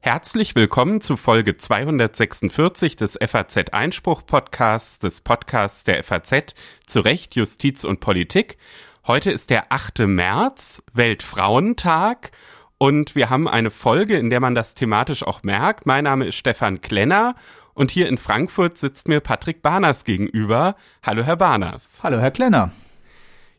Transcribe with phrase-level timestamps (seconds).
[0.00, 6.54] Herzlich willkommen zu Folge 246 des FAZ Einspruch Podcasts, des Podcasts der FAZ
[6.86, 8.58] zu Recht, Justiz und Politik.
[9.06, 10.00] Heute ist der 8.
[10.00, 12.32] März, Weltfrauentag.
[12.76, 15.86] Und wir haben eine Folge, in der man das thematisch auch merkt.
[15.86, 17.34] Mein Name ist Stefan Klenner
[17.72, 20.76] und hier in Frankfurt sitzt mir Patrick Barners gegenüber.
[21.02, 22.00] Hallo, Herr Barners.
[22.02, 22.70] Hallo, Herr Klenner.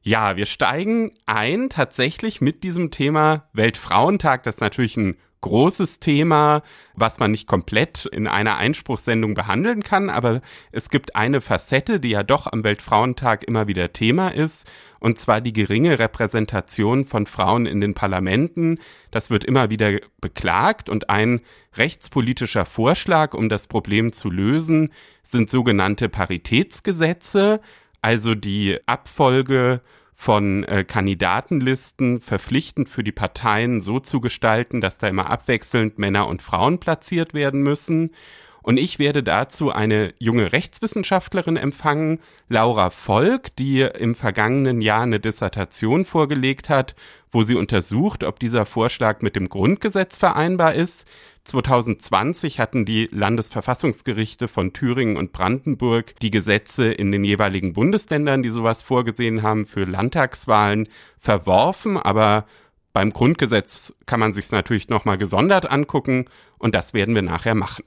[0.08, 4.44] Ja, wir steigen ein tatsächlich mit diesem Thema Weltfrauentag.
[4.44, 6.62] Das ist natürlich ein großes Thema,
[6.94, 10.42] was man nicht komplett in einer Einspruchssendung behandeln kann, aber
[10.72, 14.70] es gibt eine Facette, die ja doch am Weltfrauentag immer wieder Thema ist,
[15.00, 18.80] und zwar die geringe Repräsentation von Frauen in den Parlamenten.
[19.10, 21.42] Das wird immer wieder beklagt und ein
[21.76, 27.60] rechtspolitischer Vorschlag, um das Problem zu lösen, sind sogenannte Paritätsgesetze,
[28.06, 29.82] also die Abfolge
[30.14, 36.28] von äh, Kandidatenlisten verpflichtend für die Parteien so zu gestalten, dass da immer abwechselnd Männer
[36.28, 38.12] und Frauen platziert werden müssen.
[38.66, 45.20] Und ich werde dazu eine junge Rechtswissenschaftlerin empfangen, Laura Volk, die im vergangenen Jahr eine
[45.20, 46.96] Dissertation vorgelegt hat,
[47.30, 51.06] wo sie untersucht, ob dieser Vorschlag mit dem Grundgesetz vereinbar ist.
[51.44, 58.50] 2020 hatten die Landesverfassungsgerichte von Thüringen und Brandenburg die Gesetze in den jeweiligen Bundesländern, die
[58.50, 62.48] sowas vorgesehen haben, für Landtagswahlen verworfen, aber
[62.94, 66.26] beim Grundgesetz kann man sich es natürlich nochmal gesondert angucken
[66.58, 67.84] und das werden wir nachher machen.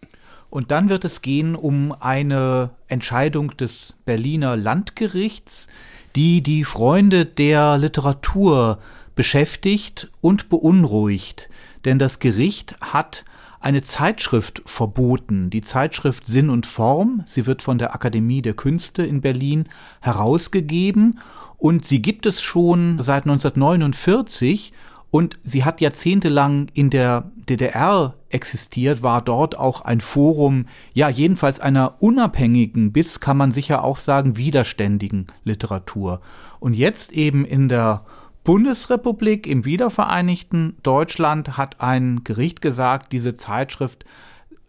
[0.51, 5.69] Und dann wird es gehen um eine Entscheidung des Berliner Landgerichts,
[6.17, 8.79] die die Freunde der Literatur
[9.15, 11.51] beschäftigt und beunruhigt.
[11.85, 13.25] Denn das Gericht hat
[13.61, 17.23] eine Zeitschrift verboten, die Zeitschrift Sinn und Form.
[17.27, 19.65] Sie wird von der Akademie der Künste in Berlin
[20.01, 21.19] herausgegeben
[21.57, 24.73] und sie gibt es schon seit 1949
[25.11, 31.61] und sie hat jahrzehntelang in der DDR existiert, war dort auch ein Forum, ja, jedenfalls
[31.61, 36.21] einer unabhängigen bis, kann man sicher auch sagen, widerständigen Literatur.
[36.61, 38.05] Und jetzt eben in der
[38.45, 44.05] Bundesrepublik, im wiedervereinigten Deutschland, hat ein Gericht gesagt, diese Zeitschrift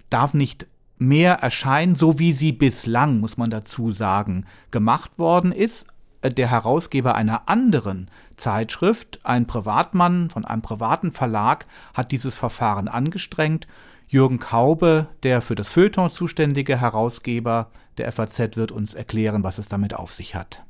[0.10, 0.68] darf nicht
[0.98, 5.88] mehr erscheinen, so wie sie bislang, muss man dazu sagen, gemacht worden ist
[6.24, 13.68] der Herausgeber einer anderen Zeitschrift, ein Privatmann von einem privaten Verlag, hat dieses Verfahren angestrengt.
[14.07, 19.69] Jürgen Kaube, der für das Feuilleton zuständige Herausgeber der FAZ, wird uns erklären, was es
[19.69, 20.63] damit auf sich hat.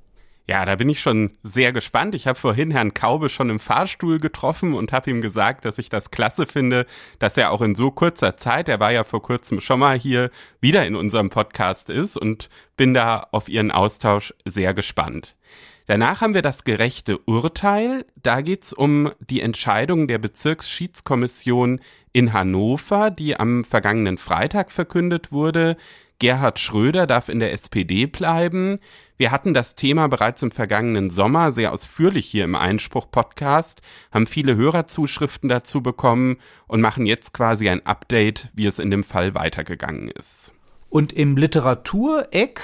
[0.50, 2.16] Ja, da bin ich schon sehr gespannt.
[2.16, 5.90] Ich habe vorhin Herrn Kaube schon im Fahrstuhl getroffen und habe ihm gesagt, dass ich
[5.90, 6.88] das klasse finde,
[7.20, 10.32] dass er auch in so kurzer Zeit, er war ja vor kurzem schon mal hier,
[10.60, 15.36] wieder in unserem Podcast ist und bin da auf Ihren Austausch sehr gespannt.
[15.86, 18.04] Danach haben wir das gerechte Urteil.
[18.16, 21.80] Da geht's um die Entscheidung der Bezirksschiedskommission
[22.12, 25.78] in Hannover, die am vergangenen Freitag verkündet wurde.
[26.18, 28.80] Gerhard Schröder darf in der SPD bleiben.
[29.20, 33.82] Wir hatten das Thema bereits im vergangenen Sommer sehr ausführlich hier im Einspruch-Podcast,
[34.14, 36.38] haben viele Hörerzuschriften dazu bekommen
[36.68, 40.54] und machen jetzt quasi ein Update, wie es in dem Fall weitergegangen ist.
[40.88, 42.62] Und im Literatureck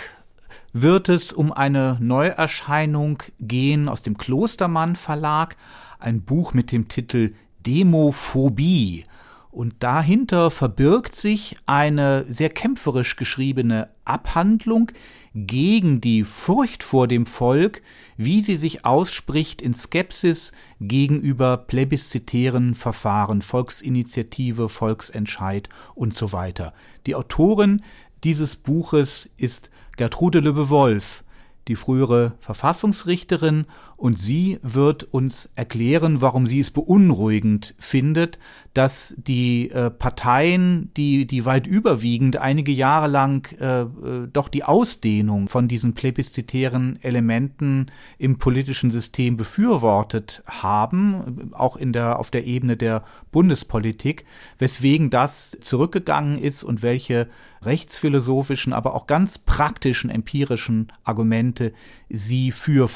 [0.72, 5.58] wird es um eine Neuerscheinung gehen aus dem Klostermann Verlag,
[6.00, 7.34] ein Buch mit dem Titel
[7.68, 9.04] Demophobie.
[9.52, 14.92] Und dahinter verbirgt sich eine sehr kämpferisch geschriebene Abhandlung
[15.35, 17.81] gegen die Furcht vor dem Volk,
[18.16, 26.73] wie sie sich ausspricht in Skepsis gegenüber plebiszitären Verfahren, Volksinitiative, Volksentscheid und so weiter.
[27.06, 27.81] Die Autorin
[28.23, 31.25] dieses Buches ist Gertrude Lübbe-Wolf,
[31.67, 33.66] die frühere Verfassungsrichterin,
[33.98, 38.40] und sie wird uns erklären, warum sie es beunruhigend findet,
[38.74, 43.88] dass die äh, Parteien, die, die weit überwiegend einige Jahre lang äh, äh,
[44.32, 52.20] doch die Ausdehnung von diesen plebiszitären Elementen im politischen System befürwortet haben, auch in der,
[52.20, 54.26] auf der Ebene der Bundespolitik,
[54.59, 57.30] weswegen das zurückgegangen ist und welche
[57.66, 61.74] rechtsphilosophischen, aber auch ganz praktischen, empirischen Argumente
[62.09, 62.88] sie für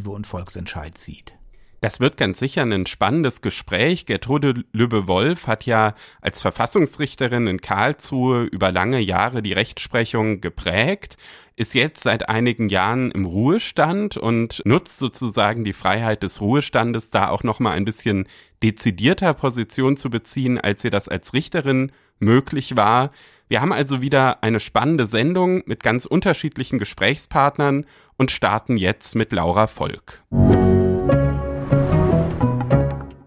[0.00, 1.36] Volksinitiative und Volksentscheid sieht.
[1.82, 4.04] Das wird ganz sicher ein spannendes Gespräch.
[4.04, 11.16] Gertrude Lübbe-Wolf hat ja als Verfassungsrichterin in Karlsruhe über lange Jahre die Rechtsprechung geprägt,
[11.56, 17.30] ist jetzt seit einigen Jahren im Ruhestand und nutzt sozusagen die Freiheit des Ruhestandes, da
[17.30, 18.26] auch noch mal ein bisschen
[18.62, 23.10] dezidierter Position zu beziehen, als ihr das als Richterin möglich war.
[23.50, 27.84] Wir haben also wieder eine spannende Sendung mit ganz unterschiedlichen Gesprächspartnern
[28.16, 30.22] und starten jetzt mit Laura Volk.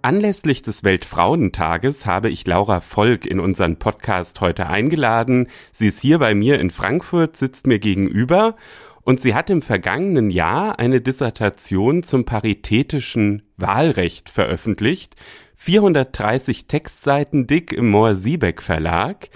[0.01, 5.47] anlässlich des Weltfrauentages habe ich Laura Volk in unseren Podcast heute eingeladen.
[5.73, 8.55] Sie ist hier bei mir in Frankfurt, sitzt mir gegenüber
[9.01, 15.17] und sie hat im vergangenen Jahr eine Dissertation zum paritätischen Wahlrecht veröffentlicht.
[15.55, 19.29] 430 Textseiten dick im Mohr-Siebeck Verlag.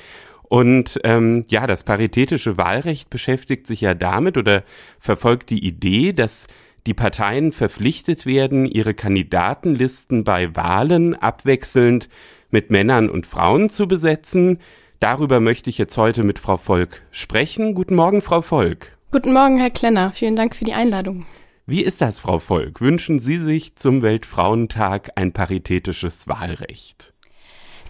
[0.49, 4.63] Und ähm, ja, das paritätische Wahlrecht beschäftigt sich ja damit oder
[4.99, 6.47] verfolgt die Idee, dass
[6.85, 12.07] die Parteien verpflichtet werden, ihre Kandidatenlisten bei Wahlen abwechselnd
[12.49, 14.59] mit Männern und Frauen zu besetzen.
[15.01, 17.75] Darüber möchte ich jetzt heute mit Frau Volk sprechen.
[17.75, 18.97] Guten Morgen, Frau Volk.
[19.11, 20.11] Guten Morgen, Herr Klenner.
[20.11, 21.25] Vielen Dank für die Einladung.
[21.65, 22.79] Wie ist das, Frau Volk?
[22.79, 27.13] Wünschen Sie sich zum Weltfrauentag ein paritätisches Wahlrecht?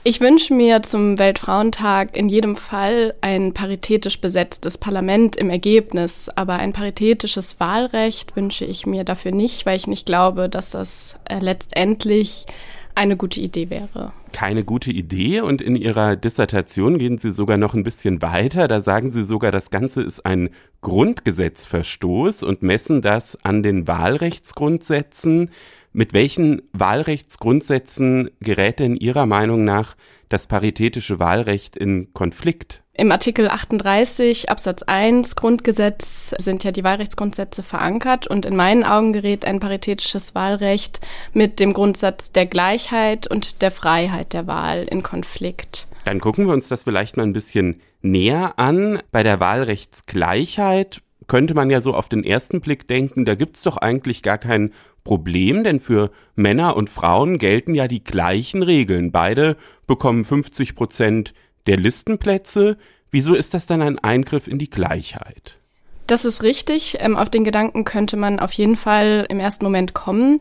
[0.03, 6.53] Ich wünsche mir zum Weltfrauentag in jedem Fall ein paritätisch besetztes Parlament im Ergebnis, aber
[6.53, 11.39] ein paritätisches Wahlrecht wünsche ich mir dafür nicht, weil ich nicht glaube, dass das äh,
[11.39, 12.45] letztendlich
[12.97, 14.11] eine gute Idee wäre.
[14.31, 18.67] Keine gute Idee und in Ihrer Dissertation gehen Sie sogar noch ein bisschen weiter.
[18.67, 20.49] Da sagen Sie sogar, das Ganze ist ein
[20.81, 25.51] Grundgesetzverstoß und messen das an den Wahlrechtsgrundsätzen.
[25.97, 29.95] Mit welchen Wahlrechtsgrundsätzen gerät denn Ihrer Meinung nach
[30.29, 32.83] das paritätische Wahlrecht in Konflikt?
[32.93, 39.11] Im Artikel 38 Absatz 1 Grundgesetz sind ja die Wahlrechtsgrundsätze verankert und in meinen Augen
[39.11, 41.01] gerät ein paritätisches Wahlrecht
[41.33, 45.87] mit dem Grundsatz der Gleichheit und der Freiheit der Wahl in Konflikt.
[46.05, 49.01] Dann gucken wir uns das vielleicht mal ein bisschen näher an.
[49.11, 53.77] Bei der Wahlrechtsgleichheit könnte man ja so auf den ersten Blick denken, da gibt's doch
[53.77, 54.71] eigentlich gar kein
[55.03, 59.11] Problem, denn für Männer und Frauen gelten ja die gleichen Regeln.
[59.11, 61.33] Beide bekommen 50 Prozent
[61.67, 62.77] der Listenplätze.
[63.11, 65.59] Wieso ist das dann ein Eingriff in die Gleichheit?
[66.07, 66.97] Das ist richtig.
[66.99, 70.39] Ähm, auf den Gedanken könnte man auf jeden Fall im ersten Moment kommen.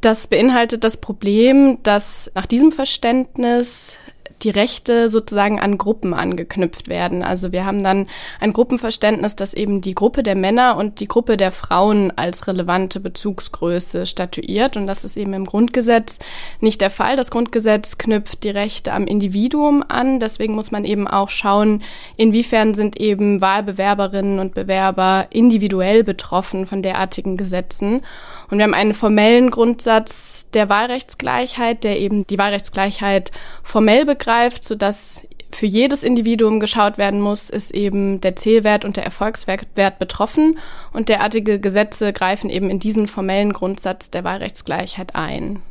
[0.00, 3.96] Das beinhaltet das Problem, dass nach diesem Verständnis
[4.42, 7.22] die Rechte sozusagen an Gruppen angeknüpft werden.
[7.22, 8.06] Also wir haben dann
[8.40, 13.00] ein Gruppenverständnis, das eben die Gruppe der Männer und die Gruppe der Frauen als relevante
[13.00, 14.76] Bezugsgröße statuiert.
[14.76, 16.18] Und das ist eben im Grundgesetz
[16.60, 17.16] nicht der Fall.
[17.16, 20.20] Das Grundgesetz knüpft die Rechte am Individuum an.
[20.20, 21.82] Deswegen muss man eben auch schauen,
[22.16, 28.02] inwiefern sind eben Wahlbewerberinnen und Bewerber individuell betroffen von derartigen Gesetzen.
[28.50, 33.30] Und wir haben einen formellen Grundsatz der Wahlrechtsgleichheit, der eben die Wahlrechtsgleichheit
[33.62, 39.04] formell begreift, sodass für jedes Individuum geschaut werden muss, ist eben der Zählwert und der
[39.04, 40.58] Erfolgswert betroffen.
[40.92, 45.62] Und derartige Gesetze greifen eben in diesen formellen Grundsatz der Wahlrechtsgleichheit ein.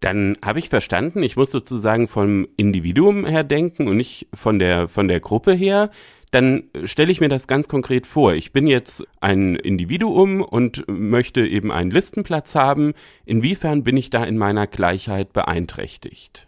[0.00, 4.88] Dann habe ich verstanden, ich muss sozusagen vom Individuum her denken und nicht von der,
[4.88, 5.90] von der Gruppe her
[6.30, 8.34] dann stelle ich mir das ganz konkret vor.
[8.34, 12.92] Ich bin jetzt ein Individuum und möchte eben einen Listenplatz haben.
[13.24, 16.46] Inwiefern bin ich da in meiner Gleichheit beeinträchtigt?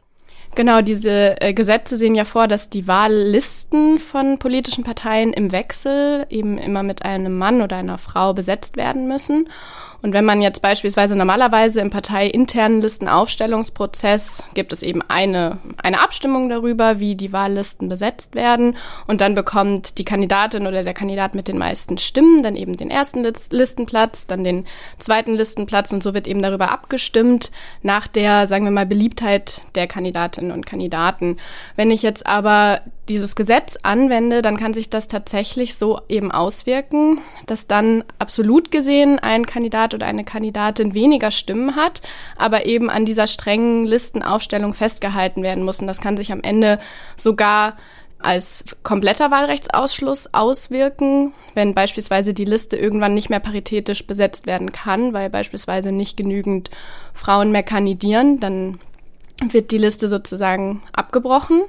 [0.55, 6.27] Genau, diese äh, Gesetze sehen ja vor, dass die Wahllisten von politischen Parteien im Wechsel
[6.29, 9.49] eben immer mit einem Mann oder einer Frau besetzt werden müssen.
[10.03, 16.49] Und wenn man jetzt beispielsweise normalerweise im parteiinternen Listenaufstellungsprozess gibt es eben eine, eine Abstimmung
[16.49, 18.77] darüber, wie die Wahllisten besetzt werden.
[19.07, 22.91] Und dann bekommt die Kandidatin oder der Kandidat mit den meisten Stimmen dann eben den
[22.91, 24.67] ersten Listenplatz, dann den
[24.99, 27.53] zweiten Listenplatz und so wird eben darüber abgestimmt
[27.83, 31.37] nach der, sagen wir mal, Beliebtheit der Kandidatinnen und Kandidaten.
[31.77, 37.21] Wenn ich jetzt aber dieses Gesetz anwende, dann kann sich das tatsächlich so eben auswirken,
[37.47, 42.03] dass dann absolut gesehen ein Kandidat oder eine Kandidatin weniger Stimmen hat,
[42.37, 45.81] aber eben an dieser strengen Listenaufstellung festgehalten werden muss.
[45.81, 46.79] Und das kann sich am Ende
[47.17, 47.77] sogar
[48.23, 55.13] als kompletter Wahlrechtsausschluss auswirken, wenn beispielsweise die Liste irgendwann nicht mehr paritätisch besetzt werden kann,
[55.13, 56.71] weil beispielsweise nicht genügend
[57.13, 58.79] Frauen mehr kandidieren, dann
[59.45, 61.63] wird die Liste sozusagen abgebrochen.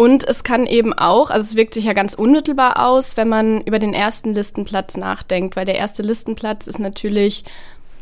[0.00, 3.60] Und es kann eben auch, also es wirkt sich ja ganz unmittelbar aus, wenn man
[3.60, 7.44] über den ersten Listenplatz nachdenkt, weil der erste Listenplatz ist natürlich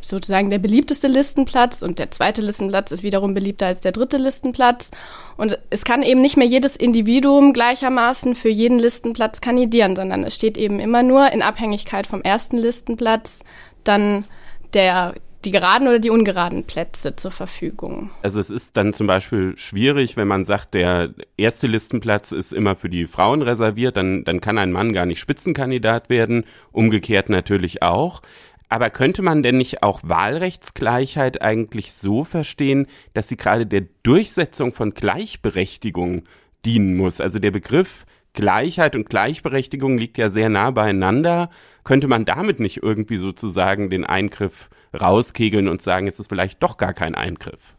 [0.01, 4.93] sozusagen der beliebteste Listenplatz und der zweite Listenplatz ist wiederum beliebter als der dritte Listenplatz.
[5.37, 10.37] Und es kann eben nicht mehr jedes Individuum gleichermaßen für jeden Listenplatz kandidieren, sondern es
[10.37, 13.41] steht eben immer nur in Abhängigkeit vom ersten Listenplatz
[13.83, 14.25] dann
[14.73, 15.15] der,
[15.45, 18.11] die geraden oder die ungeraden Plätze zur Verfügung.
[18.23, 22.75] Also es ist dann zum Beispiel schwierig, wenn man sagt, der erste Listenplatz ist immer
[22.75, 27.83] für die Frauen reserviert, dann, dann kann ein Mann gar nicht Spitzenkandidat werden, umgekehrt natürlich
[27.83, 28.21] auch.
[28.69, 34.75] Aber könnte man denn nicht auch Wahlrechtsgleichheit eigentlich so verstehen, dass sie gerade der Durchsetzung
[34.75, 36.25] von Gleichberechtigung
[36.67, 37.21] dienen muss?
[37.21, 38.05] Also der Begriff
[38.35, 41.49] Gleichheit und Gleichberechtigung liegt ja sehr nah beieinander.
[41.83, 44.69] Könnte man damit nicht irgendwie sozusagen den Eingriff
[44.99, 47.75] rauskegeln und sagen, es ist vielleicht doch gar kein Eingriff.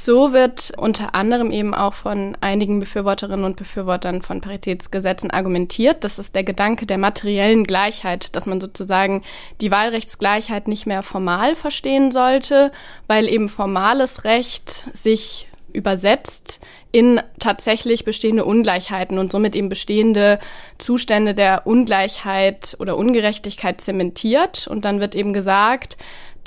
[0.00, 6.04] So wird unter anderem eben auch von einigen Befürworterinnen und Befürwortern von Paritätsgesetzen argumentiert.
[6.04, 9.22] Das ist der Gedanke der materiellen Gleichheit, dass man sozusagen
[9.60, 12.70] die Wahlrechtsgleichheit nicht mehr formal verstehen sollte,
[13.08, 16.60] weil eben formales Recht sich übersetzt
[16.92, 20.38] in tatsächlich bestehende Ungleichheiten und somit eben bestehende
[20.78, 24.68] Zustände der Ungleichheit oder Ungerechtigkeit zementiert.
[24.68, 25.96] Und dann wird eben gesagt,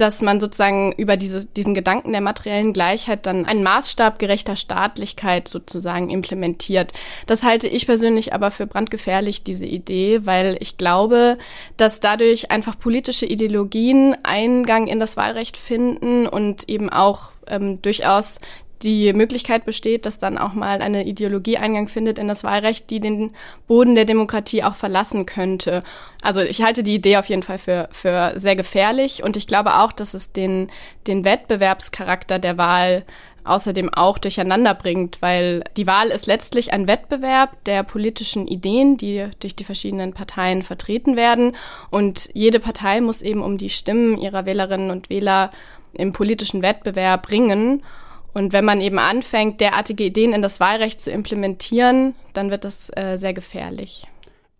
[0.02, 5.48] dass man sozusagen über diese, diesen Gedanken der materiellen Gleichheit dann einen Maßstab gerechter Staatlichkeit
[5.48, 6.92] sozusagen implementiert.
[7.28, 11.38] Das halte ich persönlich aber für brandgefährlich, diese Idee, weil ich glaube,
[11.78, 18.40] dass dadurch einfach politische Ideologien Eingang in das Wahlrecht finden und eben auch ähm, durchaus
[18.84, 23.00] die Möglichkeit besteht, dass dann auch mal eine Ideologie Eingang findet in das Wahlrecht, die
[23.00, 23.32] den
[23.68, 25.84] Boden der Demokratie auch verlassen könnte.
[26.22, 29.76] Also ich halte die Idee auf jeden Fall für, für sehr gefährlich und ich glaube
[29.76, 30.70] auch, dass es den,
[31.08, 33.06] den Wettbewerbscharakter der Wahl
[33.44, 39.28] außerdem auch durcheinander bringt, weil die Wahl ist letztlich ein Wettbewerb der politischen Ideen, die
[39.40, 41.56] durch die verschiedenen Parteien vertreten werden.
[41.90, 45.52] Und jede Partei muss eben um die Stimmen ihrer Wählerinnen und Wähler
[45.94, 47.84] im politischen Wettbewerb bringen.
[48.34, 52.90] Und wenn man eben anfängt, derartige Ideen in das Wahlrecht zu implementieren, dann wird das
[52.96, 54.08] äh, sehr gefährlich.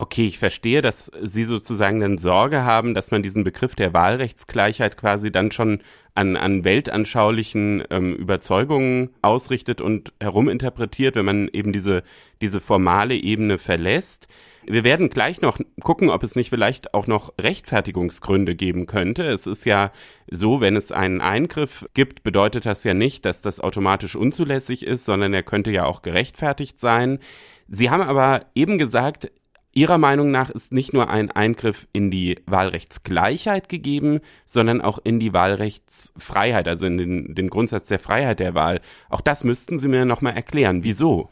[0.02, 4.98] Okay, ich verstehe, dass Sie sozusagen dann Sorge haben, dass man diesen Begriff der Wahlrechtsgleichheit
[4.98, 5.84] quasi dann schon
[6.16, 12.02] an, an weltanschaulichen ähm, Überzeugungen ausrichtet und heruminterpretiert, wenn man eben diese,
[12.42, 14.28] diese formale Ebene verlässt.
[14.66, 19.24] Wir werden gleich noch gucken, ob es nicht vielleicht auch noch Rechtfertigungsgründe geben könnte.
[19.24, 19.92] Es ist ja
[20.30, 25.06] so, wenn es einen Eingriff gibt, bedeutet das ja nicht, dass das automatisch unzulässig ist,
[25.06, 27.20] sondern er könnte ja auch gerechtfertigt sein.
[27.68, 29.32] Sie haben aber eben gesagt,
[29.74, 35.18] Ihrer Meinung nach ist nicht nur ein Eingriff in die Wahlrechtsgleichheit gegeben, sondern auch in
[35.18, 38.82] die Wahlrechtsfreiheit, also in den, den Grundsatz der Freiheit der Wahl.
[39.10, 40.84] Auch das müssten Sie mir nochmal erklären.
[40.84, 41.30] Wieso?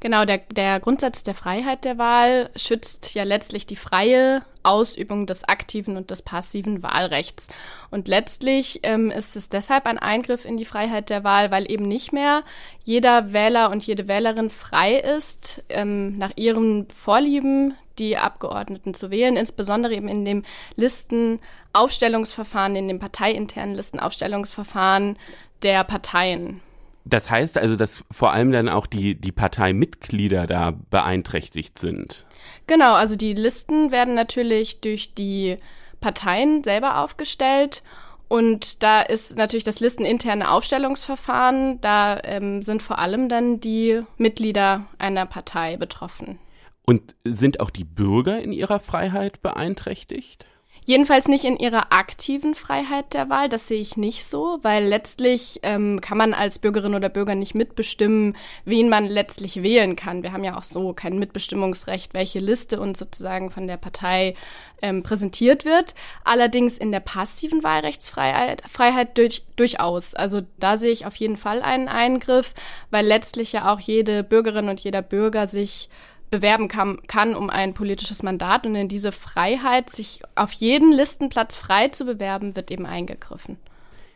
[0.00, 5.44] Genau, der, der Grundsatz der Freiheit der Wahl schützt ja letztlich die freie Ausübung des
[5.44, 7.48] aktiven und des passiven Wahlrechts.
[7.90, 11.88] Und letztlich ähm, ist es deshalb ein Eingriff in die Freiheit der Wahl, weil eben
[11.88, 12.44] nicht mehr
[12.84, 19.36] jeder Wähler und jede Wählerin frei ist, ähm, nach ihren Vorlieben die Abgeordneten zu wählen,
[19.36, 20.44] insbesondere eben in dem
[20.76, 25.18] Listenaufstellungsverfahren, in dem parteiinternen Listenaufstellungsverfahren
[25.62, 26.60] der Parteien.
[27.08, 32.26] Das heißt also, dass vor allem dann auch die, die Parteimitglieder da beeinträchtigt sind.
[32.66, 35.56] Genau, also die Listen werden natürlich durch die
[36.00, 37.82] Parteien selber aufgestellt.
[38.28, 44.84] Und da ist natürlich das listeninterne Aufstellungsverfahren, da ähm, sind vor allem dann die Mitglieder
[44.98, 46.38] einer Partei betroffen.
[46.84, 50.44] Und sind auch die Bürger in ihrer Freiheit beeinträchtigt?
[50.88, 55.60] Jedenfalls nicht in ihrer aktiven Freiheit der Wahl, das sehe ich nicht so, weil letztlich
[55.62, 60.22] ähm, kann man als Bürgerin oder Bürger nicht mitbestimmen, wen man letztlich wählen kann.
[60.22, 64.34] Wir haben ja auch so kein Mitbestimmungsrecht, welche Liste uns sozusagen von der Partei
[64.80, 65.94] ähm, präsentiert wird.
[66.24, 70.14] Allerdings in der passiven Wahlrechtsfreiheit Freiheit durch, durchaus.
[70.14, 72.54] Also da sehe ich auf jeden Fall einen Eingriff,
[72.90, 75.90] weil letztlich ja auch jede Bürgerin und jeder Bürger sich
[76.30, 78.66] bewerben kann, kann um ein politisches Mandat.
[78.66, 83.58] Und in diese Freiheit, sich auf jeden Listenplatz frei zu bewerben, wird eben eingegriffen.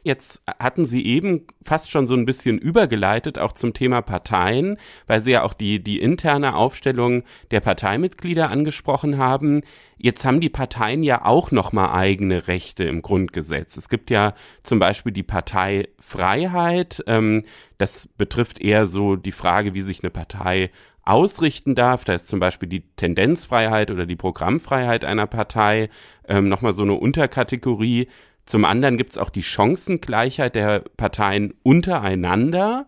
[0.04, 5.20] Jetzt hatten Sie eben fast schon so ein bisschen übergeleitet, auch zum Thema Parteien, weil
[5.20, 9.62] Sie ja auch die, die interne Aufstellung der Parteimitglieder angesprochen haben.
[9.98, 13.76] Jetzt haben die Parteien ja auch nochmal eigene Rechte im Grundgesetz.
[13.76, 17.04] Es gibt ja zum Beispiel die Parteifreiheit.
[17.06, 17.44] Ähm,
[17.78, 20.72] das betrifft eher so die Frage, wie sich eine Partei
[21.04, 22.04] ausrichten darf.
[22.04, 25.88] Da ist zum Beispiel die Tendenzfreiheit oder die Programmfreiheit einer Partei
[26.28, 28.08] ähm, nochmal so eine Unterkategorie.
[28.44, 32.86] Zum anderen gibt es auch die Chancengleichheit der Parteien untereinander.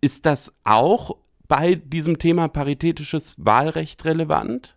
[0.00, 1.16] Ist das auch
[1.48, 4.76] bei diesem Thema paritätisches Wahlrecht relevant?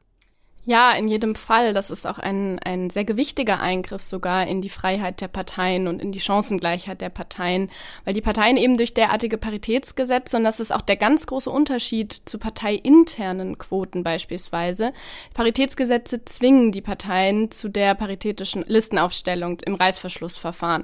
[0.67, 1.75] Ja, in jedem Fall.
[1.75, 6.01] Das ist auch ein, ein sehr gewichtiger Eingriff sogar in die Freiheit der Parteien und
[6.01, 7.69] in die Chancengleichheit der Parteien,
[8.03, 12.13] weil die Parteien eben durch derartige Paritätsgesetze, und das ist auch der ganz große Unterschied
[12.13, 14.91] zu parteiinternen Quoten beispielsweise,
[15.35, 20.83] Paritätsgesetze zwingen die Parteien zu der paritätischen Listenaufstellung im Reißverschlussverfahren.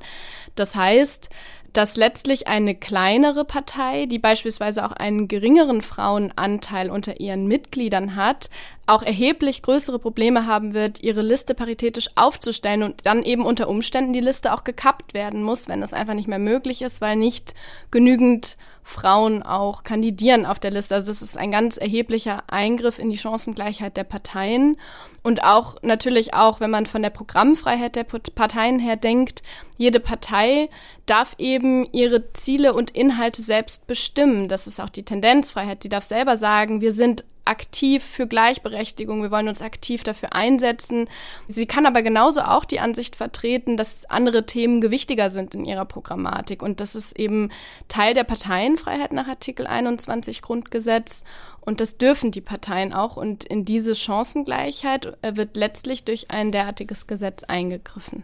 [0.53, 1.29] Das heißt,
[1.73, 8.49] dass letztlich eine kleinere Partei, die beispielsweise auch einen geringeren Frauenanteil unter ihren Mitgliedern hat,
[8.87, 14.13] auch erheblich größere Probleme haben wird, ihre Liste paritätisch aufzustellen und dann eben unter Umständen
[14.13, 17.53] die Liste auch gekappt werden muss, wenn das einfach nicht mehr möglich ist, weil nicht
[17.91, 20.95] genügend Frauen auch kandidieren auf der Liste.
[20.95, 24.77] Also es ist ein ganz erheblicher Eingriff in die Chancengleichheit der Parteien
[25.23, 29.43] und auch natürlich auch, wenn man von der Programmfreiheit der Parteien her denkt,
[29.77, 30.67] jede Partei
[31.05, 34.49] darf eben ihre Ziele und Inhalte selbst bestimmen.
[34.49, 35.83] Das ist auch die Tendenzfreiheit.
[35.83, 41.07] Sie darf selber sagen, wir sind aktiv für Gleichberechtigung, wir wollen uns aktiv dafür einsetzen.
[41.47, 45.85] Sie kann aber genauso auch die Ansicht vertreten, dass andere Themen gewichtiger sind in ihrer
[45.85, 46.63] Programmatik.
[46.63, 47.51] Und das ist eben
[47.89, 51.23] Teil der Parteienfreiheit nach Artikel 21 Grundgesetz.
[51.59, 53.17] Und das dürfen die Parteien auch.
[53.17, 58.23] Und in diese Chancengleichheit äh, wird letztlich durch ein derartiges Gesetz eingegriffen.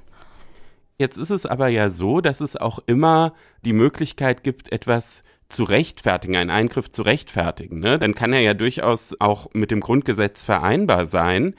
[0.97, 5.63] Jetzt ist es aber ja so, dass es auch immer die Möglichkeit gibt, etwas zu
[5.63, 7.97] rechtfertigen, einen Eingriff zu rechtfertigen, ne?
[7.99, 11.55] dann kann er ja durchaus auch mit dem Grundgesetz vereinbar sein.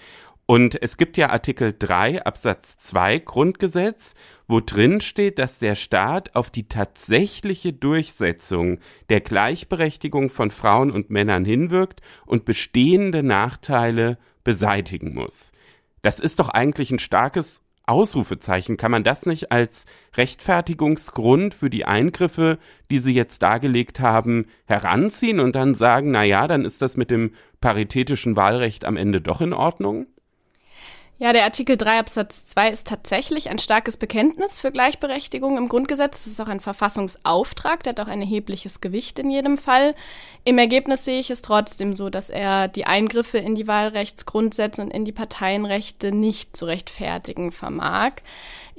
[0.51, 4.15] Und es gibt ja Artikel 3 Absatz 2 Grundgesetz,
[4.47, 8.79] wo drin steht, dass der Staat auf die tatsächliche Durchsetzung
[9.11, 15.53] der Gleichberechtigung von Frauen und Männern hinwirkt und bestehende Nachteile beseitigen muss.
[16.01, 18.77] Das ist doch eigentlich ein starkes Ausrufezeichen.
[18.77, 22.59] Kann man das nicht als Rechtfertigungsgrund für die Eingriffe,
[22.91, 27.11] die Sie jetzt dargelegt haben, heranziehen und dann sagen, na ja, dann ist das mit
[27.11, 30.07] dem paritätischen Wahlrecht am Ende doch in Ordnung?
[31.21, 36.21] Ja, der Artikel 3 Absatz 2 ist tatsächlich ein starkes Bekenntnis für Gleichberechtigung im Grundgesetz.
[36.21, 39.97] Es ist auch ein Verfassungsauftrag, der hat auch ein erhebliches Gewicht in jedem Fall.
[40.45, 44.93] Im Ergebnis sehe ich es trotzdem so, dass er die Eingriffe in die Wahlrechtsgrundsätze und
[44.93, 48.13] in die Parteienrechte nicht zu rechtfertigen vermag.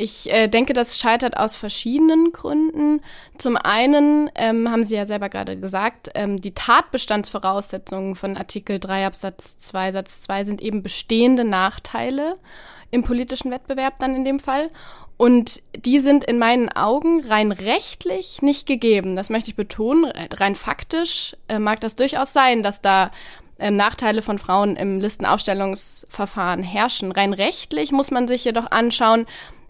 [0.01, 3.01] Ich äh, denke, das scheitert aus verschiedenen Gründen.
[3.37, 9.07] Zum einen ähm, haben Sie ja selber gerade gesagt, ähm, die Tatbestandsvoraussetzungen von Artikel 3
[9.07, 12.31] Absatz 2 Satz 2 sind eben bestehende Nachteile
[12.91, 14.69] im politischen Wettbewerb dann in dem Fall.
[15.17, 19.17] Und die sind in meinen Augen rein rechtlich nicht gegeben.
[19.17, 20.13] Das möchte ich betonen.
[20.33, 23.11] Rein faktisch äh, mag das durchaus sein, dass da
[23.59, 27.11] ähm, Nachteile von Frauen im Listenaufstellungsverfahren herrschen.
[27.11, 29.25] Rein rechtlich muss man sich jedoch anschauen,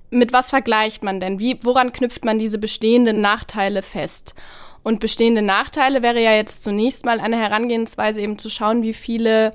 [0.10, 1.40] mit was vergleicht man denn?
[1.40, 4.36] Wie, woran knüpft man diese bestehenden Nachteile fest?
[4.82, 9.52] Und bestehende Nachteile wäre ja jetzt zunächst mal eine Herangehensweise, eben zu schauen, wie viele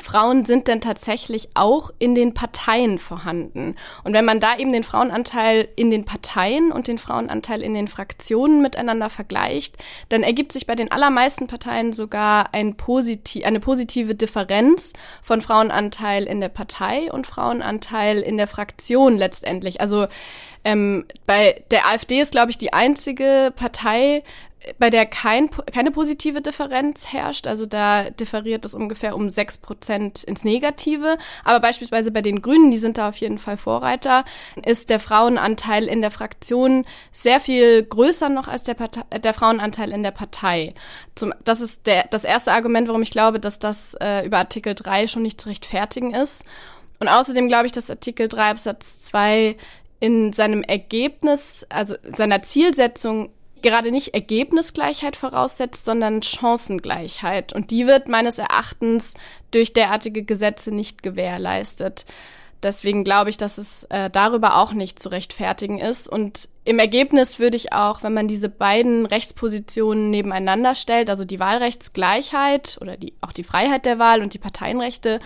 [0.00, 3.76] Frauen sind denn tatsächlich auch in den Parteien vorhanden.
[4.02, 7.88] Und wenn man da eben den Frauenanteil in den Parteien und den Frauenanteil in den
[7.88, 9.76] Fraktionen miteinander vergleicht,
[10.08, 16.24] dann ergibt sich bei den allermeisten Parteien sogar ein posit eine positive Differenz von Frauenanteil
[16.24, 19.80] in der Partei und Frauenanteil in der Fraktion letztendlich.
[19.80, 20.06] Also
[20.64, 24.22] ähm, bei der AfD ist, glaube ich, die einzige Partei,
[24.78, 27.46] bei der kein, keine positive Differenz herrscht.
[27.46, 31.18] Also da differiert es ungefähr um sechs Prozent ins Negative.
[31.44, 34.24] Aber beispielsweise bei den Grünen, die sind da auf jeden Fall Vorreiter,
[34.64, 39.90] ist der Frauenanteil in der Fraktion sehr viel größer noch als der, Partei, der Frauenanteil
[39.90, 40.74] in der Partei.
[41.14, 44.74] Zum, das ist der, das erste Argument, warum ich glaube, dass das äh, über Artikel
[44.74, 46.44] 3 schon nicht zu rechtfertigen ist.
[47.00, 49.56] Und außerdem glaube ich, dass Artikel 3 Absatz 2
[50.00, 53.30] in seinem Ergebnis, also seiner Zielsetzung
[53.64, 57.52] gerade nicht Ergebnisgleichheit voraussetzt, sondern Chancengleichheit.
[57.52, 59.14] Und die wird meines Erachtens
[59.50, 62.04] durch derartige Gesetze nicht gewährleistet.
[62.62, 66.08] Deswegen glaube ich, dass es äh, darüber auch nicht zu rechtfertigen ist.
[66.08, 71.40] Und im Ergebnis würde ich auch, wenn man diese beiden Rechtspositionen nebeneinander stellt, also die
[71.40, 75.18] Wahlrechtsgleichheit oder die, auch die Freiheit der Wahl und die Parteienrechte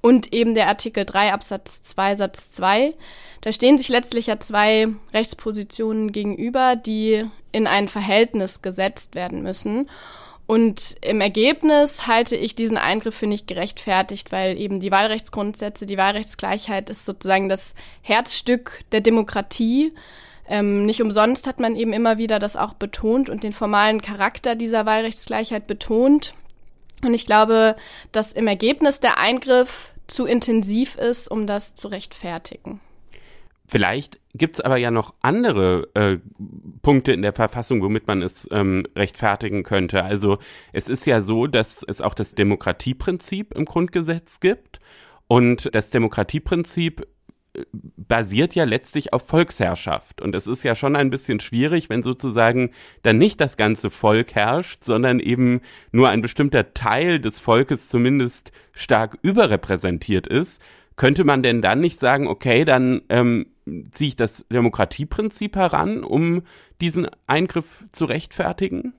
[0.00, 2.94] und eben der Artikel 3 Absatz 2 Satz 2.
[3.40, 9.88] Da stehen sich letztlich ja zwei Rechtspositionen gegenüber, die in ein Verhältnis gesetzt werden müssen.
[10.46, 15.96] Und im Ergebnis halte ich diesen Eingriff für nicht gerechtfertigt, weil eben die Wahlrechtsgrundsätze, die
[15.96, 19.92] Wahlrechtsgleichheit ist sozusagen das Herzstück der Demokratie.
[20.48, 24.56] Ähm, nicht umsonst hat man eben immer wieder das auch betont und den formalen Charakter
[24.56, 26.34] dieser Wahlrechtsgleichheit betont.
[27.04, 27.76] Und ich glaube,
[28.12, 32.80] dass im Ergebnis der Eingriff zu intensiv ist, um das zu rechtfertigen.
[33.66, 36.18] Vielleicht gibt es aber ja noch andere äh,
[36.82, 40.02] Punkte in der Verfassung, womit man es ähm, rechtfertigen könnte.
[40.02, 40.38] Also
[40.72, 44.80] es ist ja so, dass es auch das Demokratieprinzip im Grundgesetz gibt.
[45.28, 47.06] Und das Demokratieprinzip
[47.72, 50.20] basiert ja letztlich auf Volksherrschaft.
[50.20, 52.70] Und es ist ja schon ein bisschen schwierig, wenn sozusagen
[53.02, 55.60] dann nicht das ganze Volk herrscht, sondern eben
[55.92, 60.60] nur ein bestimmter Teil des Volkes zumindest stark überrepräsentiert ist.
[60.96, 63.46] Könnte man denn dann nicht sagen, okay, dann ähm,
[63.90, 66.42] ziehe ich das Demokratieprinzip heran, um
[66.80, 68.94] diesen Eingriff zu rechtfertigen?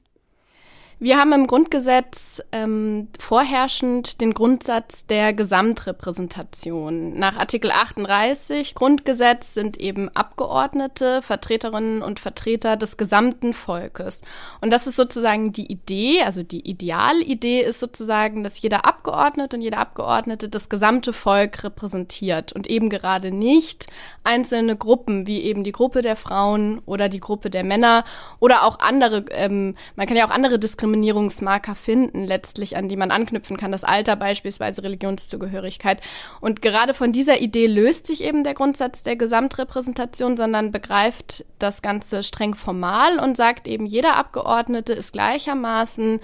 [1.03, 7.17] Wir haben im Grundgesetz ähm, vorherrschend den Grundsatz der Gesamtrepräsentation.
[7.17, 14.21] Nach Artikel 38 Grundgesetz sind eben Abgeordnete, Vertreterinnen und Vertreter des gesamten Volkes.
[14.61, 19.63] Und das ist sozusagen die Idee, also die Idealidee ist sozusagen, dass jeder Abgeordnete und
[19.63, 23.87] jede Abgeordnete das gesamte Volk repräsentiert und eben gerade nicht
[24.23, 28.03] einzelne Gruppen, wie eben die Gruppe der Frauen oder die Gruppe der Männer
[28.39, 32.97] oder auch andere, ähm, man kann ja auch andere Diskriminierungen Diskriminierungsmarker finden, letztlich, an die
[32.97, 33.71] man anknüpfen kann.
[33.71, 36.01] Das Alter beispielsweise, Religionszugehörigkeit.
[36.41, 41.81] Und gerade von dieser Idee löst sich eben der Grundsatz der Gesamtrepräsentation, sondern begreift das
[41.81, 46.19] Ganze streng formal und sagt eben, jeder Abgeordnete ist gleichermaßen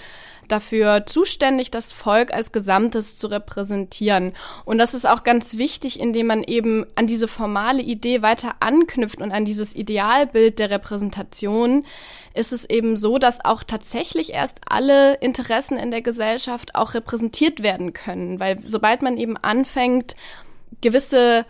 [0.47, 4.33] dafür zuständig, das Volk als Gesamtes zu repräsentieren.
[4.65, 9.21] Und das ist auch ganz wichtig, indem man eben an diese formale Idee weiter anknüpft
[9.21, 11.85] und an dieses Idealbild der Repräsentation,
[12.33, 17.63] ist es eben so, dass auch tatsächlich erst alle Interessen in der Gesellschaft auch repräsentiert
[17.63, 18.39] werden können.
[18.39, 20.15] Weil sobald man eben anfängt,
[20.81, 21.45] gewisse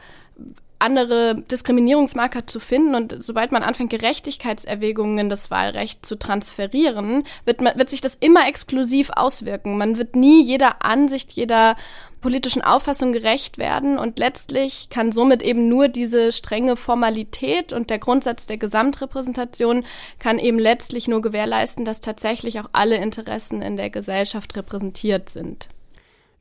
[0.80, 7.62] andere Diskriminierungsmarker zu finden und sobald man anfängt, Gerechtigkeitserwägungen in das Wahlrecht zu transferieren, wird,
[7.62, 9.78] man, wird sich das immer exklusiv auswirken.
[9.78, 11.76] Man wird nie jeder Ansicht, jeder
[12.22, 18.00] politischen Auffassung gerecht werden und letztlich kann somit eben nur diese strenge Formalität und der
[18.00, 19.86] Grundsatz der Gesamtrepräsentation
[20.20, 25.70] kann eben letztlich nur gewährleisten, dass tatsächlich auch alle Interessen in der Gesellschaft repräsentiert sind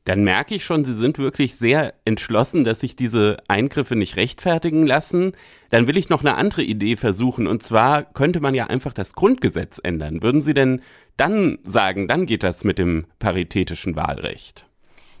[0.07, 4.87] dann merke ich schon, Sie sind wirklich sehr entschlossen, dass sich diese Eingriffe nicht rechtfertigen
[4.87, 5.33] lassen.
[5.69, 7.45] Dann will ich noch eine andere Idee versuchen.
[7.45, 10.23] Und zwar könnte man ja einfach das Grundgesetz ändern.
[10.23, 10.81] Würden Sie denn
[11.17, 14.66] dann sagen, dann geht das mit dem paritätischen Wahlrecht?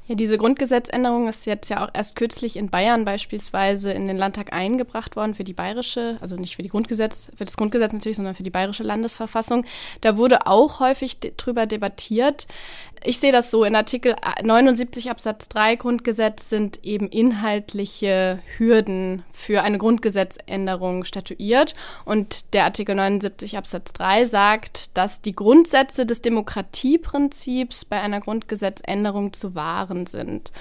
[0.07, 4.53] Ja, diese Grundgesetzänderung ist jetzt ja auch erst kürzlich in Bayern beispielsweise in den Landtag
[4.53, 8.33] eingebracht worden für die bayerische, also nicht für die Grundgesetz, für das Grundgesetz natürlich, sondern
[8.33, 9.65] für die bayerische Landesverfassung.
[9.99, 12.47] Da wurde auch häufig drüber debattiert.
[13.03, 19.61] Ich sehe das so, in Artikel 79 Absatz 3 Grundgesetz sind eben inhaltliche Hürden für
[19.61, 21.75] eine Grundgesetzänderung statuiert.
[22.05, 29.33] Und der Artikel 79 Absatz 3 sagt, dass die Grundsätze des Demokratieprinzips bei einer Grundgesetzänderung
[29.33, 30.51] zu wahren sind.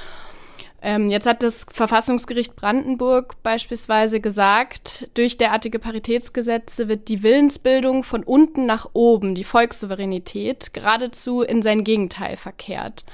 [0.82, 8.22] Ähm, jetzt hat das Verfassungsgericht Brandenburg beispielsweise gesagt, durch derartige Paritätsgesetze wird die Willensbildung von
[8.22, 13.04] unten nach oben, die Volkssouveränität, geradezu in sein Gegenteil verkehrt.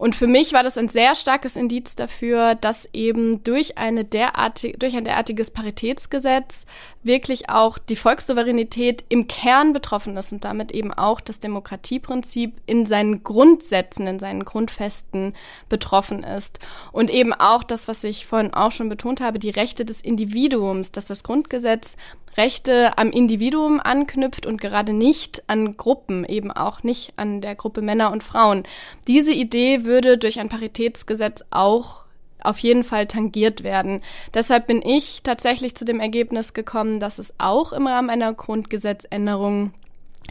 [0.00, 4.76] Und für mich war das ein sehr starkes Indiz dafür, dass eben durch, eine derartig,
[4.78, 6.64] durch ein derartiges Paritätsgesetz
[7.02, 12.86] wirklich auch die Volkssouveränität im Kern betroffen ist und damit eben auch das Demokratieprinzip in
[12.86, 15.34] seinen Grundsätzen, in seinen Grundfesten
[15.68, 16.60] betroffen ist.
[16.92, 20.92] Und eben auch das, was ich vorhin auch schon betont habe, die Rechte des Individuums,
[20.92, 21.98] dass das Grundgesetz
[22.36, 27.82] Rechte am Individuum anknüpft und gerade nicht an Gruppen, eben auch nicht an der Gruppe
[27.82, 28.64] Männer und Frauen.
[29.06, 32.02] Diese Idee würde durch ein Paritätsgesetz auch
[32.42, 34.00] auf jeden Fall tangiert werden.
[34.34, 39.72] Deshalb bin ich tatsächlich zu dem Ergebnis gekommen, dass es auch im Rahmen einer Grundgesetzänderung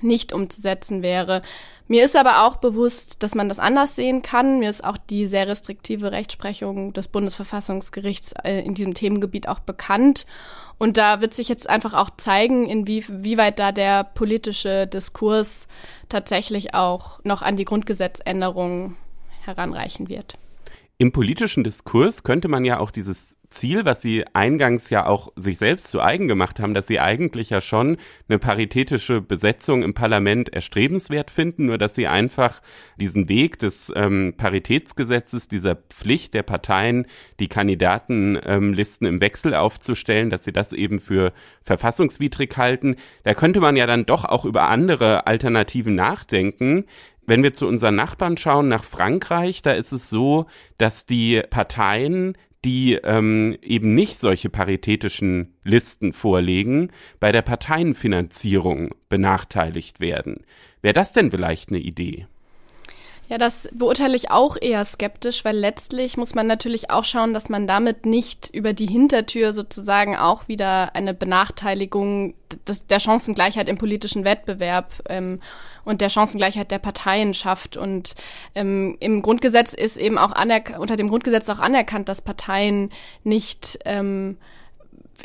[0.03, 1.41] nicht umzusetzen wäre.
[1.87, 4.59] Mir ist aber auch bewusst, dass man das anders sehen kann.
[4.59, 10.27] Mir ist auch die sehr restriktive Rechtsprechung des Bundesverfassungsgerichts äh, in diesem Themengebiet auch bekannt.
[10.77, 15.67] Und da wird sich jetzt einfach auch zeigen, inwieweit da der politische Diskurs
[16.09, 18.95] tatsächlich auch noch an die Grundgesetzänderung
[19.41, 20.37] heranreichen wird.
[20.99, 25.57] Im politischen Diskurs könnte man ja auch dieses Ziel, was Sie eingangs ja auch sich
[25.57, 30.53] selbst zu eigen gemacht haben, dass Sie eigentlich ja schon eine paritätische Besetzung im Parlament
[30.53, 32.61] erstrebenswert finden, nur dass Sie einfach
[32.97, 37.07] diesen Weg des ähm, Paritätsgesetzes, dieser Pflicht der Parteien,
[37.39, 41.33] die Kandidatenlisten ähm, im Wechsel aufzustellen, dass Sie das eben für
[41.63, 42.95] verfassungswidrig halten.
[43.23, 46.85] Da könnte man ja dann doch auch über andere Alternativen nachdenken,
[47.29, 50.47] wenn wir zu unseren Nachbarn schauen, nach Frankreich, da ist es so,
[50.79, 59.99] dass die Parteien die ähm, eben nicht solche paritätischen Listen vorlegen, bei der Parteienfinanzierung benachteiligt
[59.99, 60.43] werden.
[60.81, 62.27] Wäre das denn vielleicht eine Idee?
[63.29, 67.47] Ja, das beurteile ich auch eher skeptisch, weil letztlich muss man natürlich auch schauen, dass
[67.47, 72.33] man damit nicht über die Hintertür sozusagen auch wieder eine Benachteiligung
[72.89, 75.41] der Chancengleichheit im politischen Wettbewerb ähm,
[75.89, 77.75] und der Chancengleichheit der Parteien schafft.
[77.75, 78.13] Und
[78.53, 80.33] ähm, im Grundgesetz ist eben auch
[80.77, 82.91] unter dem Grundgesetz auch anerkannt, dass Parteien
[83.23, 84.37] nicht ähm,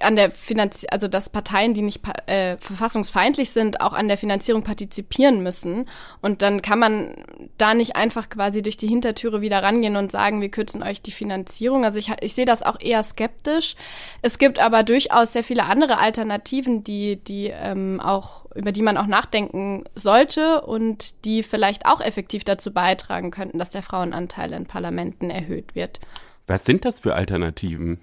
[0.03, 4.63] an der Finanz also dass Parteien, die nicht äh, verfassungsfeindlich sind, auch an der Finanzierung
[4.63, 5.87] partizipieren müssen.
[6.21, 7.15] Und dann kann man
[7.59, 11.11] da nicht einfach quasi durch die Hintertüre wieder rangehen und sagen, wir kürzen euch die
[11.11, 11.85] Finanzierung.
[11.85, 13.77] Also ich, ich sehe das auch eher skeptisch.
[14.23, 18.97] Es gibt aber durchaus sehr viele andere Alternativen, die, die ähm, auch, über die man
[18.97, 24.67] auch nachdenken sollte und die vielleicht auch effektiv dazu beitragen könnten, dass der Frauenanteil in
[24.67, 26.01] Parlamenten erhöht wird.
[26.47, 28.01] Was sind das für Alternativen?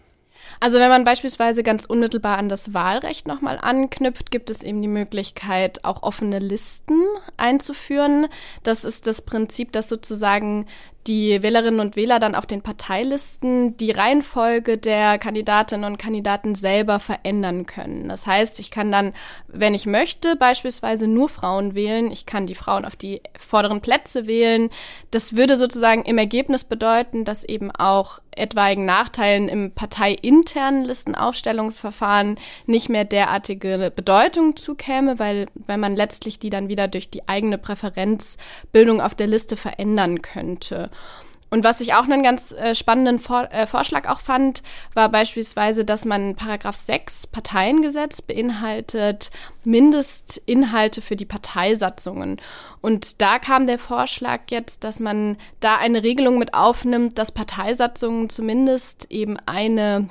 [0.63, 4.87] Also wenn man beispielsweise ganz unmittelbar an das Wahlrecht nochmal anknüpft, gibt es eben die
[4.87, 7.01] Möglichkeit, auch offene Listen
[7.35, 8.27] einzuführen.
[8.61, 10.67] Das ist das Prinzip, dass sozusagen
[11.07, 16.99] die Wählerinnen und Wähler dann auf den Parteilisten die Reihenfolge der Kandidatinnen und Kandidaten selber
[16.99, 18.09] verändern können.
[18.09, 19.13] Das heißt, ich kann dann,
[19.47, 22.11] wenn ich möchte, beispielsweise nur Frauen wählen.
[22.11, 24.69] Ich kann die Frauen auf die vorderen Plätze wählen.
[25.09, 32.89] Das würde sozusagen im Ergebnis bedeuten, dass eben auch etwaigen Nachteilen im parteiinternen Listenaufstellungsverfahren nicht
[32.89, 39.01] mehr derartige Bedeutung zukäme, weil, weil man letztlich die dann wieder durch die eigene Präferenzbildung
[39.01, 40.87] auf der Liste verändern könnte.
[41.53, 45.83] Und was ich auch einen ganz äh, spannenden Vor äh, Vorschlag auch fand, war beispielsweise,
[45.83, 49.31] dass man Paragraph 6 Parteiengesetz beinhaltet
[49.65, 52.39] Mindestinhalte für die Parteisatzungen.
[52.79, 58.29] Und da kam der Vorschlag jetzt, dass man da eine Regelung mit aufnimmt, dass Parteisatzungen
[58.29, 60.07] zumindest eben eine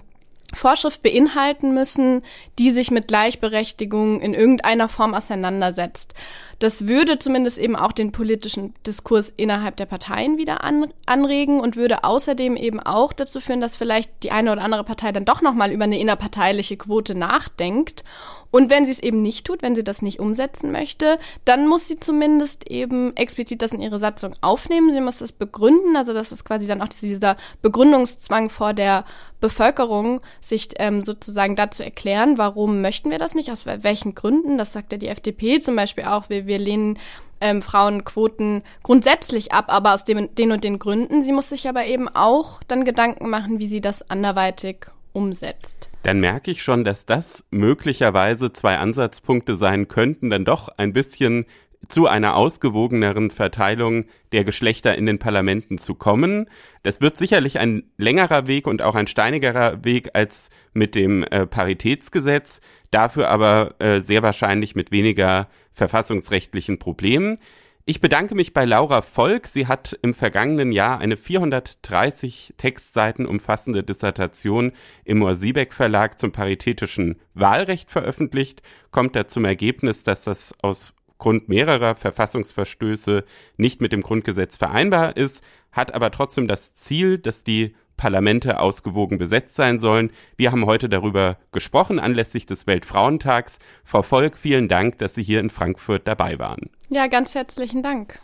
[0.53, 2.23] Vorschrift beinhalten müssen,
[2.59, 6.13] die sich mit Gleichberechtigung in irgendeiner Form auseinandersetzt.
[6.61, 11.75] Das würde zumindest eben auch den politischen Diskurs innerhalb der Parteien wieder an, anregen und
[11.75, 15.41] würde außerdem eben auch dazu führen, dass vielleicht die eine oder andere Partei dann doch
[15.41, 18.05] nochmal über eine innerparteiliche Quote nachdenkt.
[18.51, 21.87] Und wenn sie es eben nicht tut, wenn sie das nicht umsetzen möchte, dann muss
[21.87, 24.91] sie zumindest eben explizit das in ihre Satzung aufnehmen.
[24.91, 25.97] Sie muss das begründen.
[25.97, 29.05] Also das ist quasi dann auch dieser Begründungszwang vor der
[29.41, 34.59] Bevölkerung, sich ähm, sozusagen dazu erklären, warum möchten wir das nicht, aus welchen Gründen.
[34.59, 36.29] Das sagt ja die FDP zum Beispiel auch.
[36.29, 36.99] Wir wir lehnen
[37.41, 41.23] ähm, Frauenquoten grundsätzlich ab, aber aus dem, den und den Gründen.
[41.23, 45.89] Sie muss sich aber eben auch dann Gedanken machen, wie sie das anderweitig umsetzt.
[46.03, 51.47] Dann merke ich schon, dass das möglicherweise zwei Ansatzpunkte sein könnten, dann doch ein bisschen
[51.89, 56.49] zu einer ausgewogeneren Verteilung der Geschlechter in den Parlamenten zu kommen.
[56.83, 61.47] Das wird sicherlich ein längerer Weg und auch ein steinigerer Weg als mit dem äh,
[61.47, 62.61] Paritätsgesetz,
[62.91, 67.39] dafür aber äh, sehr wahrscheinlich mit weniger verfassungsrechtlichen Problemen.
[67.87, 69.47] Ich bedanke mich bei Laura Volk.
[69.47, 74.73] Sie hat im vergangenen Jahr eine 430 Textseiten umfassende Dissertation
[75.05, 81.49] im Morsiebeck Verlag zum paritätischen Wahlrecht veröffentlicht, kommt da zum Ergebnis, dass das aus Grund
[81.49, 83.25] mehrerer Verfassungsverstöße
[83.57, 89.19] nicht mit dem Grundgesetz vereinbar ist, hat aber trotzdem das Ziel, dass die Parlamente ausgewogen
[89.19, 90.11] besetzt sein sollen.
[90.39, 93.59] Wir haben heute darüber gesprochen anlässlich des Weltfrauentags.
[93.85, 96.71] Frau Volk, vielen Dank, dass Sie hier in Frankfurt dabei waren.
[96.89, 98.19] Ja, ganz herzlichen Dank.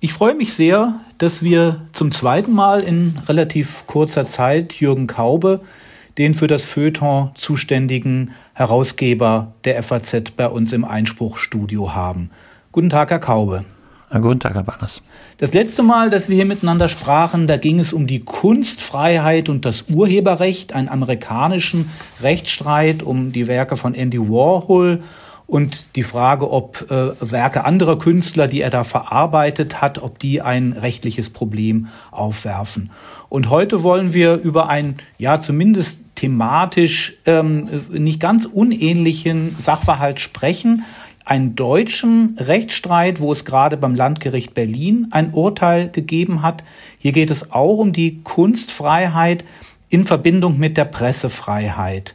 [0.00, 5.60] Ich freue mich sehr, dass wir zum zweiten Mal in relativ kurzer Zeit Jürgen Kaube,
[6.16, 12.30] den für das Feuilleton zuständigen Herausgeber der FAZ, bei uns im Einspruchstudio haben.
[12.72, 13.66] Guten Tag, Herr Kaube.
[14.12, 15.02] Guten Tag, Herr Barnes.
[15.38, 19.64] Das letzte Mal, dass wir hier miteinander sprachen, da ging es um die Kunstfreiheit und
[19.64, 21.88] das Urheberrecht, einen amerikanischen
[22.20, 25.04] Rechtsstreit um die Werke von Andy Warhol
[25.46, 30.42] und die Frage, ob äh, Werke anderer Künstler, die er da verarbeitet hat, ob die
[30.42, 32.90] ein rechtliches Problem aufwerfen.
[33.28, 40.84] Und heute wollen wir über einen, ja zumindest thematisch ähm, nicht ganz unähnlichen Sachverhalt sprechen,
[41.24, 46.64] einen deutschen Rechtsstreit, wo es gerade beim Landgericht Berlin ein Urteil gegeben hat.
[46.98, 49.44] Hier geht es auch um die Kunstfreiheit
[49.88, 52.14] in Verbindung mit der Pressefreiheit.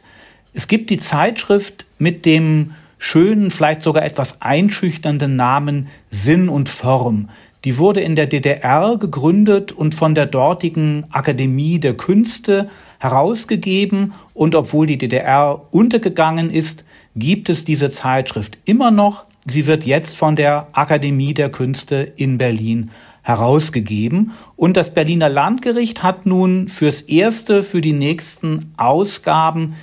[0.52, 7.28] Es gibt die Zeitschrift mit dem schönen, vielleicht sogar etwas einschüchternden Namen Sinn und Form.
[7.66, 14.14] Die wurde in der DDR gegründet und von der dortigen Akademie der Künste herausgegeben.
[14.34, 16.84] Und obwohl die DDR untergegangen ist,
[17.16, 19.24] gibt es diese Zeitschrift immer noch.
[19.46, 22.90] Sie wird jetzt von der Akademie der Künste in Berlin
[23.22, 24.32] herausgegeben.
[24.54, 29.74] Und das Berliner Landgericht hat nun fürs erste, für die nächsten Ausgaben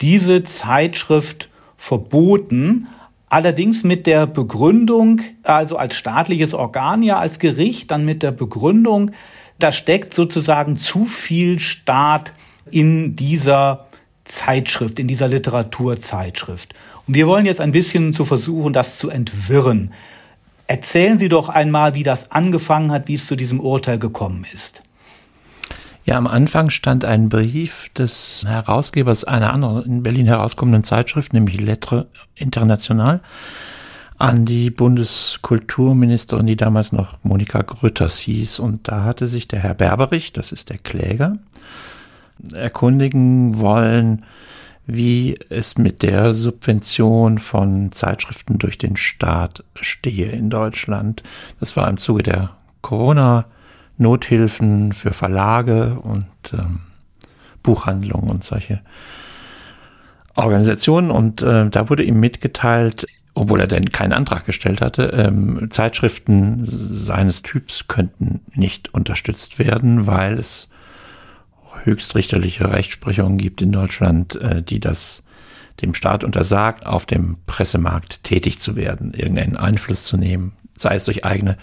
[0.00, 2.86] diese Zeitschrift verboten.
[3.28, 9.10] Allerdings mit der Begründung, also als staatliches Organ, ja als Gericht, dann mit der Begründung,
[9.58, 12.32] da steckt sozusagen zu viel Staat
[12.70, 13.86] in dieser
[14.24, 16.74] Zeitschrift, in dieser Literaturzeitschrift.
[17.06, 19.92] Und wir wollen jetzt ein bisschen zu versuchen, das zu entwirren.
[20.66, 24.80] Erzählen Sie doch einmal, wie das angefangen hat, wie es zu diesem Urteil gekommen ist.
[26.04, 31.60] Ja, am Anfang stand ein Brief des Herausgebers einer anderen in Berlin herauskommenden Zeitschrift, nämlich
[31.60, 33.20] Lettre International,
[34.18, 38.58] an die Bundeskulturministerin, die damals noch Monika Grütters hieß.
[38.58, 41.36] Und da hatte sich der Herr Berberich, das ist der Kläger,
[42.54, 44.24] erkundigen wollen,
[44.86, 51.22] wie es mit der Subvention von Zeitschriften durch den Staat stehe in Deutschland.
[51.60, 52.50] Das war im Zuge der
[52.80, 53.46] Corona-
[53.98, 56.80] Nothilfen für Verlage und ähm,
[57.62, 58.80] Buchhandlungen und solche
[60.34, 61.10] Organisationen.
[61.10, 66.60] Und äh, da wurde ihm mitgeteilt, obwohl er denn keinen Antrag gestellt hatte, ähm, Zeitschriften
[66.64, 70.68] seines Typs könnten nicht unterstützt werden, weil es
[71.84, 75.22] höchstrichterliche Rechtsprechungen gibt in Deutschland, äh, die das
[75.80, 81.04] dem Staat untersagt, auf dem Pressemarkt tätig zu werden, irgendeinen Einfluss zu nehmen, sei es
[81.04, 81.56] durch eigene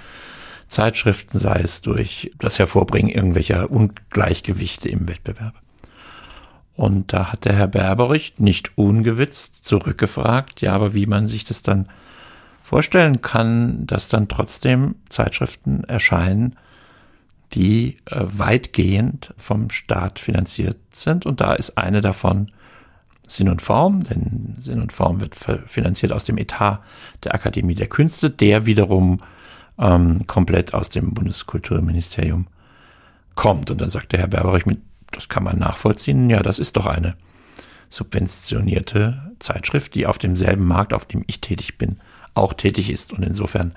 [0.68, 5.56] Zeitschriften, sei es durch das Hervorbringen irgendwelcher Ungleichgewichte im Wettbewerb.
[6.76, 11.62] Und da hat der Herr Berberich nicht ungewitzt zurückgefragt, ja, aber wie man sich das
[11.62, 11.90] dann
[12.62, 16.56] vorstellen kann, dass dann trotzdem Zeitschriften erscheinen,
[17.54, 21.26] die äh, weitgehend vom Staat finanziert sind.
[21.26, 22.52] Und da ist eine davon
[23.28, 25.36] Sinn und Form, denn Sinn und Form wird
[25.68, 26.80] finanziert aus dem Etat
[27.24, 29.22] der Akademie der Künste, der wiederum
[29.78, 32.48] ähm, komplett aus dem Bundeskulturministerium
[33.36, 33.72] kommt.
[33.72, 34.64] Und dann sagt der Herr Berberich,
[35.12, 37.16] das kann man nachvollziehen, ja, das ist doch eine
[37.90, 42.00] subventionierte Zeitschrift, die auf demselben Markt, auf dem ich tätig bin,
[42.36, 43.14] auch tätig ist.
[43.14, 43.74] Und insofern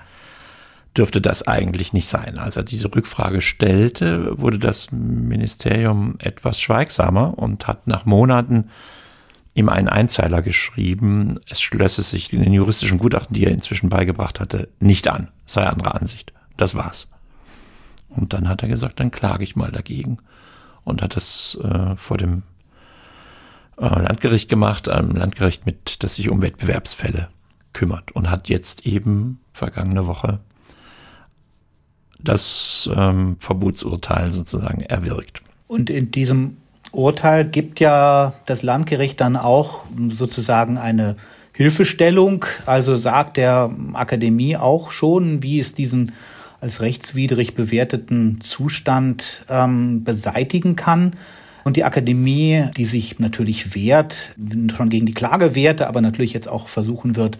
[0.97, 2.37] dürfte das eigentlich nicht sein.
[2.37, 8.69] Als er diese Rückfrage stellte, wurde das Ministerium etwas schweigsamer und hat nach Monaten
[9.55, 14.39] ihm einen Einzeiler geschrieben, es schlösse sich in den juristischen Gutachten, die er inzwischen beigebracht
[14.39, 16.33] hatte, nicht an, sei anderer Ansicht.
[16.57, 17.09] Das war's.
[18.09, 20.19] Und dann hat er gesagt, dann klage ich mal dagegen
[20.83, 22.43] und hat es äh, vor dem
[23.77, 27.29] äh, Landgericht gemacht, einem Landgericht mit, das sich um Wettbewerbsfälle
[27.73, 30.39] kümmert und hat jetzt eben vergangene Woche
[32.23, 35.41] das ähm, Verbotsurteil sozusagen erwirkt.
[35.67, 36.57] Und in diesem
[36.91, 41.15] Urteil gibt ja das Landgericht dann auch sozusagen eine
[41.53, 46.11] Hilfestellung, also sagt der Akademie auch schon, wie es diesen
[46.61, 51.11] als rechtswidrig bewerteten Zustand ähm, beseitigen kann.
[51.63, 54.33] Und die Akademie, die sich natürlich wehrt,
[54.75, 57.37] schon gegen die Klage wehrte, aber natürlich jetzt auch versuchen wird,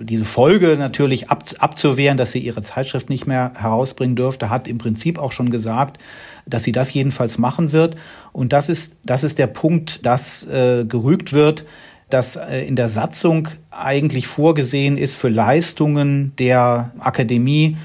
[0.00, 4.78] diese Folge natürlich ab, abzuwehren, dass sie ihre Zeitschrift nicht mehr herausbringen dürfte, hat im
[4.78, 5.98] Prinzip auch schon gesagt,
[6.46, 7.96] dass sie das jedenfalls machen wird.
[8.32, 11.64] Und das ist, das ist der Punkt, dass äh, gerügt wird,
[12.10, 17.76] dass äh, in der Satzung eigentlich vorgesehen ist für Leistungen der Akademie,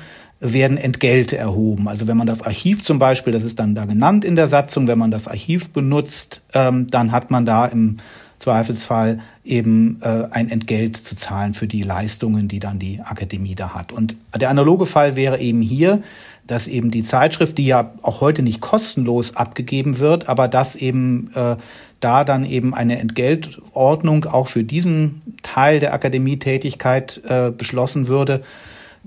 [0.42, 1.88] werden Entgelte erhoben.
[1.88, 4.88] Also wenn man das Archiv zum Beispiel, das ist dann da genannt in der Satzung,
[4.88, 7.98] wenn man das Archiv benutzt, ähm, dann hat man da im
[8.40, 13.74] Zweifelsfall eben äh, ein Entgelt zu zahlen für die Leistungen, die dann die Akademie da
[13.74, 13.92] hat.
[13.92, 16.04] Und der analoge Fall wäre eben hier,
[16.46, 21.32] dass eben die Zeitschrift, die ja auch heute nicht kostenlos abgegeben wird, aber dass eben
[21.34, 21.56] äh,
[22.00, 28.42] da dann eben eine Entgeltordnung auch für diesen Teil der Akademietätigkeit äh, beschlossen würde,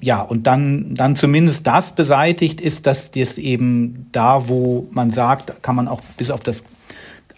[0.01, 5.63] ja, und dann, dann zumindest das beseitigt ist, dass das eben da, wo man sagt,
[5.63, 6.65] kann man auch bis auf das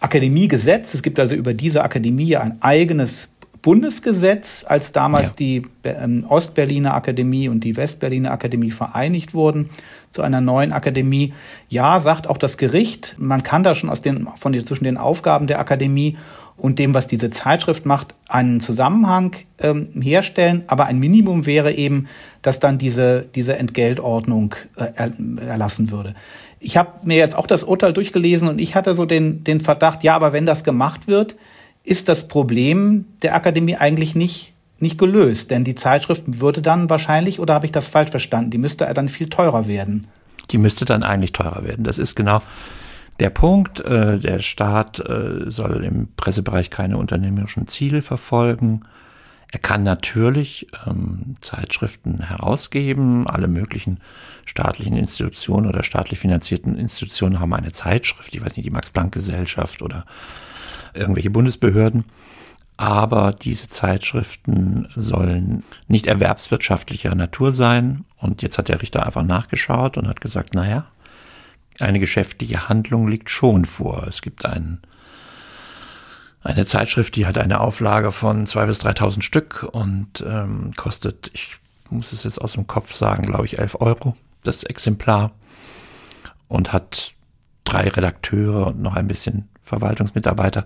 [0.06, 5.34] Akademiegesetz, es gibt also über diese Akademie ein eigenes Bundesgesetz, als damals ja.
[5.40, 9.68] die ähm, Ostberliner Akademie und die Westberliner Akademie vereinigt wurden
[10.12, 11.34] zu einer neuen Akademie.
[11.68, 14.96] Ja, sagt auch das Gericht, man kann da schon aus den, von den, zwischen den
[14.96, 16.16] Aufgaben der Akademie
[16.56, 20.62] und dem, was diese Zeitschrift macht, einen Zusammenhang ähm, herstellen.
[20.68, 22.06] Aber ein Minimum wäre eben,
[22.42, 25.10] dass dann diese, diese Entgeltordnung äh,
[25.44, 26.14] erlassen würde.
[26.58, 30.02] Ich habe mir jetzt auch das Urteil durchgelesen und ich hatte so den, den Verdacht,
[30.02, 31.36] ja, aber wenn das gemacht wird,
[31.84, 35.50] ist das Problem der Akademie eigentlich nicht, nicht gelöst.
[35.50, 39.08] Denn die Zeitschrift würde dann wahrscheinlich, oder habe ich das falsch verstanden, die müsste dann
[39.08, 40.08] viel teurer werden.
[40.50, 41.84] Die müsste dann eigentlich teurer werden.
[41.84, 42.40] Das ist genau
[43.20, 48.82] der Punkt, äh, der Staat äh, soll im Pressebereich keine unternehmerischen Ziele verfolgen.
[49.56, 53.26] Er kann natürlich ähm, Zeitschriften herausgeben.
[53.26, 54.00] Alle möglichen
[54.44, 58.34] staatlichen Institutionen oder staatlich finanzierten Institutionen haben eine Zeitschrift.
[58.34, 60.04] Ich weiß nicht, die Max-Planck-Gesellschaft oder
[60.92, 62.04] irgendwelche Bundesbehörden.
[62.76, 68.04] Aber diese Zeitschriften sollen nicht erwerbswirtschaftlicher Natur sein.
[68.18, 70.84] Und jetzt hat der Richter einfach nachgeschaut und hat gesagt, naja,
[71.80, 74.04] eine geschäftliche Handlung liegt schon vor.
[74.06, 74.82] Es gibt einen,
[76.46, 81.56] eine Zeitschrift, die hat eine Auflage von 2.000 bis 3.000 Stück und ähm, kostet, ich
[81.90, 85.32] muss es jetzt aus dem Kopf sagen, glaube ich, 11 Euro das Exemplar
[86.48, 87.12] und hat
[87.64, 90.64] drei Redakteure und noch ein bisschen Verwaltungsmitarbeiter,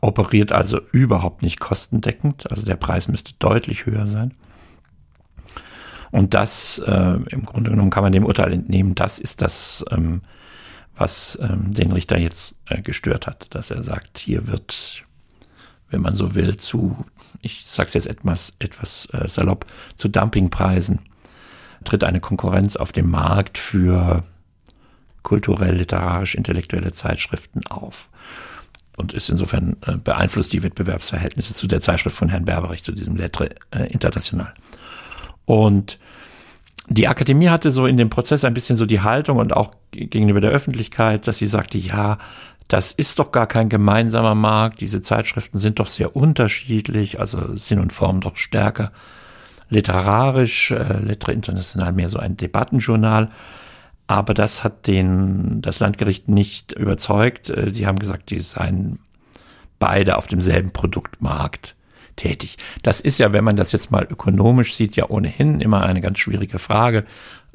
[0.00, 2.50] operiert also überhaupt nicht kostendeckend.
[2.50, 4.34] Also der Preis müsste deutlich höher sein.
[6.12, 10.22] Und das, äh, im Grunde genommen kann man dem Urteil entnehmen, das ist das, ähm,
[11.00, 15.02] was ähm, den Richter jetzt äh, gestört hat, dass er sagt, hier wird,
[15.88, 17.06] wenn man so will, zu,
[17.40, 19.64] ich sag's jetzt etwas, etwas äh, salopp,
[19.96, 21.00] zu Dumpingpreisen
[21.84, 24.22] tritt eine Konkurrenz auf dem Markt für
[25.22, 28.10] kulturell, literarisch, intellektuelle Zeitschriften auf.
[28.94, 33.16] Und ist insofern äh, beeinflusst die Wettbewerbsverhältnisse zu der Zeitschrift von Herrn Berberich, zu diesem
[33.16, 34.52] Lettre äh, International.
[35.46, 35.98] Und
[36.88, 40.40] die Akademie hatte so in dem Prozess ein bisschen so die Haltung und auch gegenüber
[40.40, 42.18] der Öffentlichkeit, dass sie sagte, ja,
[42.68, 47.80] das ist doch gar kein gemeinsamer Markt, diese Zeitschriften sind doch sehr unterschiedlich, also Sinn
[47.80, 48.92] und Form doch stärker
[49.70, 53.30] literarisch, äh, Lettre International mehr so ein Debattenjournal.
[54.06, 57.48] Aber das hat den, das Landgericht nicht überzeugt.
[57.48, 58.98] Äh, sie haben gesagt, die seien
[59.78, 61.76] beide auf demselben Produktmarkt
[62.20, 62.58] tätig.
[62.82, 66.18] Das ist ja, wenn man das jetzt mal ökonomisch sieht, ja ohnehin immer eine ganz
[66.18, 67.04] schwierige Frage.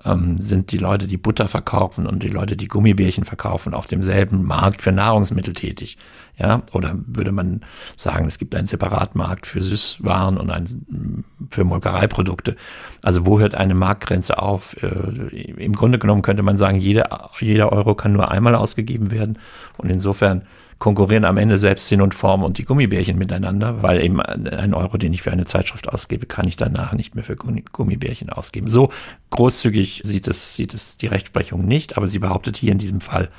[0.03, 4.43] Ähm, sind die Leute, die Butter verkaufen und die Leute, die Gummibärchen verkaufen, auf demselben
[4.43, 5.97] Markt für Nahrungsmittel tätig?
[6.38, 7.61] Ja, oder würde man
[7.95, 12.57] sagen, es gibt einen Separatmarkt für Süßwaren und einen für Molkereiprodukte?
[13.03, 14.76] Also wo hört eine Marktgrenze auf?
[14.82, 19.39] Äh, Im Grunde genommen könnte man sagen, jeder, jeder Euro kann nur einmal ausgegeben werden
[19.78, 20.41] und insofern
[20.78, 24.97] konkurrieren am Ende selbst Sinn und Form und die Gummibärchen miteinander, weil eben ein Euro,
[24.97, 28.69] den ich für eine Zeitschrift ausgebe, kann ich danach nicht mehr für Gummibärchen ausgeben.
[28.69, 28.91] So
[29.30, 33.30] großzügig sieht es, sieht es die Rechtsprechung nicht, aber sie behauptet hier in diesem Fall,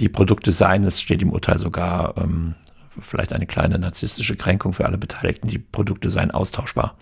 [0.00, 2.54] die Produkte seien, es steht im Urteil sogar ähm,
[3.00, 6.96] vielleicht eine kleine narzisstische Kränkung für alle Beteiligten, die Produkte seien austauschbar.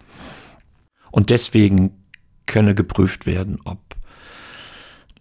[1.10, 2.04] Und deswegen
[2.46, 3.78] könne geprüft werden, ob,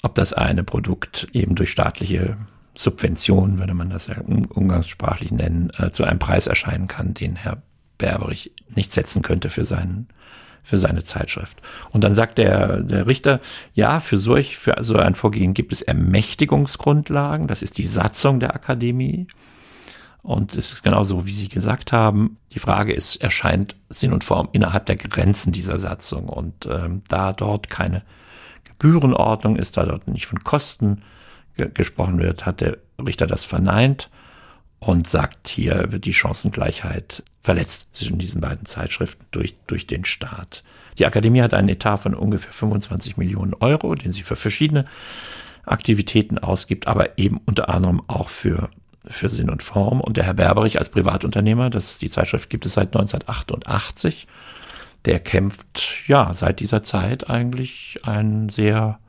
[0.01, 2.37] ob das eine Produkt eben durch staatliche
[2.79, 7.61] Subvention, würde man das ja umgangssprachlich nennen, äh, zu einem Preis erscheinen kann, den Herr
[7.97, 10.07] Berberich nicht setzen könnte für seinen
[10.63, 11.61] für seine Zeitschrift.
[11.91, 13.39] Und dann sagt der, der Richter,
[13.73, 17.47] ja, für solch, für so ein Vorgehen gibt es Ermächtigungsgrundlagen.
[17.47, 19.27] Das ist die Satzung der Akademie.
[20.21, 22.37] Und es ist genauso, wie Sie gesagt haben.
[22.53, 26.29] Die Frage ist, erscheint Sinn und Form innerhalb der Grenzen dieser Satzung.
[26.29, 28.03] Und ähm, da dort keine
[28.65, 31.01] Gebührenordnung ist, da dort nicht von Kosten
[31.67, 34.09] gesprochen wird, hat der Richter das verneint
[34.79, 40.63] und sagt, hier wird die Chancengleichheit verletzt zwischen diesen beiden Zeitschriften durch, durch den Staat.
[40.97, 44.85] Die Akademie hat einen Etat von ungefähr 25 Millionen Euro, den sie für verschiedene
[45.65, 48.69] Aktivitäten ausgibt, aber eben unter anderem auch für,
[49.05, 50.01] für Sinn und Form.
[50.01, 54.27] Und der Herr Berberich als Privatunternehmer, das, die Zeitschrift gibt es seit 1988,
[55.05, 58.99] der kämpft ja seit dieser Zeit eigentlich ein sehr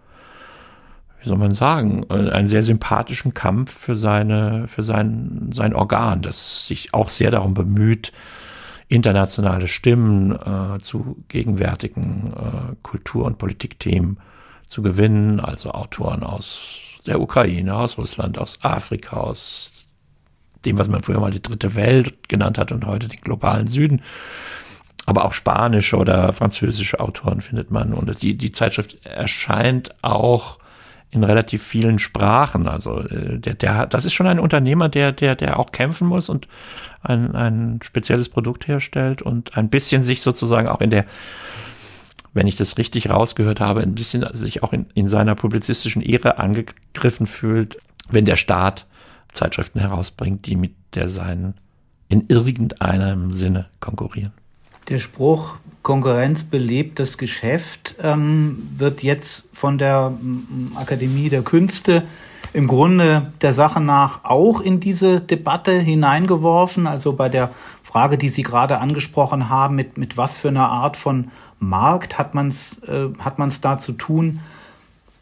[1.23, 6.23] wie soll man sagen, äh, einen sehr sympathischen Kampf für seine, für sein, sein Organ,
[6.23, 8.13] das sich auch sehr darum bemüht,
[8.89, 14.19] internationale Stimmen äh, zu gegenwärtigen äh, Kultur- und Politikthemen
[14.67, 16.61] zu gewinnen, also Autoren aus
[17.07, 19.87] der Ukraine, aus Russland, aus Afrika, aus
[20.65, 24.03] dem, was man früher mal die dritte Welt genannt hat und heute den globalen Süden.
[25.07, 27.95] Aber auch spanische oder französische Autoren findet man.
[27.95, 30.60] Und die, die Zeitschrift erscheint auch
[31.11, 32.67] in relativ vielen Sprachen.
[32.69, 36.29] Also äh, der, der, das ist schon ein Unternehmer, der, der, der auch kämpfen muss
[36.29, 36.49] und
[37.03, 41.05] ein, ein spezielles Produkt herstellt und ein bisschen sich sozusagen auch in der,
[42.33, 46.39] wenn ich das richtig rausgehört habe, ein bisschen sich auch in, in seiner publizistischen Ehre
[46.39, 48.87] angegriffen fühlt, wenn der Staat
[49.33, 51.55] Zeitschriften herausbringt, die mit der seinen
[52.09, 54.33] in irgendeinem Sinne konkurrieren.
[54.91, 60.13] Der Spruch Konkurrenz belebt das Geschäft ähm, wird jetzt von der
[60.75, 62.03] Akademie der Künste
[62.53, 66.89] im Grunde der Sache nach auch in diese Debatte hineingeworfen.
[66.89, 67.51] Also bei der
[67.85, 71.31] Frage, die Sie gerade angesprochen haben, mit, mit was für einer Art von
[71.61, 73.09] Markt hat man es äh,
[73.61, 74.41] da zu tun,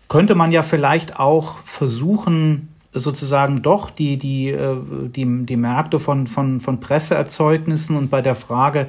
[0.08, 4.76] könnte man ja vielleicht auch versuchen, sozusagen doch die, die, äh,
[5.14, 8.86] die, die Märkte von, von, von Presseerzeugnissen und bei der Frage,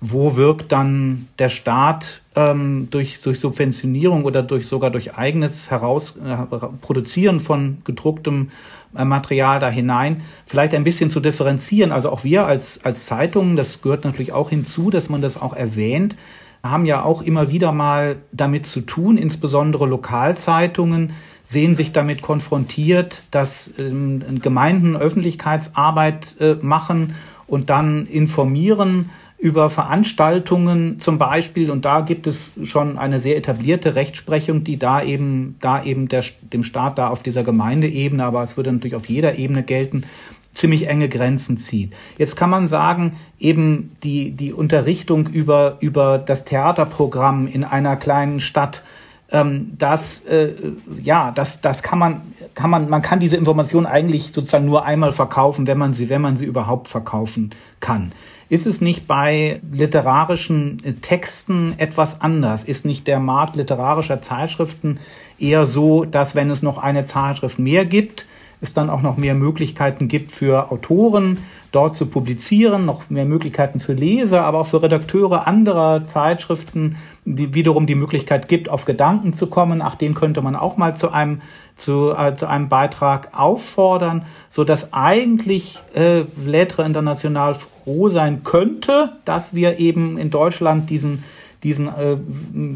[0.00, 6.16] wo wirkt dann der Staat ähm, durch, durch Subventionierung oder durch sogar durch eigenes Heraus
[6.16, 6.36] äh,
[6.82, 8.50] Produzieren von gedrucktem
[8.94, 11.92] äh, Material da hinein, vielleicht ein bisschen zu differenzieren.
[11.92, 15.54] Also auch wir als, als Zeitungen, das gehört natürlich auch hinzu, dass man das auch
[15.54, 16.14] erwähnt,
[16.62, 21.12] haben ja auch immer wieder mal damit zu tun, insbesondere Lokalzeitungen
[21.46, 27.14] sehen sich damit konfrontiert, dass ähm, Gemeinden Öffentlichkeitsarbeit äh, machen
[27.46, 33.94] und dann informieren über Veranstaltungen zum Beispiel, und da gibt es schon eine sehr etablierte
[33.94, 38.56] Rechtsprechung, die da eben, da eben der, dem Staat da auf dieser Gemeindeebene, aber es
[38.56, 40.04] würde natürlich auf jeder Ebene gelten,
[40.54, 41.92] ziemlich enge Grenzen zieht.
[42.16, 48.40] Jetzt kann man sagen, eben die, die Unterrichtung über, über das Theaterprogramm in einer kleinen
[48.40, 48.82] Stadt,
[49.30, 50.54] ähm, das, äh,
[51.02, 52.20] ja, das, das kann man,
[52.54, 56.22] kann man, man kann diese Information eigentlich sozusagen nur einmal verkaufen, wenn man sie, wenn
[56.22, 58.12] man sie überhaupt verkaufen kann.
[58.48, 62.64] Ist es nicht bei literarischen äh, Texten etwas anders?
[62.64, 64.98] Ist nicht der Markt literarischer Zeitschriften
[65.38, 68.26] eher so, dass wenn es noch eine Zeitschrift mehr gibt,
[68.60, 71.38] es dann auch noch mehr Möglichkeiten gibt für Autoren,
[71.76, 76.96] dort zu publizieren, noch mehr Möglichkeiten für Leser, aber auch für Redakteure anderer Zeitschriften,
[77.26, 79.82] die wiederum die Möglichkeit gibt, auf Gedanken zu kommen.
[79.82, 81.42] Ach, den könnte man auch mal zu einem
[81.76, 89.12] zu, äh, zu einem Beitrag auffordern, so dass eigentlich äh, Lettre International froh sein könnte,
[89.26, 91.24] dass wir eben in Deutschland diesen
[91.62, 92.16] diesen äh,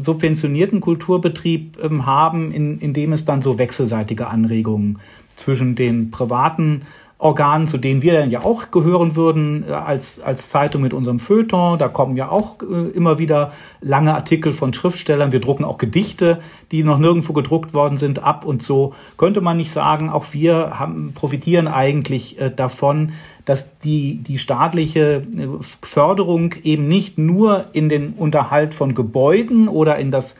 [0.03, 4.99] subventionierten Kulturbetrieb ähm, haben, in, in dem es dann so wechselseitige Anregungen
[5.37, 6.81] zwischen den privaten
[7.21, 11.19] Organen, zu denen wir dann ja auch gehören würden äh, als, als Zeitung mit unserem
[11.19, 11.77] Feuilleton.
[11.77, 15.31] Da kommen ja auch äh, immer wieder lange Artikel von Schriftstellern.
[15.31, 16.41] Wir drucken auch Gedichte,
[16.71, 18.95] die noch nirgendwo gedruckt worden sind, ab und so.
[19.17, 23.13] Könnte man nicht sagen, auch wir haben, profitieren eigentlich äh, davon,
[23.45, 25.47] dass die, die staatliche äh,
[25.83, 30.35] Förderung eben nicht nur in den Unterhalt von Gebäuden oder in das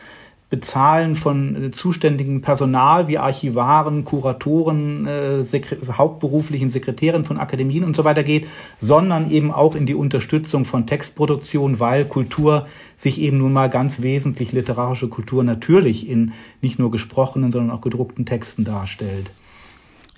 [0.51, 5.43] Bezahlen von äh, zuständigem Personal wie Archivaren, Kuratoren, äh,
[5.97, 8.47] hauptberuflichen Sekretären von Akademien und so weiter geht,
[8.81, 14.01] sondern eben auch in die Unterstützung von Textproduktion, weil Kultur sich eben nun mal ganz
[14.01, 19.31] wesentlich literarische Kultur natürlich in nicht nur gesprochenen, sondern auch gedruckten Texten darstellt.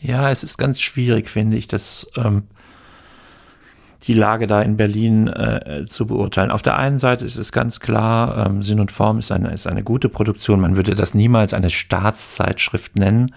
[0.01, 2.43] Ja, es ist ganz schwierig, finde ich, dass ähm,
[4.03, 6.51] die Lage da in Berlin äh, zu beurteilen.
[6.51, 9.65] Auf der einen Seite ist es ganz klar, ähm, Sinn und Form ist eine, ist
[9.65, 10.59] eine gute Produktion.
[10.59, 13.33] Man würde das niemals eine Staatszeitschrift nennen,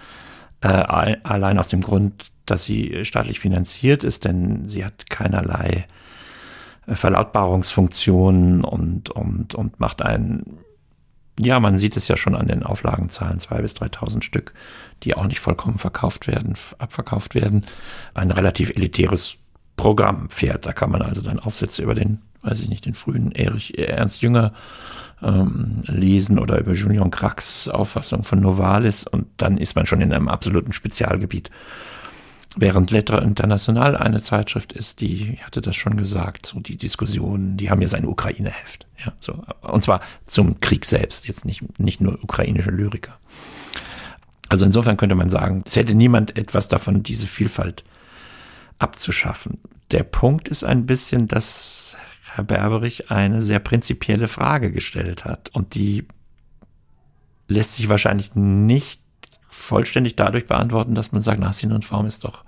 [0.60, 5.86] äh, allein aus dem Grund, dass sie staatlich finanziert ist, denn sie hat keinerlei
[6.86, 10.58] äh, Verlautbarungsfunktionen und, und, und macht einen,
[11.38, 14.52] ja, man sieht es ja schon an den Auflagenzahlen, zwei bis 3.000 Stück,
[15.04, 17.64] die auch nicht vollkommen verkauft werden, abverkauft werden.
[18.14, 19.36] Ein relativ elitäres
[19.76, 20.66] Programm fährt.
[20.66, 24.22] Da kann man also dann Aufsätze über den, weiß ich nicht, den frühen Erich Ernst
[24.22, 24.52] Jünger
[25.22, 30.12] ähm, lesen oder über Julian Kracks Auffassung von Novalis und dann ist man schon in
[30.12, 31.50] einem absoluten Spezialgebiet.
[32.58, 37.58] Während Lettre International eine Zeitschrift ist, die ich hatte das schon gesagt, so die Diskussionen,
[37.58, 42.00] die haben ja sein Ukraine-Heft, ja, so und zwar zum Krieg selbst, jetzt nicht nicht
[42.00, 43.18] nur ukrainische Lyriker.
[44.48, 47.84] Also insofern könnte man sagen, es hätte niemand etwas davon, diese Vielfalt
[48.78, 49.58] abzuschaffen.
[49.90, 51.96] Der Punkt ist ein bisschen, dass
[52.34, 56.06] Herr Berberich eine sehr prinzipielle Frage gestellt hat und die
[57.48, 59.00] lässt sich wahrscheinlich nicht
[59.48, 62.44] vollständig dadurch beantworten, dass man sagt, nach Sinn und Form ist doch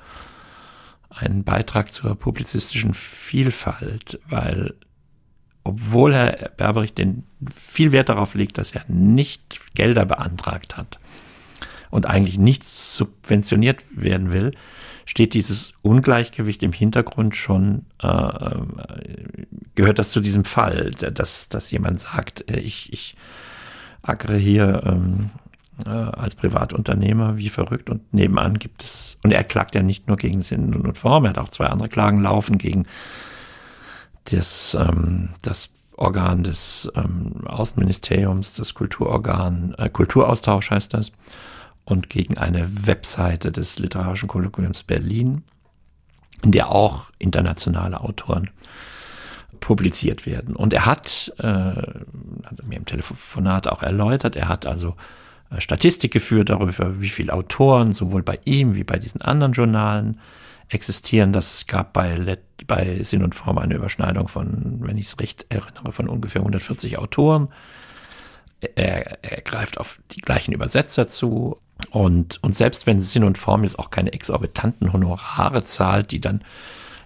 [1.11, 4.75] ein Beitrag zur publizistischen Vielfalt, weil
[5.65, 7.25] obwohl Herr Berberich den
[7.55, 10.99] viel Wert darauf legt, dass er nicht Gelder beantragt hat
[11.91, 14.53] und eigentlich nichts subventioniert werden will,
[15.09, 18.57] steht dieses Ungleichgewicht im Hintergrund schon, äh,
[19.75, 23.17] gehört das zu diesem Fall, dass, dass jemand sagt, äh, ich, ich
[24.03, 25.31] ackere hier ähm,
[25.87, 30.19] äh, als Privatunternehmer wie verrückt und nebenan gibt es, und er klagt ja nicht nur
[30.19, 32.85] gegen Sinn und Form, er hat auch zwei andere Klagen laufen gegen
[34.25, 41.13] das, ähm, das Organ des ähm, Außenministeriums, das Kulturorgan, äh, Kulturaustausch heißt das
[41.89, 45.43] und gegen eine Webseite des Literarischen Kolloquiums Berlin,
[46.43, 48.51] in der auch internationale Autoren
[49.61, 50.55] publiziert werden.
[50.55, 54.97] Und er hat, äh, also mir im Telefonat auch erläutert, er hat also
[55.51, 60.21] äh, Statistik geführt darüber, wie viele Autoren sowohl bei ihm wie bei diesen anderen Journalen
[60.69, 61.33] existieren.
[61.33, 65.47] Das gab bei, Let bei Sinn und Form eine Überschneidung von, wenn ich es recht
[65.49, 67.49] erinnere, von ungefähr 140 Autoren.
[68.61, 71.57] Er, er greift auf die gleichen Übersetzer zu
[71.91, 76.43] und, und selbst wenn Sinn und Form jetzt auch keine exorbitanten Honorare zahlt, die dann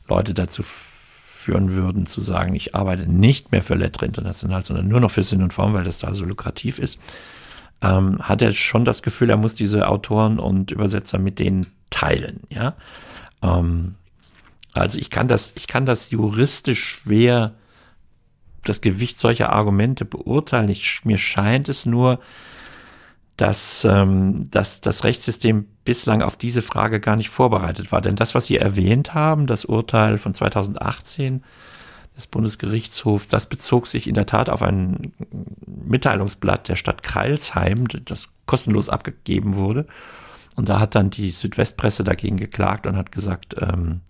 [0.09, 5.01] Leute dazu führen würden, zu sagen, ich arbeite nicht mehr für Lettre International, sondern nur
[5.01, 6.99] noch für Sinn und Form, weil das da so lukrativ ist,
[7.81, 12.41] ähm, hat er schon das Gefühl, er muss diese Autoren und Übersetzer mit denen teilen,
[12.49, 12.75] ja.
[13.43, 13.97] Ähm,
[14.73, 17.55] also ich kann das, ich kann das juristisch schwer
[18.65, 20.69] das Gewicht solcher Argumente beurteilen.
[20.69, 22.21] Ich, mir scheint es nur,
[23.37, 28.01] dass, ähm, dass das Rechtssystem bislang auf diese Frage gar nicht vorbereitet war.
[28.01, 31.43] Denn das, was Sie erwähnt haben, das Urteil von 2018,
[32.17, 35.13] des Bundesgerichtshofs, das bezog sich in der Tat auf ein
[35.67, 39.87] Mitteilungsblatt der Stadt Kreilsheim, das kostenlos abgegeben wurde.
[40.55, 44.03] Und da hat dann die Südwestpresse dagegen geklagt und hat gesagt, ähm,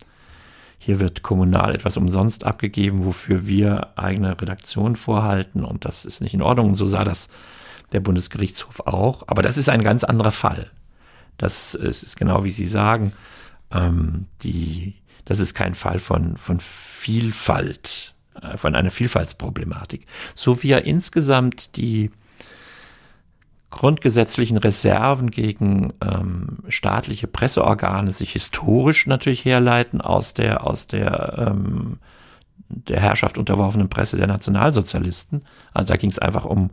[0.78, 6.34] hier wird kommunal etwas umsonst abgegeben, wofür wir eigene Redaktion vorhalten und das ist nicht
[6.34, 6.70] in Ordnung.
[6.70, 7.28] Und so sah das
[7.92, 9.24] der Bundesgerichtshof auch.
[9.26, 10.70] Aber das ist ein ganz anderer Fall.
[11.38, 13.12] Das ist genau wie Sie sagen.
[13.70, 20.06] Ähm, die, das ist kein Fall von, von Vielfalt, äh, von einer Vielfaltsproblematik.
[20.34, 22.10] So wie ja insgesamt die
[23.70, 31.98] grundgesetzlichen Reserven gegen ähm, staatliche Presseorgane sich historisch natürlich herleiten aus der aus der ähm,
[32.68, 35.42] der Herrschaft unterworfenen Presse der Nationalsozialisten.
[35.72, 36.70] Also da ging es einfach um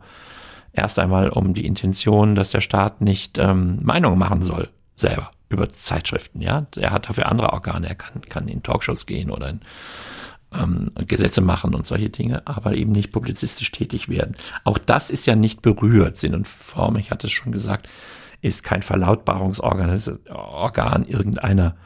[0.72, 5.68] erst einmal um die Intention, dass der Staat nicht ähm, Meinung machen soll selber über
[5.68, 6.40] Zeitschriften.
[6.40, 7.88] Ja, er hat dafür andere Organe.
[7.88, 9.60] Er kann kann in Talkshows gehen oder in
[10.52, 14.34] ähm, Gesetze machen und solche Dinge, aber eben nicht publizistisch tätig werden.
[14.64, 16.16] Auch das ist ja nicht berührt.
[16.16, 17.88] Sinn und Form, ich hatte es schon gesagt,
[18.42, 20.00] ist kein Verlautbarungsorgan
[20.30, 21.76] Organ irgendeiner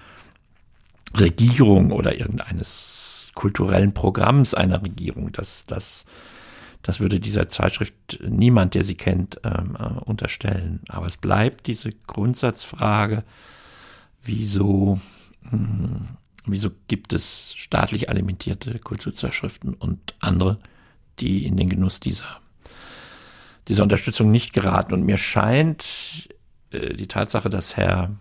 [1.17, 5.33] Regierung oder irgendeines kulturellen Programms einer Regierung.
[5.33, 6.07] Das, das,
[6.85, 10.83] das würde dieser Zeitschrift niemand, der sie kennt, ähm, äh, unterstellen.
[10.89, 13.25] Aber es bleibt diese Grundsatzfrage,
[14.23, 15.01] wieso
[15.51, 16.11] hm,
[16.47, 20.59] Wieso gibt es staatlich alimentierte Kulturzeitschriften und andere,
[21.19, 22.41] die in den Genuss dieser,
[23.69, 24.93] dieser Unterstützung nicht geraten?
[24.93, 26.29] Und mir scheint
[26.71, 28.15] äh, die Tatsache, dass Herr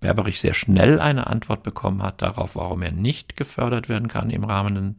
[0.00, 4.44] Berberich sehr schnell eine Antwort bekommen hat darauf, warum er nicht gefördert werden kann im
[4.44, 4.96] Rahmen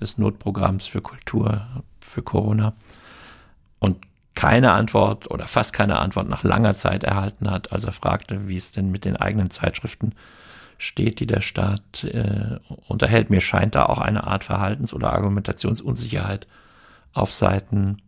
[0.00, 1.84] des Notprogramms für Kultur
[2.16, 2.72] für Corona
[3.78, 3.98] und
[4.34, 8.56] keine Antwort oder fast keine Antwort nach langer Zeit erhalten hat, als er fragte, wie
[8.56, 10.14] es denn mit den eigenen Zeitschriften
[10.78, 12.58] steht, die der Staat äh,
[12.88, 13.28] unterhält.
[13.28, 16.46] Mir scheint da auch eine Art Verhaltens- oder Argumentationsunsicherheit
[17.12, 17.98] auf Seiten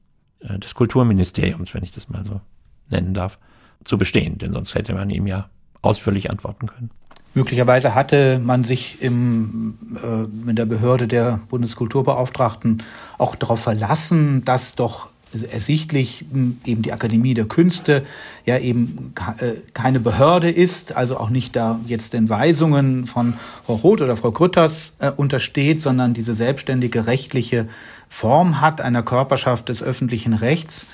[0.41, 2.41] äh, des Kulturministeriums, wenn ich das mal so
[2.89, 3.39] nennen darf,
[3.85, 4.39] zu bestehen.
[4.39, 5.51] Denn sonst hätte man ihm ja
[5.83, 6.91] ausführlich antworten können.
[7.39, 12.83] Möglicherweise hatte man sich im, äh, in der Behörde der Bundeskulturbeauftragten
[13.17, 15.07] auch darauf verlassen, dass doch
[15.53, 18.05] ersichtlich hm, eben die Akademie der Künste
[18.45, 23.35] ja eben äh, keine Behörde ist, also auch nicht da jetzt den Weisungen von
[23.65, 27.69] Frau Roth oder Frau Grütters äh, untersteht, sondern diese selbstständige rechtliche
[28.09, 30.89] Form hat einer Körperschaft des öffentlichen Rechts.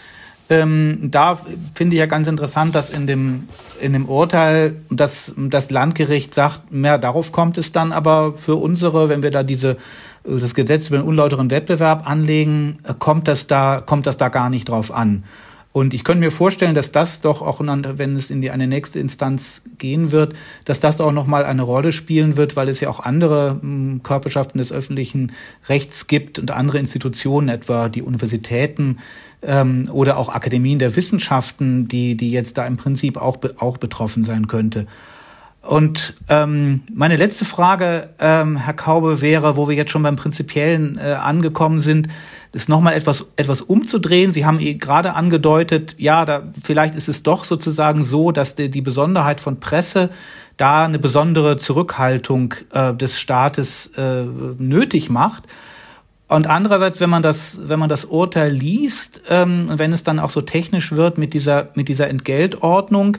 [0.51, 1.39] Ähm, da
[1.75, 3.49] finde ich ja ganz interessant, dass in dem,
[3.81, 9.09] in dem Urteil das, das Landgericht sagt, mehr darauf kommt es dann aber für unsere,
[9.09, 9.79] wenn wir da diese
[10.25, 14.51] das Gesetz über den unlauteren Wettbewerb anlegen, äh, kommt das da, kommt das da gar
[14.51, 15.25] nicht drauf an.
[15.75, 19.01] Und ich könnte mir vorstellen, dass das doch auch, wenn es in die eine nächste
[19.01, 22.89] Instanz gehen wird, dass das auch noch mal eine Rolle spielen wird, weil es ja
[22.89, 25.33] auch andere hm, Körperschaften des öffentlichen
[25.69, 28.99] Rechts gibt und andere Institutionen, etwa die Universitäten
[29.43, 34.23] ähm, oder auch Akademien der Wissenschaften, die die jetzt da im Prinzip auch auch betroffen
[34.23, 34.87] sein könnte.
[35.67, 40.99] Und ähm, meine letzte Frage, ähm, Herr Kaube, wäre, wo wir jetzt schon beim Prinzipiellen
[40.99, 42.09] äh, angekommen sind,
[42.53, 44.31] ist nochmal etwas, etwas umzudrehen.
[44.31, 48.83] Sie haben gerade angedeutet, ja, da, vielleicht ist es doch sozusagen so, dass die, die
[48.83, 50.11] Besonderheit von Presse
[50.59, 54.25] da eine besondere Zurückhaltung äh, des Staates äh,
[54.59, 55.45] nötig macht.
[56.29, 60.31] Und andererseits, wenn man das, wenn man das Urteil liest, ähm, wenn es dann auch
[60.31, 63.19] so technisch wird mit dieser, mit dieser Entgeltordnung,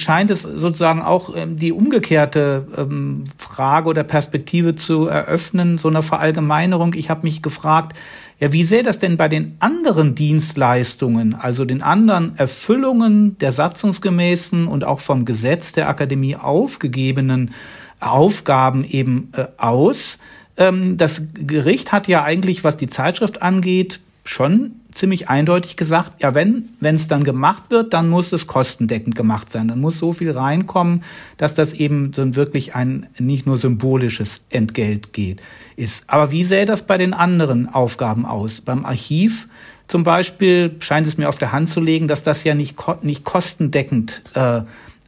[0.00, 6.02] scheint es sozusagen auch ähm, die umgekehrte ähm, Frage oder Perspektive zu eröffnen, so eine
[6.02, 6.94] Verallgemeinerung.
[6.94, 7.96] Ich habe mich gefragt,
[8.38, 14.66] ja, wie sähe das denn bei den anderen Dienstleistungen, also den anderen Erfüllungen der satzungsgemäßen
[14.66, 17.52] und auch vom Gesetz der Akademie aufgegebenen
[18.00, 20.18] Aufgaben eben äh, aus?
[20.56, 26.34] Ähm, das Gericht hat ja eigentlich, was die Zeitschrift angeht, schon ziemlich eindeutig gesagt, ja,
[26.34, 29.68] wenn wenn es dann gemacht wird, dann muss es kostendeckend gemacht sein.
[29.68, 31.02] Dann muss so viel reinkommen,
[31.36, 35.40] dass das eben dann wirklich ein nicht nur symbolisches Entgelt geht
[35.76, 36.04] ist.
[36.06, 38.60] Aber wie sähe das bei den anderen Aufgaben aus?
[38.60, 39.48] Beim Archiv
[39.86, 43.24] zum Beispiel scheint es mir auf der Hand zu legen, dass das ja nicht nicht
[43.24, 44.62] kostendeckend äh,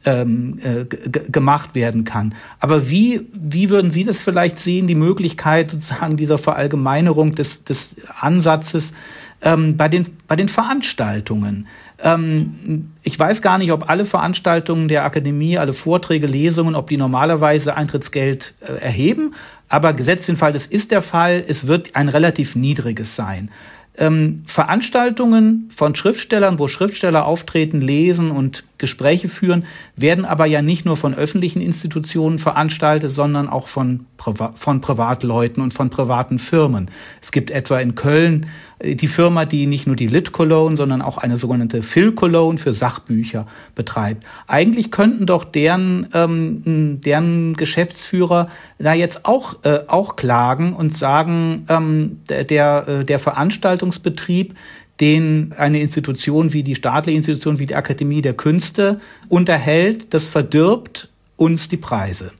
[0.05, 2.35] ähm, äh, gemacht werden kann.
[2.59, 7.95] Aber wie, wie würden Sie das vielleicht sehen, die Möglichkeit sozusagen dieser Verallgemeinerung des, des
[8.19, 8.93] Ansatzes
[9.41, 11.67] ähm, bei, den, bei den Veranstaltungen?
[11.99, 16.97] Ähm, ich weiß gar nicht, ob alle Veranstaltungen der Akademie, alle Vorträge, Lesungen, ob die
[16.97, 19.33] normalerweise Eintrittsgeld äh, erheben.
[19.69, 23.49] Aber gesetzt den Fall, das ist der Fall, es wird ein relativ niedriges sein
[23.97, 29.63] ähm, Veranstaltungen von Schriftstellern, wo Schriftsteller auftreten, lesen und Gespräche führen,
[29.95, 35.63] werden aber ja nicht nur von öffentlichen Institutionen veranstaltet, sondern auch von, Priva von Privatleuten
[35.63, 36.91] und von privaten Firmen.
[37.21, 38.47] Es gibt etwa in Köln
[38.79, 42.57] äh, die Firma, die nicht nur die Lit Cologne, sondern auch eine sogenannte Phil Cologne
[42.57, 44.25] für Sachbücher betreibt.
[44.47, 48.47] Eigentlich könnten doch deren, ähm, deren Geschäftsführer
[48.79, 54.55] da jetzt auch, äh, auch klagen und sagen, ähm, der, äh, der Veranstaltungsbetrieb
[54.99, 61.09] den eine Institution wie die staatliche Institution wie die Akademie der Künste unterhält, das verdirbt
[61.35, 62.31] uns die Preise.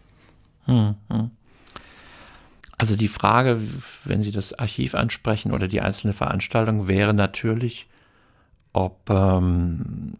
[0.65, 1.31] Hm, hm.
[2.77, 3.59] Also die Frage,
[4.03, 7.87] wenn Sie das Archiv ansprechen oder die einzelne Veranstaltung, wäre natürlich,
[8.73, 10.15] ob ähm,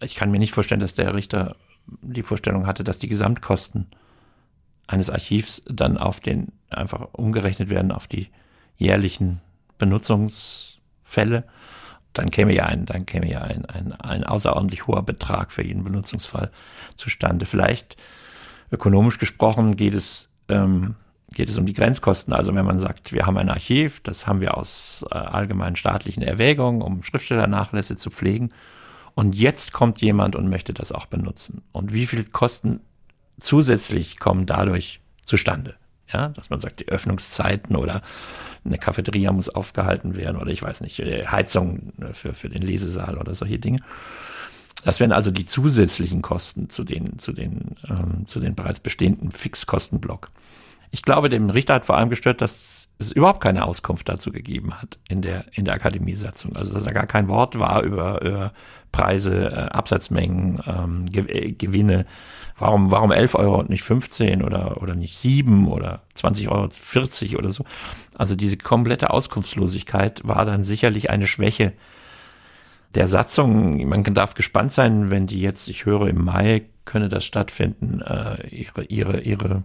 [0.00, 1.56] ich kann mir nicht vorstellen, dass der Richter
[2.02, 3.86] die Vorstellung hatte, dass die Gesamtkosten
[4.86, 8.28] eines Archivs dann auf den einfach umgerechnet werden auf die
[8.76, 9.40] jährlichen
[9.78, 10.75] Benutzungs
[11.06, 11.44] Fälle,
[12.12, 15.84] dann käme ja ein, dann käme ja ein, ein, ein außerordentlich hoher Betrag für jeden
[15.84, 16.50] Benutzungsfall
[16.96, 17.46] zustande.
[17.46, 17.96] Vielleicht
[18.72, 20.96] ökonomisch gesprochen geht es, ähm,
[21.32, 22.32] geht es um die Grenzkosten.
[22.32, 26.22] Also wenn man sagt, wir haben ein Archiv, das haben wir aus äh, allgemeinen staatlichen
[26.22, 28.50] Erwägungen, um Schriftstellernachlässe zu pflegen.
[29.14, 31.62] Und jetzt kommt jemand und möchte das auch benutzen.
[31.72, 32.80] Und wie viel Kosten
[33.38, 35.74] zusätzlich kommen dadurch zustande?
[36.12, 38.00] Ja, dass man sagt, die Öffnungszeiten oder
[38.64, 43.18] eine Cafeteria muss aufgehalten werden oder ich weiß nicht, Heizung äh, für, für den Lesesaal
[43.18, 43.80] oder solche Dinge.
[44.84, 49.32] Das wären also die zusätzlichen Kosten zu den, zu den, ähm, zu den bereits bestehenden
[49.32, 50.30] Fixkostenblock.
[50.90, 54.74] Ich glaube, dem Richter hat vor allem gestört, dass es überhaupt keine Auskunft dazu gegeben
[54.74, 56.56] hat in der, in der Akademiesatzung.
[56.56, 58.52] Also, dass da gar kein Wort war über, über
[58.96, 62.06] Preise, äh, Absatzmengen, ähm, Gewinne,
[62.58, 67.36] Warum, warum 11 Euro und nicht 15 oder, oder nicht 7 oder 20 Euro 40
[67.36, 67.64] oder so?
[68.16, 71.74] Also diese komplette Auskunftslosigkeit war dann sicherlich eine Schwäche
[72.94, 73.86] der Satzung.
[73.86, 78.46] Man darf gespannt sein, wenn die jetzt, ich höre im Mai, könne das stattfinden, äh,
[78.48, 79.62] ihre, ihre, ihre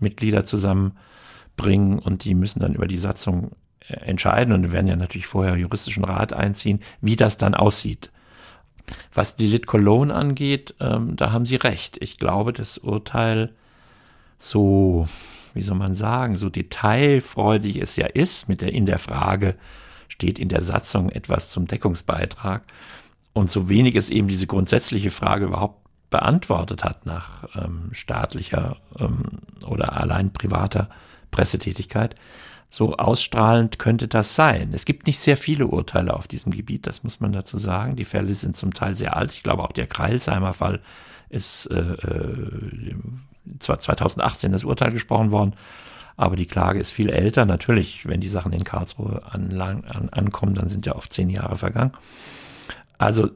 [0.00, 3.52] Mitglieder zusammenbringen und die müssen dann über die Satzung
[3.86, 8.10] äh, entscheiden und werden ja natürlich vorher juristischen Rat einziehen, wie das dann aussieht.
[9.12, 11.96] Was die Lit Cologne angeht, ähm, da haben Sie recht.
[12.00, 13.52] Ich glaube, das Urteil
[14.38, 15.08] so,
[15.54, 19.56] wie soll man sagen, so detailfreudig es ja ist, mit der in der Frage
[20.08, 22.62] steht in der Satzung etwas zum Deckungsbeitrag
[23.32, 29.40] und so wenig es eben diese grundsätzliche Frage überhaupt beantwortet hat nach ähm, staatlicher ähm,
[29.66, 30.88] oder allein privater
[31.32, 32.14] Pressetätigkeit,
[32.74, 34.70] so ausstrahlend könnte das sein.
[34.72, 37.94] Es gibt nicht sehr viele Urteile auf diesem Gebiet, das muss man dazu sagen.
[37.94, 39.32] Die Fälle sind zum Teil sehr alt.
[39.32, 40.80] Ich glaube, auch der Kreilsheimer Fall
[41.28, 42.96] ist äh, äh
[43.60, 45.54] zwar 2018 das Urteil gesprochen worden,
[46.16, 47.44] aber die Klage ist viel älter.
[47.44, 51.56] Natürlich, wenn die Sachen in Karlsruhe an, an, ankommen, dann sind ja oft zehn Jahre
[51.56, 51.92] vergangen.
[52.98, 53.30] Also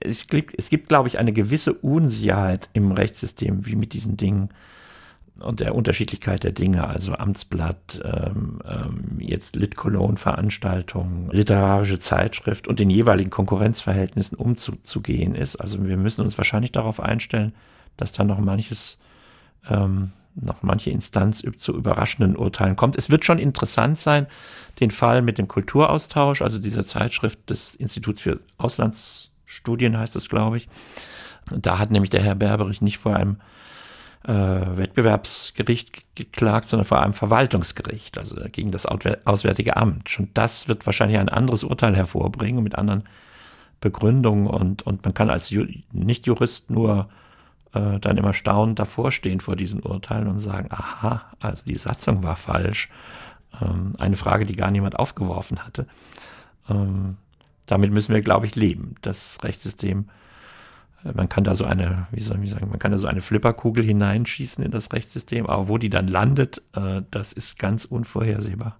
[0.00, 4.48] es gibt, es gibt, glaube ich, eine gewisse Unsicherheit im Rechtssystem, wie mit diesen Dingen
[5.40, 12.88] und der Unterschiedlichkeit der Dinge, also Amtsblatt, ähm, ähm, jetzt Lit-Cologne-Veranstaltungen, literarische Zeitschrift und den
[12.88, 15.56] jeweiligen Konkurrenzverhältnissen umzugehen ist.
[15.56, 17.54] Also wir müssen uns wahrscheinlich darauf einstellen,
[17.96, 18.98] dass da noch manches,
[19.68, 22.96] ähm, noch manche Instanz zu überraschenden Urteilen kommt.
[22.96, 24.26] Es wird schon interessant sein,
[24.80, 30.58] den Fall mit dem Kulturaustausch, also dieser Zeitschrift des Instituts für Auslandsstudien heißt es, glaube
[30.58, 30.68] ich.
[31.50, 33.36] Da hat nämlich der Herr Berberich nicht vor einem
[34.26, 40.18] äh, Wettbewerbsgericht geklagt, sondern vor allem Verwaltungsgericht, also gegen das Auswärtige Amt.
[40.18, 43.04] Und das wird wahrscheinlich ein anderes Urteil hervorbringen mit anderen
[43.80, 47.08] Begründungen und, und man kann als Ju Nicht-Jurist nur
[47.72, 52.22] äh, dann immer staunend davor stehen vor diesen Urteilen und sagen, aha, also die Satzung
[52.22, 52.88] war falsch.
[53.60, 55.86] Ähm, eine Frage, die gar niemand aufgeworfen hatte.
[56.68, 57.16] Ähm,
[57.66, 58.96] damit müssen wir, glaube ich, leben.
[59.02, 60.08] Das Rechtssystem
[61.14, 63.84] man kann da so eine, wie soll ich sagen, man kann da so eine Flipperkugel
[63.84, 68.76] hineinschießen in das Rechtssystem, aber wo die dann landet, äh, das ist ganz unvorhersehbar.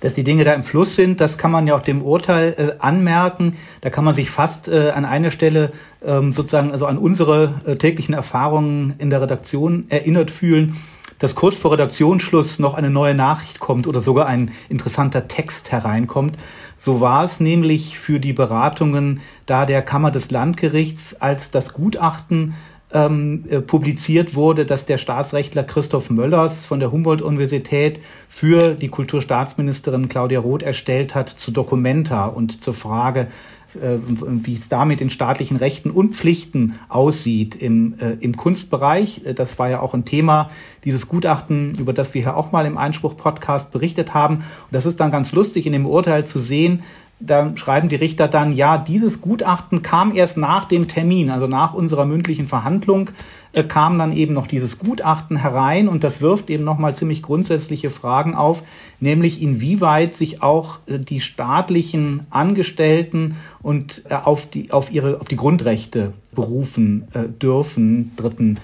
[0.00, 2.72] Dass die Dinge da im Fluss sind, das kann man ja auch dem Urteil äh,
[2.78, 3.56] anmerken.
[3.80, 5.72] Da kann man sich fast äh, an eine Stelle
[6.04, 10.76] ähm, sozusagen also an unsere äh, täglichen Erfahrungen in der Redaktion erinnert fühlen
[11.18, 16.36] dass kurz vor Redaktionsschluss noch eine neue Nachricht kommt oder sogar ein interessanter Text hereinkommt.
[16.78, 22.54] So war es nämlich für die Beratungen da der Kammer des Landgerichts, als das Gutachten
[22.92, 30.08] ähm, äh, publiziert wurde, dass der Staatsrechtler Christoph Möllers von der Humboldt-Universität für die Kulturstaatsministerin
[30.08, 33.28] Claudia Roth erstellt hat zu Documenta und zur Frage,
[33.74, 39.22] wie es da mit den staatlichen Rechten und Pflichten aussieht im, äh, im Kunstbereich.
[39.24, 40.50] Äh, das war ja auch ein Thema,
[40.84, 44.36] dieses Gutachten, über das wir hier auch mal im Einspruch-Podcast berichtet haben.
[44.36, 46.82] Und das ist dann ganz lustig in dem Urteil zu sehen,
[47.20, 51.74] da schreiben die Richter dann, ja, dieses Gutachten kam erst nach dem Termin, also nach
[51.74, 53.10] unserer mündlichen Verhandlung
[53.52, 57.90] äh, kam dann eben noch dieses Gutachten herein und das wirft eben nochmal ziemlich grundsätzliche
[57.90, 58.62] Fragen auf,
[59.00, 65.28] nämlich inwieweit sich auch äh, die staatlichen Angestellten und äh, auf die, auf ihre, auf
[65.28, 67.08] die Grundrechte berufen
[67.42, 68.60] dürfen, Dritten,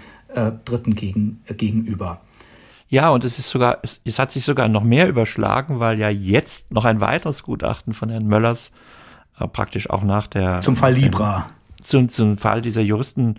[0.65, 2.21] Dritten gegen, gegenüber.
[2.89, 6.09] Ja, und es ist sogar, es, es, hat sich sogar noch mehr überschlagen, weil ja
[6.09, 8.71] jetzt noch ein weiteres Gutachten von Herrn Möllers
[9.53, 11.47] praktisch auch nach der zum Fall Libra
[11.85, 13.37] zum, zum Fall dieser Juristen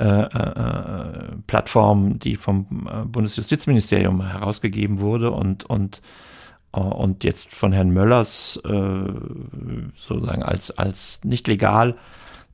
[0.00, 6.00] äh, äh, Plattform, die vom äh, Bundesjustizministerium herausgegeben wurde und und
[6.72, 8.70] äh, und jetzt von Herrn Möllers äh,
[9.96, 11.96] sozusagen als als nicht legal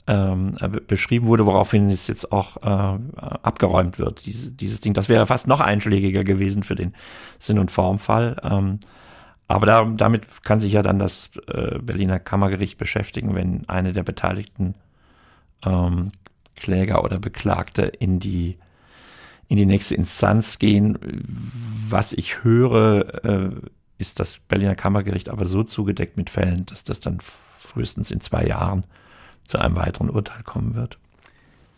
[0.09, 4.92] ähm, äh, beschrieben wurde, woraufhin es jetzt auch äh, abgeräumt wird, dieses, dieses Ding.
[4.94, 6.94] Das wäre fast noch einschlägiger gewesen für den
[7.38, 8.36] Sinn- und Formfall.
[8.42, 8.80] Ähm,
[9.49, 14.03] aber da, damit kann sich ja dann das äh, Berliner Kammergericht beschäftigen, wenn eine der
[14.03, 14.74] beteiligten
[15.64, 16.11] ähm,
[16.57, 18.57] Kläger oder Beklagte in die
[19.49, 20.99] in die nächste Instanz gehen.
[21.89, 23.51] Was ich höre, äh,
[23.99, 27.21] ist das Berliner Kammergericht aber so zugedeckt mit Fällen, dass das dann
[27.59, 28.85] frühestens in zwei Jahren
[29.47, 30.99] zu einem weiteren Urteil kommen wird.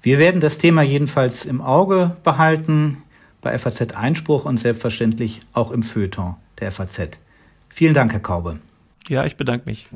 [0.03, 3.03] Wir werden das Thema jedenfalls im Auge behalten
[3.41, 7.19] bei FAZ Einspruch und selbstverständlich auch im Feuilleton der FAZ.
[7.69, 8.59] Vielen Dank, Herr Kaube.
[9.09, 9.87] Ja, ich bedanke mich.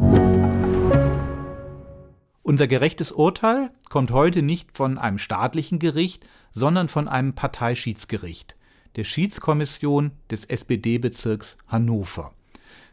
[2.45, 8.57] Unser gerechtes Urteil kommt heute nicht von einem staatlichen Gericht, sondern von einem Parteischiedsgericht,
[8.97, 12.33] der Schiedskommission des SPD-Bezirks Hannover.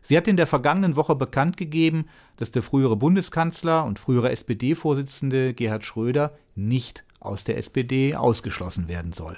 [0.01, 2.05] Sie hat in der vergangenen Woche bekannt gegeben,
[2.37, 9.13] dass der frühere Bundeskanzler und frühere SPD-Vorsitzende Gerhard Schröder nicht aus der SPD ausgeschlossen werden
[9.13, 9.35] soll.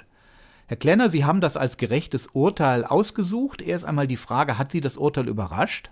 [0.66, 3.62] Herr Klenner, Sie haben das als gerechtes Urteil ausgesucht.
[3.62, 5.90] Erst einmal die Frage, hat Sie das Urteil überrascht?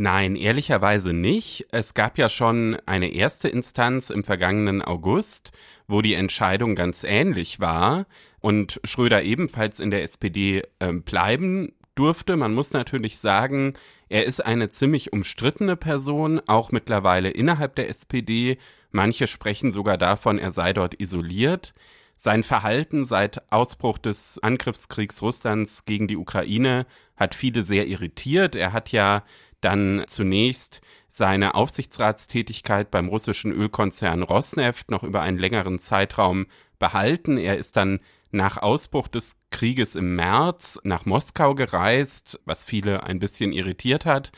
[0.00, 1.66] Nein, ehrlicherweise nicht.
[1.72, 5.50] Es gab ja schon eine erste Instanz im vergangenen August,
[5.88, 8.06] wo die Entscheidung ganz ähnlich war
[8.38, 12.36] und Schröder ebenfalls in der SPD äh, bleiben durfte.
[12.36, 13.74] Man muss natürlich sagen,
[14.08, 18.58] er ist eine ziemlich umstrittene Person, auch mittlerweile innerhalb der SPD.
[18.92, 21.74] Manche sprechen sogar davon, er sei dort isoliert.
[22.14, 26.86] Sein Verhalten seit Ausbruch des Angriffskriegs Russlands gegen die Ukraine
[27.16, 28.54] hat viele sehr irritiert.
[28.54, 29.24] Er hat ja
[29.60, 36.46] dann zunächst seine Aufsichtsratstätigkeit beim russischen Ölkonzern Rosneft noch über einen längeren Zeitraum
[36.78, 37.38] behalten.
[37.38, 37.98] Er ist dann
[38.30, 44.30] nach Ausbruch des Krieges im März nach Moskau gereist, was viele ein bisschen irritiert hat.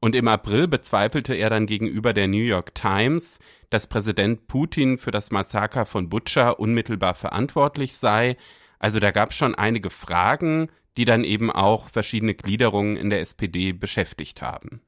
[0.00, 3.38] Und im April bezweifelte er dann gegenüber der New York Times,
[3.70, 8.36] dass Präsident Putin für das Massaker von Butscha unmittelbar verantwortlich sei.
[8.78, 13.20] Also da gab es schon einige Fragen, die dann eben auch verschiedene Gliederungen in der
[13.20, 14.80] SPD beschäftigt haben.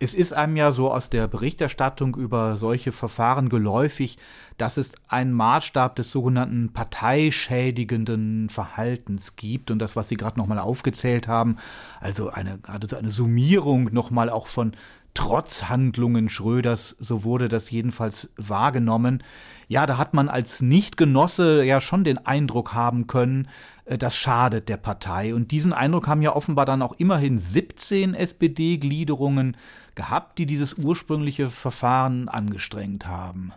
[0.00, 4.18] Es ist einem ja so aus der Berichterstattung über solche Verfahren geläufig,
[4.58, 10.58] dass es einen Maßstab des sogenannten parteischädigenden Verhaltens gibt und das, was Sie gerade nochmal
[10.58, 11.56] aufgezählt haben,
[12.00, 14.72] also eine, also eine Summierung nochmal auch von
[15.14, 19.22] Trotzhandlungen Schröders, so wurde das jedenfalls wahrgenommen.
[19.68, 23.48] Ja, da hat man als Nichtgenosse ja schon den Eindruck haben können,
[23.86, 25.34] das schadet der Partei.
[25.34, 29.56] Und diesen Eindruck haben ja offenbar dann auch immerhin 17 SPD-Gliederungen
[29.94, 33.52] gehabt, die dieses ursprüngliche Verfahren angestrengt haben.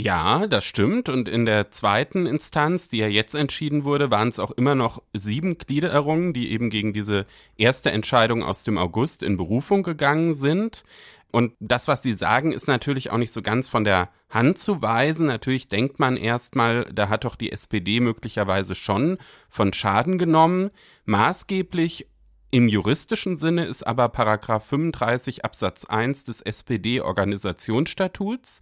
[0.00, 1.10] Ja, das stimmt.
[1.10, 5.02] Und in der zweiten Instanz, die ja jetzt entschieden wurde, waren es auch immer noch
[5.12, 7.26] sieben Gliederungen, die eben gegen diese
[7.58, 10.84] erste Entscheidung aus dem August in Berufung gegangen sind.
[11.30, 14.80] Und das, was Sie sagen, ist natürlich auch nicht so ganz von der Hand zu
[14.80, 15.26] weisen.
[15.26, 19.18] Natürlich denkt man erstmal, da hat doch die SPD möglicherweise schon
[19.50, 20.70] von Schaden genommen.
[21.04, 22.06] Maßgeblich
[22.52, 28.60] im juristischen Sinne ist aber Paragraph 35 Absatz 1 des SPD-Organisationsstatuts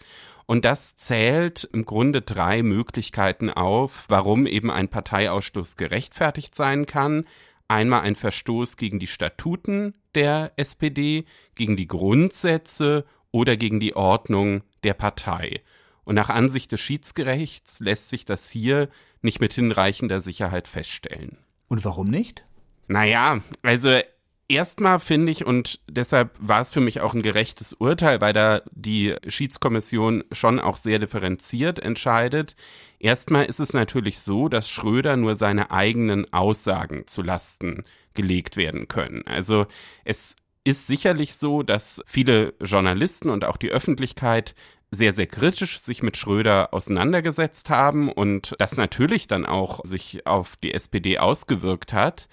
[0.48, 7.26] und das zählt im Grunde drei Möglichkeiten auf, warum eben ein Parteiausschluss gerechtfertigt sein kann.
[7.68, 14.62] Einmal ein Verstoß gegen die Statuten der SPD, gegen die Grundsätze oder gegen die Ordnung
[14.84, 15.60] der Partei.
[16.04, 18.88] Und nach Ansicht des Schiedsgerichts lässt sich das hier
[19.20, 21.36] nicht mit hinreichender Sicherheit feststellen.
[21.68, 22.46] Und warum nicht?
[22.86, 24.00] Naja, also
[24.48, 28.62] erstmal finde ich, und deshalb war es für mich auch ein gerechtes Urteil, weil da
[28.72, 32.56] die Schiedskommission schon auch sehr differenziert entscheidet.
[32.98, 37.82] Erstmal ist es natürlich so, dass Schröder nur seine eigenen Aussagen zu Lasten
[38.14, 39.22] gelegt werden können.
[39.26, 39.66] Also
[40.04, 40.34] es
[40.64, 44.54] ist sicherlich so, dass viele Journalisten und auch die Öffentlichkeit
[44.90, 50.56] sehr, sehr kritisch sich mit Schröder auseinandergesetzt haben und das natürlich dann auch sich auf
[50.56, 52.28] die SPD ausgewirkt hat.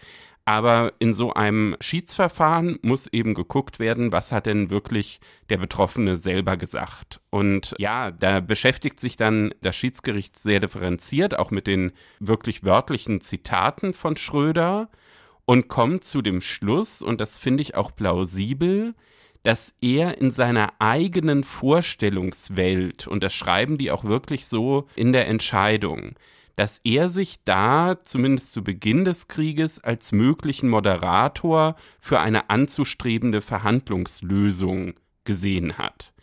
[0.47, 5.19] Aber in so einem Schiedsverfahren muss eben geguckt werden, was hat denn wirklich
[5.49, 7.19] der Betroffene selber gesagt.
[7.31, 13.21] Und ja, da beschäftigt sich dann das Schiedsgericht sehr differenziert, auch mit den wirklich wörtlichen
[13.21, 14.89] Zitaten von Schröder
[15.45, 18.93] und kommt zu dem Schluss, und das finde ich auch plausibel,
[19.41, 25.27] dass er in seiner eigenen Vorstellungswelt, und das schreiben die auch wirklich so in der
[25.27, 26.15] Entscheidung,
[26.55, 33.41] dass er sich da zumindest zu Beginn des Krieges als möglichen Moderator für eine anzustrebende
[33.41, 34.93] Verhandlungslösung
[35.23, 36.13] gesehen hat.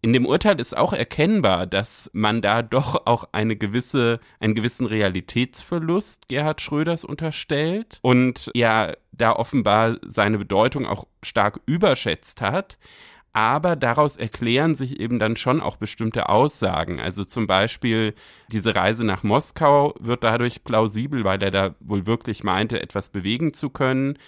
[0.00, 4.86] In dem Urteil ist auch erkennbar, dass man da doch auch eine gewisse, einen gewissen
[4.86, 12.78] Realitätsverlust Gerhard Schröders unterstellt und ja da offenbar seine Bedeutung auch stark überschätzt hat
[13.32, 17.00] aber daraus erklären sich eben dann schon auch bestimmte Aussagen.
[17.00, 18.14] Also zum Beispiel
[18.50, 23.54] diese Reise nach Moskau wird dadurch plausibel, weil er da wohl wirklich meinte, etwas bewegen
[23.54, 24.18] zu können.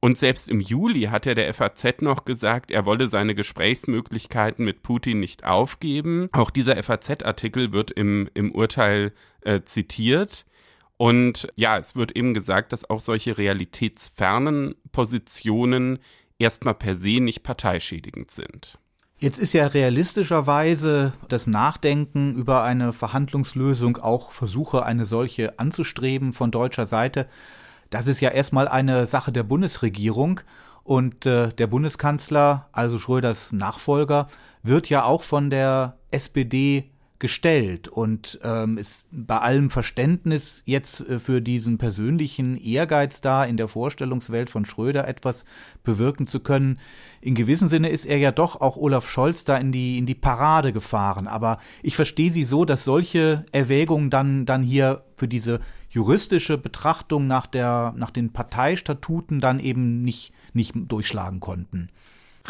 [0.00, 4.82] Und selbst im Juli hat er der FAZ noch gesagt, er wolle seine Gesprächsmöglichkeiten mit
[4.82, 6.28] Putin nicht aufgeben.
[6.32, 10.46] Auch dieser FAZ-Artikel wird im, im Urteil äh, zitiert.
[10.96, 15.98] Und ja, es wird eben gesagt, dass auch solche realitätsfernen Positionen
[16.40, 18.78] erstmal per se nicht parteischädigend sind.
[19.18, 26.50] Jetzt ist ja realistischerweise das Nachdenken über eine Verhandlungslösung auch Versuche, eine solche anzustreben von
[26.50, 27.28] deutscher Seite.
[27.90, 30.40] Das ist ja erstmal eine Sache der Bundesregierung
[30.84, 34.28] und äh, der Bundeskanzler, also Schröders Nachfolger,
[34.62, 36.89] wird ja auch von der SPD
[37.20, 43.56] gestellt und ähm, ist bei allem Verständnis jetzt äh, für diesen persönlichen Ehrgeiz da, in
[43.56, 45.44] der Vorstellungswelt von Schröder etwas
[45.84, 46.80] bewirken zu können.
[47.20, 50.14] In gewissem Sinne ist er ja doch auch Olaf Scholz da in die, in die
[50.14, 51.28] Parade gefahren.
[51.28, 55.60] Aber ich verstehe Sie so, dass solche Erwägungen dann, dann hier für diese
[55.90, 61.90] juristische Betrachtung nach der, nach den Parteistatuten dann eben nicht, nicht durchschlagen konnten.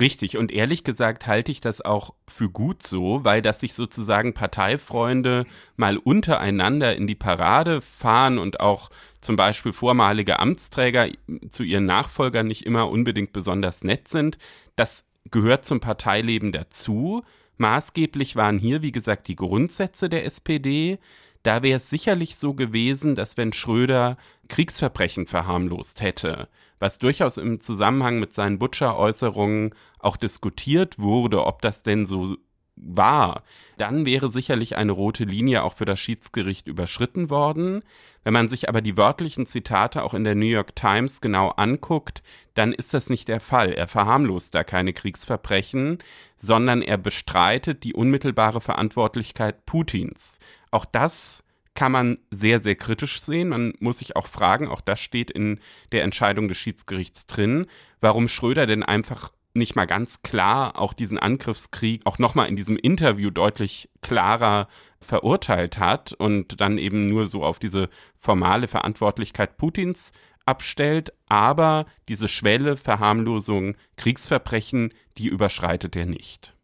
[0.00, 4.32] Richtig, und ehrlich gesagt halte ich das auch für gut so, weil dass sich sozusagen
[4.32, 5.44] Parteifreunde
[5.76, 8.88] mal untereinander in die Parade fahren und auch
[9.20, 11.08] zum Beispiel vormalige Amtsträger
[11.50, 14.38] zu ihren Nachfolgern nicht immer unbedingt besonders nett sind,
[14.74, 17.22] das gehört zum Parteileben dazu.
[17.58, 20.98] Maßgeblich waren hier, wie gesagt, die Grundsätze der SPD.
[21.42, 24.18] Da wäre es sicherlich so gewesen, dass wenn Schröder
[24.48, 31.82] Kriegsverbrechen verharmlost hätte, was durchaus im Zusammenhang mit seinen Butcher-Äußerungen auch diskutiert wurde, ob das
[31.82, 32.36] denn so
[32.82, 33.42] war,
[33.76, 37.82] dann wäre sicherlich eine rote Linie auch für das Schiedsgericht überschritten worden.
[38.24, 42.22] Wenn man sich aber die wörtlichen Zitate auch in der New York Times genau anguckt,
[42.54, 43.72] dann ist das nicht der Fall.
[43.72, 45.98] Er verharmlost da keine Kriegsverbrechen,
[46.36, 50.38] sondern er bestreitet die unmittelbare Verantwortlichkeit Putins.
[50.70, 51.42] Auch das
[51.74, 53.48] kann man sehr, sehr kritisch sehen.
[53.48, 55.60] Man muss sich auch fragen, auch das steht in
[55.92, 57.66] der Entscheidung des Schiedsgerichts drin,
[58.00, 62.76] warum Schröder denn einfach nicht mal ganz klar auch diesen Angriffskrieg auch nochmal in diesem
[62.76, 64.68] Interview deutlich klarer
[65.00, 70.12] verurteilt hat und dann eben nur so auf diese formale Verantwortlichkeit Putins
[70.46, 76.54] abstellt, aber diese Schwelle Verharmlosung Kriegsverbrechen, die überschreitet er nicht.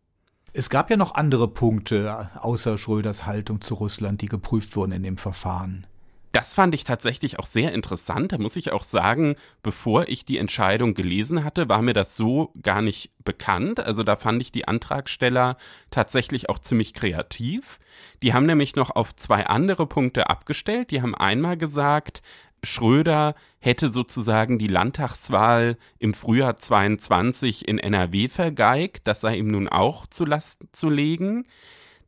[0.59, 5.03] Es gab ja noch andere Punkte außer Schröders Haltung zu Russland, die geprüft wurden in
[5.03, 5.87] dem Verfahren.
[6.33, 8.33] Das fand ich tatsächlich auch sehr interessant.
[8.33, 12.53] Da muss ich auch sagen, bevor ich die Entscheidung gelesen hatte, war mir das so
[12.63, 13.81] gar nicht bekannt.
[13.81, 15.59] Also da fand ich die Antragsteller
[15.91, 17.79] tatsächlich auch ziemlich kreativ.
[18.23, 20.91] Die haben nämlich noch auf zwei andere Punkte abgestellt.
[20.91, 22.23] Die haben einmal gesagt,
[22.67, 29.03] Schröder hätte sozusagen die Landtagswahl im Frühjahr 22 in NRW vergeigt.
[29.09, 31.47] Das sei ihm nun auch zu Lasten zu legen.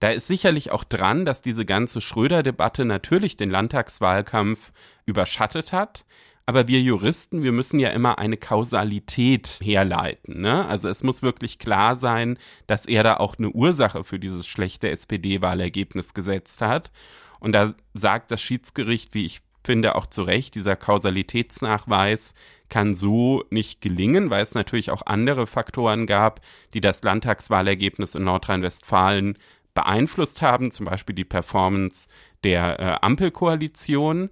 [0.01, 4.73] Da ist sicherlich auch dran, dass diese ganze Schröder-Debatte natürlich den Landtagswahlkampf
[5.07, 6.05] überschattet hat.
[6.47, 10.41] Aber wir Juristen, wir müssen ja immer eine Kausalität herleiten.
[10.41, 10.67] Ne?
[10.67, 14.89] Also es muss wirklich klar sein, dass er da auch eine Ursache für dieses schlechte
[14.89, 16.91] SPD-Wahlergebnis gesetzt hat.
[17.39, 22.33] Und da sagt das Schiedsgericht, wie ich finde auch zu Recht, dieser Kausalitätsnachweis
[22.71, 26.41] kann so nicht gelingen, weil es natürlich auch andere Faktoren gab,
[26.73, 29.37] die das Landtagswahlergebnis in Nordrhein-Westfalen
[29.75, 32.09] beeinflusst haben, zum Beispiel die Performance
[32.45, 34.31] der äh, Ampelkoalition.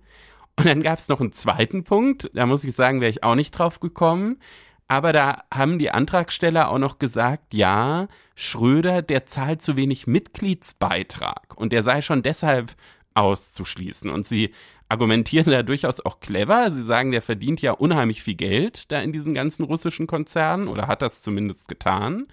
[0.58, 3.34] Und dann gab es noch einen zweiten Punkt, da muss ich sagen, wäre ich auch
[3.34, 4.40] nicht drauf gekommen.
[4.88, 11.58] Aber da haben die Antragsteller auch noch gesagt, ja, Schröder, der zahlt zu wenig Mitgliedsbeitrag
[11.58, 12.74] und der sei schon deshalb
[13.16, 14.10] auszuschließen.
[14.10, 14.52] Und sie
[14.88, 16.70] argumentieren da durchaus auch clever.
[16.70, 20.86] Sie sagen, der verdient ja unheimlich viel Geld da in diesen ganzen russischen Konzernen oder
[20.86, 22.26] hat das zumindest getan.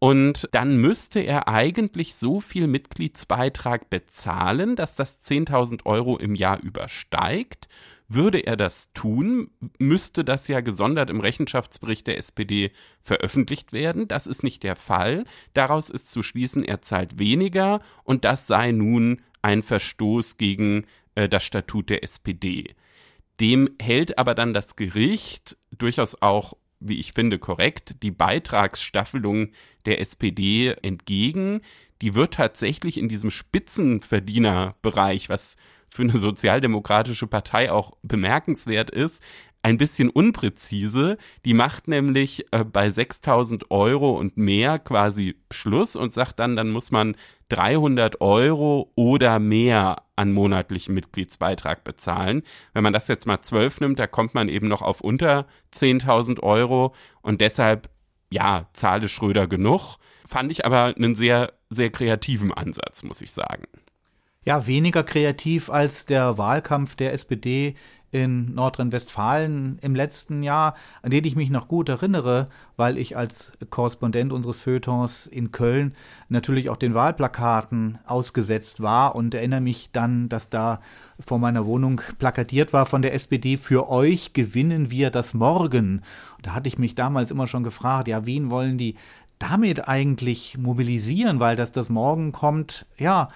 [0.00, 6.62] Und dann müsste er eigentlich so viel Mitgliedsbeitrag bezahlen, dass das 10.000 Euro im Jahr
[6.62, 7.68] übersteigt,
[8.10, 12.72] Würde er das tun, müsste das ja gesondert im Rechenschaftsbericht der SPD
[13.02, 14.08] veröffentlicht werden.
[14.08, 15.24] Das ist nicht der Fall.
[15.52, 20.86] Daraus ist zu schließen, er zahlt weniger und das sei nun ein Verstoß gegen
[21.18, 22.74] äh, das Statut der SPD.
[23.40, 29.50] Dem hält aber dann das Gericht durchaus auch, wie ich finde, korrekt die Beitragsstaffelung
[29.84, 31.60] der SPD entgegen.
[32.02, 35.56] Die wird tatsächlich in diesem Spitzenverdienerbereich, was
[35.88, 39.22] für eine sozialdemokratische Partei auch bemerkenswert ist,
[39.62, 41.18] ein bisschen unpräzise.
[41.44, 46.70] Die macht nämlich äh, bei 6000 Euro und mehr quasi Schluss und sagt dann, dann
[46.70, 47.16] muss man
[47.48, 52.42] 300 Euro oder mehr an monatlichen Mitgliedsbeitrag bezahlen.
[52.72, 56.40] Wenn man das jetzt mal 12 nimmt, da kommt man eben noch auf unter 10.000
[56.40, 57.90] Euro und deshalb,
[58.30, 59.96] ja, zahle Schröder genug.
[60.26, 63.64] Fand ich aber einen sehr, sehr kreativen Ansatz, muss ich sagen
[64.48, 67.74] ja, weniger kreativ als der Wahlkampf der SPD
[68.10, 72.46] in Nordrhein-Westfalen im letzten Jahr, an den ich mich noch gut erinnere,
[72.76, 75.94] weil ich als Korrespondent unseres Feuilletons in Köln
[76.28, 80.80] natürlich auch den Wahlplakaten ausgesetzt war und erinnere mich dann, dass da
[81.20, 86.02] vor meiner Wohnung plakatiert war von der SPD, für euch gewinnen wir das Morgen.
[86.42, 88.94] da hatte ich mich damals immer schon gefragt, ja, wen wollen die
[89.38, 93.28] damit eigentlich mobilisieren, weil dass das Morgen kommt, ja,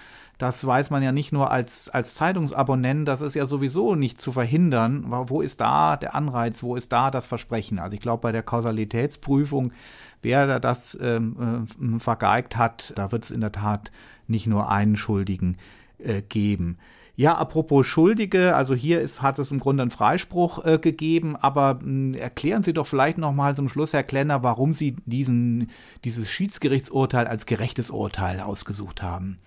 [0.42, 4.32] das weiß man ja nicht nur als, als Zeitungsabonnent, das ist ja sowieso nicht zu
[4.32, 5.04] verhindern.
[5.06, 7.78] Wo ist da der Anreiz, wo ist da das Versprechen?
[7.78, 9.72] Also ich glaube, bei der Kausalitätsprüfung,
[10.20, 11.64] wer da das ähm,
[11.94, 13.92] äh, vergeigt hat, da wird es in der Tat
[14.26, 15.58] nicht nur einen Schuldigen
[15.98, 16.78] äh, geben.
[17.14, 21.78] Ja, apropos Schuldige, also hier ist, hat es im Grunde einen Freispruch äh, gegeben, aber
[21.80, 25.70] mh, erklären Sie doch vielleicht nochmal zum Schluss, Herr Klenner, warum Sie diesen,
[26.04, 29.38] dieses Schiedsgerichtsurteil als gerechtes Urteil ausgesucht haben.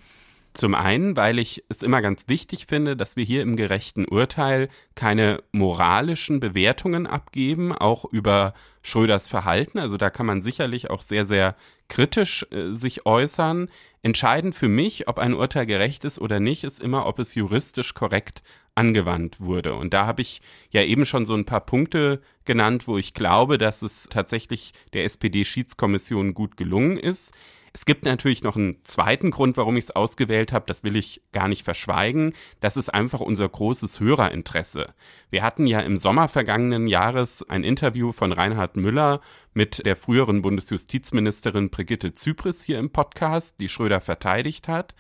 [0.55, 4.69] Zum einen, weil ich es immer ganz wichtig finde, dass wir hier im gerechten Urteil
[4.95, 9.79] keine moralischen Bewertungen abgeben, auch über Schröders Verhalten.
[9.79, 11.57] Also da kann man sicherlich auch sehr, sehr
[11.89, 13.69] kritisch äh, sich äußern.
[14.01, 17.93] Entscheidend für mich, ob ein Urteil gerecht ist oder nicht, ist immer, ob es juristisch
[17.93, 18.41] korrekt
[18.75, 19.75] angewandt wurde.
[19.75, 23.57] Und da habe ich ja eben schon so ein paar Punkte genannt, wo ich glaube,
[23.57, 27.33] dass es tatsächlich der SPD-Schiedskommission gut gelungen ist.
[27.76, 31.21] Es gibt natürlich noch einen zweiten Grund, warum ich es ausgewählt habe, das will ich
[31.34, 32.32] gar nicht verschweigen.
[32.61, 34.93] Das ist einfach unser großes Hörerinteresse.
[35.30, 39.19] Wir hatten ja im Sommer vergangenen Jahres ein Interview von Reinhard Müller
[39.53, 44.95] mit der früheren Bundesjustizministerin Brigitte Zypris hier im Podcast, die Schröder verteidigt hat.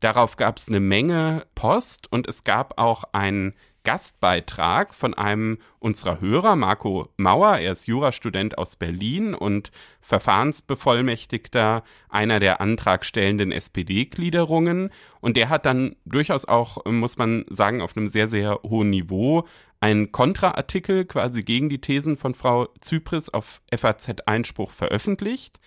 [0.00, 3.54] Darauf gab es eine Menge Post und es gab auch einen
[3.88, 7.56] Gastbeitrag von einem unserer Hörer, Marco Mauer.
[7.56, 9.70] Er ist Jurastudent aus Berlin und
[10.02, 14.90] Verfahrensbevollmächtigter einer der antragstellenden SPD-Gliederungen.
[15.20, 19.48] Und der hat dann durchaus auch, muss man sagen, auf einem sehr, sehr hohen Niveau
[19.80, 25.60] einen Kontraartikel quasi gegen die Thesen von Frau Zypris auf FAZ-Einspruch veröffentlicht.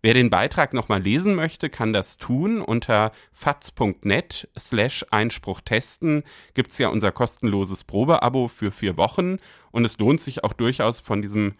[0.00, 2.60] Wer den Beitrag nochmal lesen möchte, kann das tun.
[2.60, 6.22] Unter faz.net slash Einspruch testen
[6.54, 9.38] gibt es ja unser kostenloses Probeabo für vier Wochen
[9.72, 11.54] und es lohnt sich auch durchaus von diesem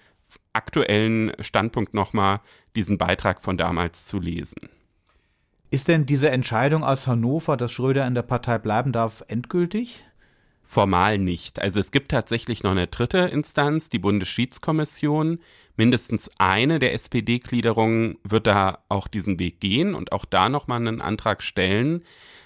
[0.53, 2.41] aktuellen Standpunkt nochmal
[2.77, 4.69] diesen Beitrag von damals zu lesen.
[5.71, 10.05] Ist denn diese Entscheidung aus Hannover, dass Schröder in der Partei bleiben darf, endgültig?
[10.71, 11.63] Formal nicht.
[11.63, 15.39] Also es gibt tatsächlich noch eine dritte Instanz, die Bundesschiedskommission
[15.79, 21.01] mindestens eine der SPD-Gliederungen wird da auch diesen Weg gehen und auch da nochmal einen
[21.01, 22.05] Antrag stellen.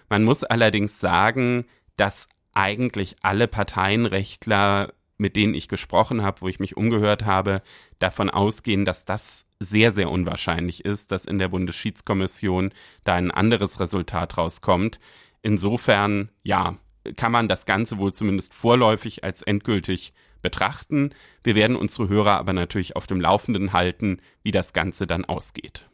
[0.09, 1.65] Man muss allerdings sagen,
[1.97, 7.61] dass eigentlich alle Parteienrechtler, mit denen ich gesprochen habe, wo ich mich umgehört habe,
[7.99, 12.71] davon ausgehen, dass das sehr, sehr unwahrscheinlich ist, dass in der Bundesschiedskommission
[13.03, 15.01] da ein anderes Resultat rauskommt.
[15.43, 16.77] Insofern, ja,
[17.17, 21.11] kann man das Ganze wohl zumindest vorläufig als endgültig betrachten.
[21.45, 25.87] Wir werden unsere Hörer aber natürlich auf dem Laufenden halten, wie das Ganze dann ausgeht.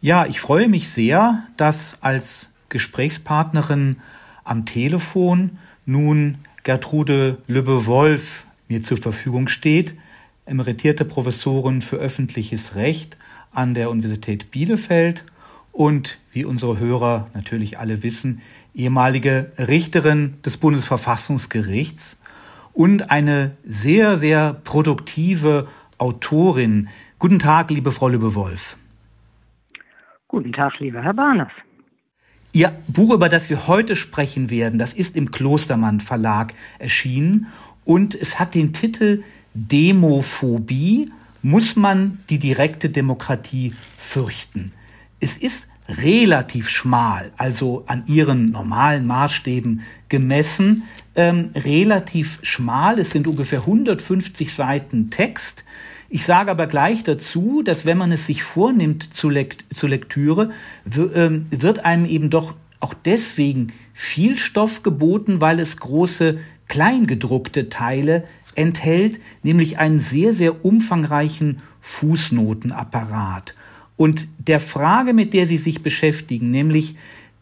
[0.00, 3.96] Ja, ich freue mich sehr, dass als Gesprächspartnerin
[4.44, 9.96] am Telefon nun Gertrude Lübbe-Wolf mir zur Verfügung steht,
[10.46, 13.18] emeritierte Professorin für öffentliches Recht
[13.50, 15.24] an der Universität Bielefeld
[15.78, 18.42] und, wie unsere Hörer natürlich alle wissen,
[18.74, 22.20] ehemalige Richterin des Bundesverfassungsgerichts
[22.72, 25.68] und eine sehr, sehr produktive
[25.98, 26.88] Autorin.
[27.20, 28.76] Guten Tag, liebe Frau Lübbe-Wolf.
[30.26, 31.52] Guten Tag, lieber Herr Barnes.
[32.52, 37.46] Ihr Buch, über das wir heute sprechen werden, das ist im Klostermann Verlag erschienen
[37.84, 39.22] und es hat den Titel
[39.54, 41.12] Demophobie.
[41.42, 44.72] Muss man die direkte Demokratie fürchten?
[45.20, 50.84] Es ist relativ schmal, also an ihren normalen Maßstäben gemessen,
[51.16, 52.98] ähm, relativ schmal.
[52.98, 55.64] Es sind ungefähr 150 Seiten Text.
[56.10, 60.50] Ich sage aber gleich dazu, dass wenn man es sich vornimmt zur, Lekt zur Lektüre,
[61.14, 66.38] ähm, wird einem eben doch auch deswegen viel Stoff geboten, weil es große
[66.68, 68.24] kleingedruckte Teile
[68.54, 73.54] enthält, nämlich einen sehr, sehr umfangreichen Fußnotenapparat.
[73.98, 76.94] Und der Frage, mit der Sie sich beschäftigen, nämlich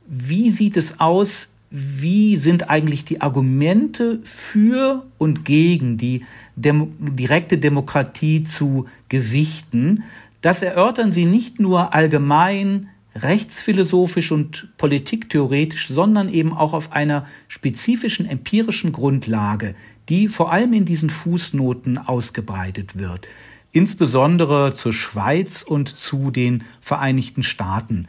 [0.09, 6.25] wie sieht es aus, wie sind eigentlich die Argumente für und gegen die
[6.57, 10.03] Demo direkte Demokratie zu gewichten,
[10.41, 18.27] das erörtern Sie nicht nur allgemein rechtsphilosophisch und politiktheoretisch, sondern eben auch auf einer spezifischen
[18.27, 19.75] empirischen Grundlage,
[20.09, 23.27] die vor allem in diesen Fußnoten ausgebreitet wird,
[23.73, 28.09] insbesondere zur Schweiz und zu den Vereinigten Staaten.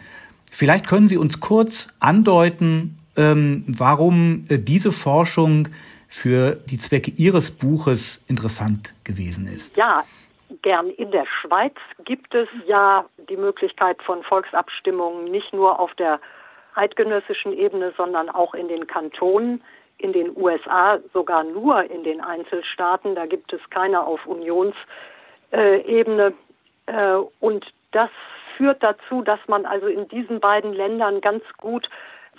[0.51, 5.67] Vielleicht können Sie uns kurz andeuten, ähm, warum äh, diese Forschung
[6.07, 9.75] für die Zwecke Ihres Buches interessant gewesen ist.
[9.77, 10.03] Ja,
[10.61, 10.89] gern.
[10.91, 11.75] In der Schweiz
[12.05, 16.19] gibt es ja die Möglichkeit von Volksabstimmungen nicht nur auf der
[16.75, 19.61] eidgenössischen Ebene, sondern auch in den Kantonen.
[19.97, 23.15] In den USA sogar nur in den Einzelstaaten.
[23.15, 24.85] Da gibt es keine auf Unionsebene.
[25.51, 25.81] Äh,
[27.39, 28.09] und das
[28.55, 31.89] führt dazu, dass man also in diesen beiden Ländern ganz gut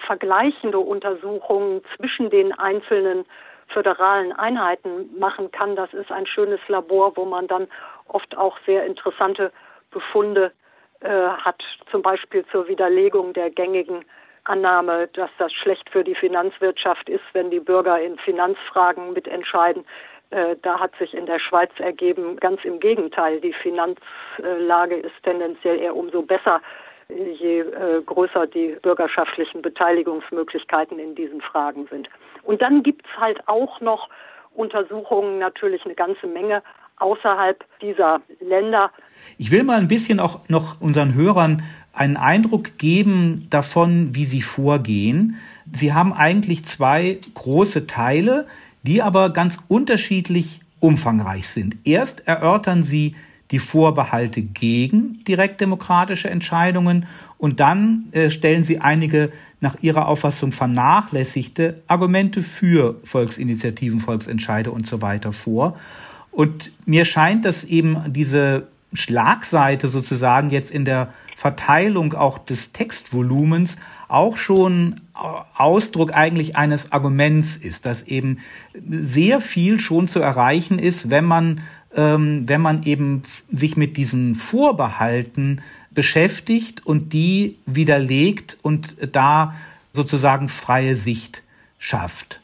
[0.06, 3.24] vergleichende Untersuchungen zwischen den einzelnen
[3.68, 5.76] föderalen Einheiten machen kann.
[5.76, 7.68] Das ist ein schönes Labor, wo man dann
[8.06, 9.52] oft auch sehr interessante
[9.90, 10.52] Befunde
[11.00, 14.04] äh, hat, zum Beispiel zur Widerlegung der gängigen
[14.44, 19.84] Annahme, dass das schlecht für die Finanzwirtschaft ist, wenn die Bürger in Finanzfragen mitentscheiden.
[20.30, 25.78] Äh, da hat sich in der Schweiz ergeben, ganz im Gegenteil, die Finanzlage ist tendenziell
[25.78, 26.60] eher umso besser,
[27.08, 32.08] je äh, größer die bürgerschaftlichen Beteiligungsmöglichkeiten in diesen Fragen sind.
[32.42, 34.08] Und dann gibt es halt auch noch
[34.54, 36.62] Untersuchungen, natürlich eine ganze Menge
[36.98, 38.90] außerhalb dieser Länder.
[39.38, 44.42] Ich will mal ein bisschen auch noch unseren Hörern einen Eindruck geben davon, wie sie
[44.42, 45.36] vorgehen.
[45.70, 48.46] Sie haben eigentlich zwei große Teile,
[48.88, 51.76] die aber ganz unterschiedlich umfangreich sind.
[51.84, 53.14] Erst erörtern sie
[53.50, 57.04] die Vorbehalte gegen direktdemokratische Entscheidungen
[57.36, 64.86] und dann äh, stellen sie einige nach ihrer Auffassung vernachlässigte Argumente für Volksinitiativen, Volksentscheide und
[64.86, 65.76] so weiter vor.
[66.30, 73.76] Und mir scheint, dass eben diese Schlagseite sozusagen jetzt in der Verteilung auch des Textvolumens
[74.08, 78.38] auch schon Ausdruck eigentlich eines Arguments ist, dass eben
[78.88, 81.60] sehr viel schon zu erreichen ist, wenn man
[81.94, 89.54] ähm, wenn man eben sich mit diesen Vorbehalten beschäftigt und die widerlegt und da
[89.92, 91.42] sozusagen freie Sicht
[91.78, 92.40] schafft.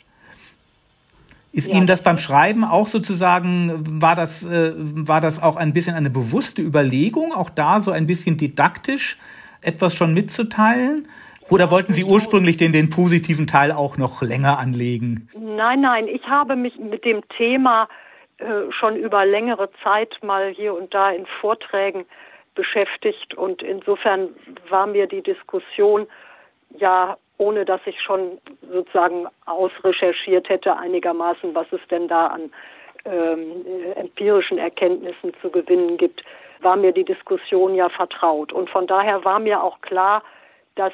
[1.53, 1.75] Ist ja.
[1.75, 6.11] Ihnen das beim Schreiben auch sozusagen, war das, äh, war das auch ein bisschen eine
[6.11, 9.19] bewusste Überlegung, auch da so ein bisschen didaktisch
[9.61, 11.07] etwas schon mitzuteilen?
[11.55, 15.29] Oder wollten Sie ursprünglich den, den positiven Teil auch noch länger anlegen?
[15.39, 17.87] Nein, nein, ich habe mich mit dem Thema
[18.39, 22.07] äh, schon über längere Zeit mal hier und da in Vorträgen
[22.57, 24.31] beschäftigt und insofern
[24.69, 26.09] war mir die Diskussion
[26.77, 28.39] ja ohne dass ich schon
[28.73, 32.51] sozusagen ausrecherchiert hätte einigermaßen, was es denn da an
[33.05, 33.65] ähm,
[33.95, 36.25] empirischen Erkenntnissen zu gewinnen gibt,
[36.63, 38.53] war mir die Diskussion ja vertraut.
[38.53, 40.25] Und von daher war mir auch klar,
[40.75, 40.93] dass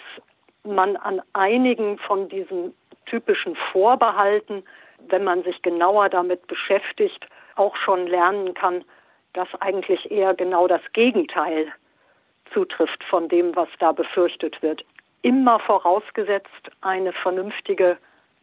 [0.65, 2.75] man an einigen von diesen
[3.07, 4.63] typischen Vorbehalten,
[5.09, 7.27] wenn man sich genauer damit beschäftigt,
[7.57, 8.85] auch schon lernen kann,
[9.33, 11.73] dass eigentlich eher genau das Gegenteil
[12.53, 14.85] zutrifft von dem, was da befürchtet wird
[15.23, 17.99] immer vorausgesetzt eine vernünftige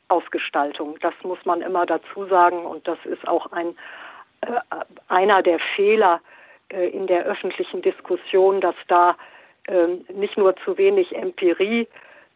[0.10, 0.98] Ausgestaltung.
[1.02, 3.76] Das muss man immer dazu sagen und das ist auch ein,
[4.42, 4.60] äh,
[5.08, 6.22] einer der Fehler
[6.70, 9.18] äh, in der öffentlichen Diskussion, dass da
[9.68, 11.88] äh, nicht nur zu wenig Empirie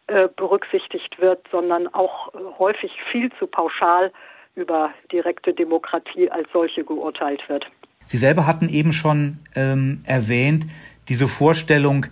[0.07, 4.11] äh, berücksichtigt wird, sondern auch äh, häufig viel zu pauschal
[4.55, 7.65] über direkte Demokratie als solche geurteilt wird.
[8.05, 10.65] Sie selber hatten eben schon ähm, erwähnt,
[11.07, 12.07] diese Vorstellung,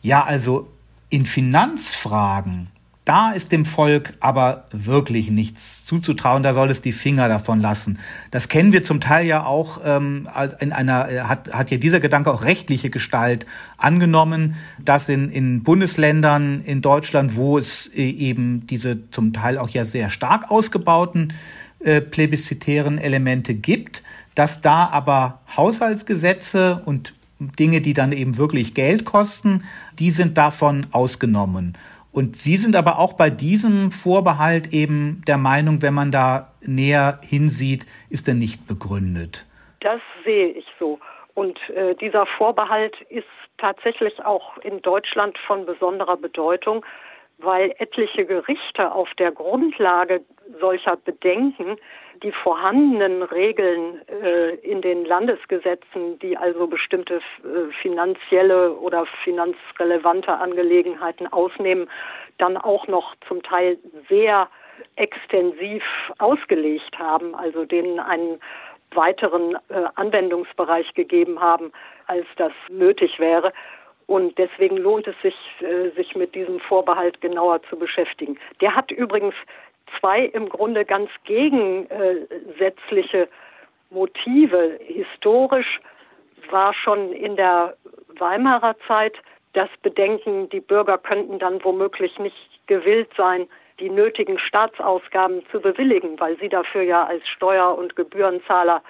[0.00, 0.68] ja, also
[1.10, 2.71] in Finanzfragen,
[3.04, 7.98] da ist dem Volk aber wirklich nichts zuzutrauen, da soll es die Finger davon lassen.
[8.30, 10.28] Das kennen wir zum Teil ja auch ähm,
[10.60, 13.46] in einer, äh, hat, hat ja dieser Gedanke auch rechtliche Gestalt
[13.76, 14.54] angenommen,
[14.84, 19.84] dass in, in Bundesländern in Deutschland, wo es äh, eben diese zum Teil auch ja
[19.84, 21.32] sehr stark ausgebauten
[21.80, 24.04] äh, plebiszitären Elemente gibt,
[24.36, 27.14] dass da aber Haushaltsgesetze und
[27.58, 29.64] Dinge, die dann eben wirklich Geld kosten,
[29.98, 31.74] die sind davon ausgenommen.
[32.12, 37.18] Und Sie sind aber auch bei diesem Vorbehalt eben der Meinung, wenn man da näher
[37.22, 39.46] hinsieht, ist er nicht begründet.
[39.80, 40.98] Das sehe ich so.
[41.34, 43.26] Und äh, dieser Vorbehalt ist
[43.56, 46.84] tatsächlich auch in Deutschland von besonderer Bedeutung,
[47.38, 50.20] weil etliche Gerichte auf der Grundlage
[50.60, 51.76] solcher Bedenken
[52.22, 61.26] die vorhandenen Regeln äh, in den Landesgesetzen, die also bestimmte äh, finanzielle oder finanzrelevante Angelegenheiten
[61.26, 61.88] ausnehmen,
[62.38, 63.78] dann auch noch zum Teil
[64.08, 64.48] sehr
[64.96, 65.82] extensiv
[66.18, 68.40] ausgelegt haben, also denen einen
[68.94, 71.72] weiteren äh, Anwendungsbereich gegeben haben,
[72.06, 73.52] als das nötig wäre.
[74.06, 78.38] Und deswegen lohnt es sich, äh, sich mit diesem Vorbehalt genauer zu beschäftigen.
[78.60, 79.34] Der hat übrigens
[79.98, 83.28] zwei im Grunde ganz gegensätzliche
[83.90, 84.78] Motive.
[84.86, 85.80] Historisch
[86.50, 87.76] war schon in der
[88.18, 89.14] Weimarer Zeit
[89.52, 92.36] das Bedenken, die Bürger könnten dann womöglich nicht
[92.66, 93.46] gewillt sein,
[93.80, 98.82] die nötigen Staatsausgaben zu bewilligen, weil sie dafür ja als Steuer- und Gebührenzahler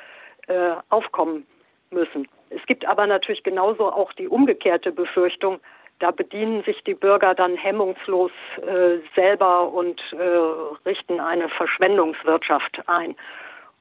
[0.47, 1.47] äh, aufkommen
[1.91, 2.29] müssen.
[2.51, 5.61] Es gibt aber natürlich genauso auch die umgekehrte Befürchtung,
[6.03, 13.15] da bedienen sich die Bürger dann hemmungslos äh, selber und äh, richten eine Verschwendungswirtschaft ein.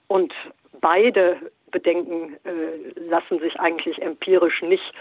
[0.07, 0.31] Und
[0.81, 1.37] beide
[1.71, 4.93] Bedenken äh, lassen sich eigentlich empirisch nicht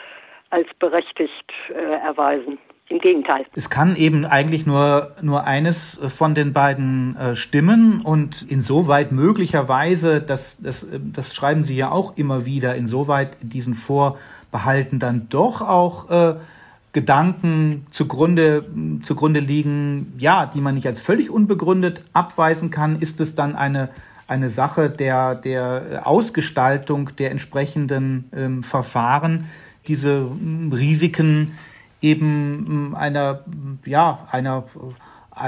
[0.48, 2.58] als berechtigt äh, erweisen.
[2.88, 3.46] Im Gegenteil.
[3.54, 10.20] Es kann eben eigentlich nur, nur eines von den beiden äh, stimmen und insoweit möglicherweise,
[10.20, 16.10] das, das, das schreiben Sie ja auch immer wieder, insoweit diesen Vorbehalten dann doch auch
[16.10, 16.34] äh,
[16.92, 18.64] Gedanken zugrunde,
[19.02, 23.90] zugrunde liegen, ja, die man nicht als völlig unbegründet abweisen kann, ist es dann eine,
[24.26, 29.46] eine Sache der, der Ausgestaltung der entsprechenden ähm, Verfahren,
[29.86, 30.26] diese
[30.72, 31.52] Risiken
[32.02, 33.44] eben einer,
[33.84, 34.64] ja, einer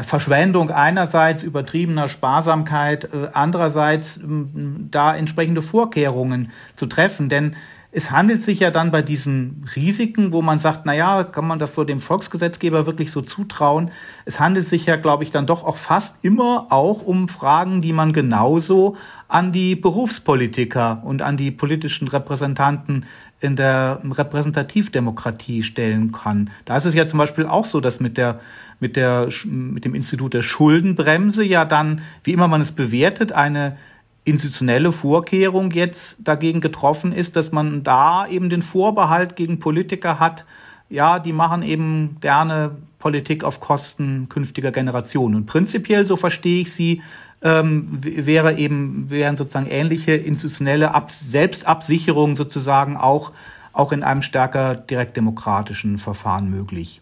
[0.02, 7.28] Verschwendung einerseits übertriebener Sparsamkeit, äh, andererseits da entsprechende Vorkehrungen zu treffen.
[7.28, 7.56] Denn
[7.94, 11.58] es handelt sich ja dann bei diesen Risiken, wo man sagt, na ja, kann man
[11.58, 13.90] das so dem Volksgesetzgeber wirklich so zutrauen?
[14.24, 17.92] Es handelt sich ja, glaube ich, dann doch auch fast immer auch um Fragen, die
[17.92, 18.96] man genauso
[19.28, 23.04] an die Berufspolitiker und an die politischen Repräsentanten
[23.40, 26.48] in der Repräsentativdemokratie stellen kann.
[26.64, 28.40] Da ist es ja zum Beispiel auch so, dass mit der
[28.80, 33.76] mit der mit dem Institut der Schuldenbremse ja dann, wie immer man es bewertet, eine
[34.24, 40.44] institutionelle Vorkehrung jetzt dagegen getroffen ist, dass man da eben den Vorbehalt gegen Politiker hat,
[40.88, 45.34] ja, die machen eben gerne Politik auf Kosten künftiger Generationen.
[45.34, 47.02] Und prinzipiell, so verstehe ich sie,
[47.42, 53.32] ähm, wäre eben, wären sozusagen ähnliche institutionelle Ab Selbstabsicherungen sozusagen auch,
[53.72, 57.00] auch in einem stärker direktdemokratischen Verfahren möglich.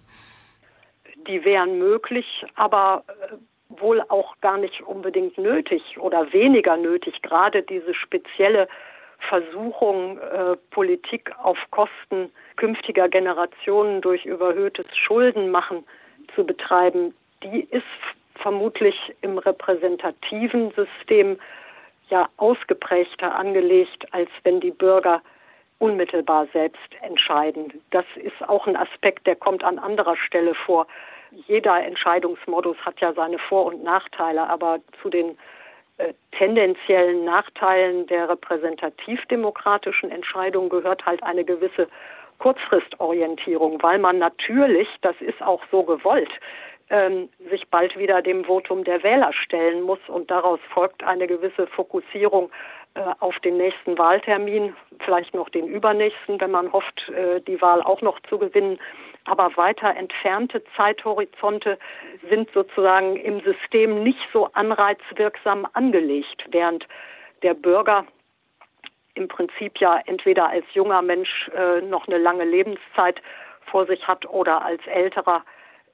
[1.26, 2.24] Die wären möglich,
[2.54, 3.36] aber äh,
[3.80, 7.22] wohl auch gar nicht unbedingt nötig oder weniger nötig.
[7.22, 8.68] Gerade diese spezielle
[9.28, 15.84] Versuchung, äh, Politik auf Kosten künftiger Generationen durch überhöhtes Schuldenmachen
[16.34, 17.84] zu betreiben, die ist
[18.36, 21.38] vermutlich im repräsentativen System
[22.08, 25.22] ja ausgeprägter angelegt, als wenn die Bürger
[25.78, 27.72] unmittelbar selbst entscheiden.
[27.90, 30.86] Das ist auch ein Aspekt, der kommt an anderer Stelle vor
[31.46, 35.38] jeder Entscheidungsmodus hat ja seine Vor- und Nachteile, aber zu den
[35.98, 41.88] äh, tendenziellen Nachteilen der repräsentativdemokratischen Entscheidung gehört halt eine gewisse
[42.38, 46.30] Kurzfristorientierung, weil man natürlich, das ist auch so gewollt,
[46.88, 51.66] ähm, sich bald wieder dem Votum der Wähler stellen muss und daraus folgt eine gewisse
[51.68, 52.50] Fokussierung
[52.94, 54.74] äh, auf den nächsten Wahltermin,
[55.04, 58.78] vielleicht noch den übernächsten, wenn man hofft, äh, die Wahl auch noch zu gewinnen
[59.30, 61.78] aber weiter entfernte Zeithorizonte
[62.28, 66.86] sind sozusagen im System nicht so anreizwirksam angelegt, während
[67.42, 68.06] der Bürger
[69.14, 73.22] im Prinzip ja entweder als junger Mensch äh, noch eine lange Lebenszeit
[73.70, 75.44] vor sich hat oder als älterer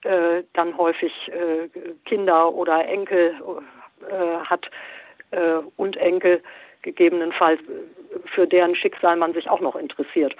[0.02, 1.68] äh, dann häufig äh,
[2.06, 3.34] Kinder oder Enkel
[4.08, 4.70] äh, hat
[5.32, 6.42] äh, und Enkel
[6.82, 7.60] gegebenenfalls,
[8.26, 10.34] für deren Schicksal man sich auch noch interessiert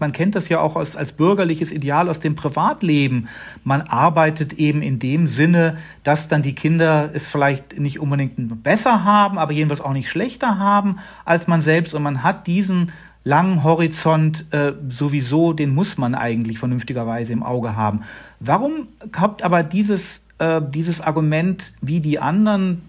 [0.00, 3.28] man kennt das ja auch als, als bürgerliches Ideal aus dem Privatleben.
[3.64, 9.04] Man arbeitet eben in dem Sinne, dass dann die Kinder es vielleicht nicht unbedingt besser
[9.04, 11.94] haben, aber jedenfalls auch nicht schlechter haben als man selbst.
[11.94, 12.92] Und man hat diesen
[13.24, 18.00] langen Horizont äh, sowieso, den muss man eigentlich vernünftigerweise im Auge haben.
[18.40, 22.82] Warum kommt aber dieses, äh, dieses Argument wie die anderen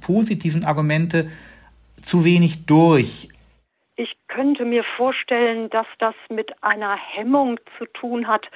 [0.00, 1.28] positiven Argumente
[2.02, 3.28] zu wenig durch?
[4.28, 8.46] Könnte mir vorstellen, dass das mit einer Hemmung zu tun hat,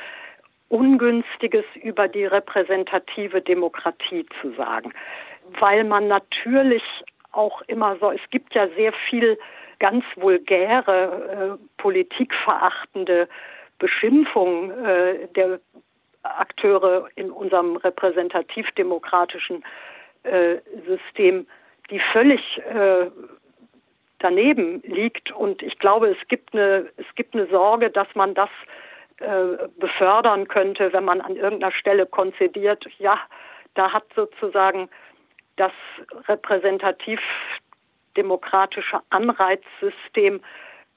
[0.69, 4.93] Ungünstiges über die repräsentative Demokratie zu sagen.
[5.61, 6.83] Weil man natürlich
[7.33, 9.39] auch immer so, es gibt ja sehr viel
[9.79, 13.29] ganz vulgäre, äh, politikverachtende
[13.79, 15.61] Beschimpfungen äh, der
[16.23, 19.63] Akteure in unserem repräsentativ-demokratischen
[20.23, 20.57] äh,
[20.87, 21.47] System,
[21.91, 23.11] die völlig äh,
[24.25, 25.31] daneben liegt.
[25.31, 28.49] Und ich glaube, es gibt eine, es gibt eine Sorge, dass man das
[29.19, 33.21] äh, befördern könnte, wenn man an irgendeiner Stelle konzidiert, ja,
[33.75, 34.89] da hat sozusagen
[35.57, 35.73] das
[36.27, 37.21] repräsentativ
[38.17, 40.41] demokratische Anreizsystem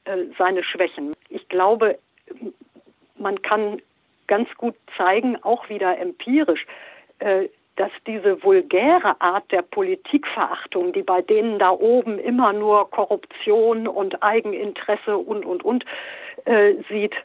[0.05, 1.13] äh, seine Schwächen.
[1.29, 1.99] Ich glaube,
[3.17, 3.81] man kann
[4.27, 6.65] ganz gut zeigen, auch wieder empirisch,
[7.19, 13.87] äh, dass diese vulgäre Art der Politikverachtung, die bei denen da oben immer nur Korruption
[13.87, 15.85] und Eigeninteresse und, und, und
[16.45, 17.15] äh, sieht,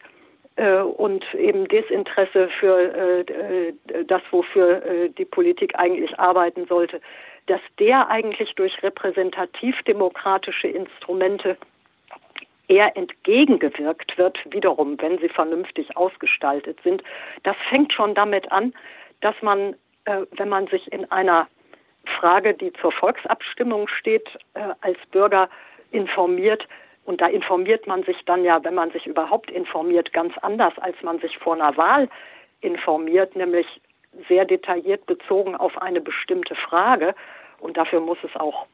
[0.56, 3.72] äh, und eben Desinteresse für äh,
[4.04, 7.00] das, wofür äh, die Politik eigentlich arbeiten sollte,
[7.46, 11.56] dass der eigentlich durch repräsentativ-demokratische Instrumente
[12.68, 17.02] eher entgegengewirkt wird, wiederum, wenn sie vernünftig ausgestaltet sind.
[17.42, 18.72] Das fängt schon damit an,
[19.20, 19.74] dass man,
[20.04, 21.48] äh, wenn man sich in einer
[22.18, 25.48] Frage, die zur Volksabstimmung steht, äh, als Bürger
[25.90, 26.66] informiert,
[27.04, 30.96] und da informiert man sich dann ja, wenn man sich überhaupt informiert, ganz anders, als
[31.02, 32.08] man sich vor einer Wahl
[32.60, 33.66] informiert, nämlich
[34.28, 37.14] sehr detailliert bezogen auf eine bestimmte Frage.
[37.58, 38.66] Und dafür muss es auch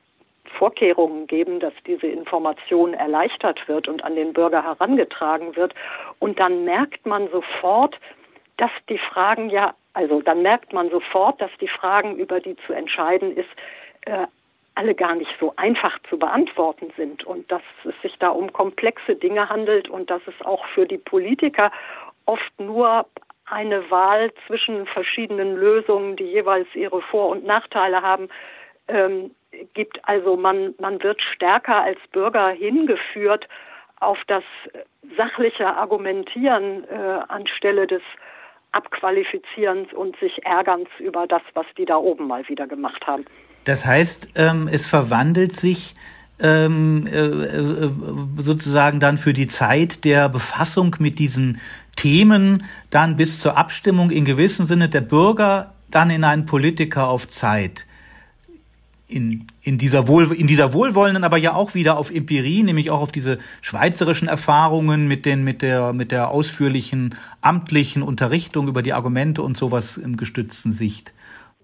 [0.58, 5.74] Vorkehrungen geben, dass diese Information erleichtert wird und an den Bürger herangetragen wird.
[6.18, 7.98] Und dann merkt man sofort,
[8.56, 12.72] dass die Fragen ja, also dann merkt man sofort, dass die Fragen, über die zu
[12.72, 13.48] entscheiden ist,
[14.02, 14.28] äh,
[14.76, 19.16] alle gar nicht so einfach zu beantworten sind und dass es sich da um komplexe
[19.16, 21.72] Dinge handelt und dass es auch für die Politiker
[22.26, 23.06] oft nur
[23.46, 28.28] eine Wahl zwischen verschiedenen Lösungen, die jeweils ihre Vor- und Nachteile haben,
[28.86, 29.32] ähm,
[29.74, 29.98] gibt.
[30.08, 33.48] Also man, man wird stärker als Bürger hingeführt
[33.98, 34.44] auf das
[35.16, 38.02] sachliche Argumentieren äh, anstelle des
[38.78, 43.24] Abqualifizierens und sich Ärgerns über das, was die da oben mal wieder gemacht haben.
[43.64, 45.94] Das heißt, ähm, es verwandelt sich
[46.40, 47.90] ähm, äh, äh,
[48.38, 51.60] sozusagen dann für die Zeit der Befassung mit diesen
[51.96, 57.26] Themen dann bis zur Abstimmung in gewissem Sinne der Bürger dann in einen Politiker auf
[57.26, 57.87] Zeit.
[59.08, 63.00] In, in, dieser Wohl, in dieser wohlwollenden, aber ja auch wieder auf Empirie, nämlich auch
[63.00, 68.92] auf diese schweizerischen Erfahrungen mit, den, mit, der, mit der ausführlichen amtlichen Unterrichtung über die
[68.92, 71.14] Argumente und sowas im gestützten Sicht.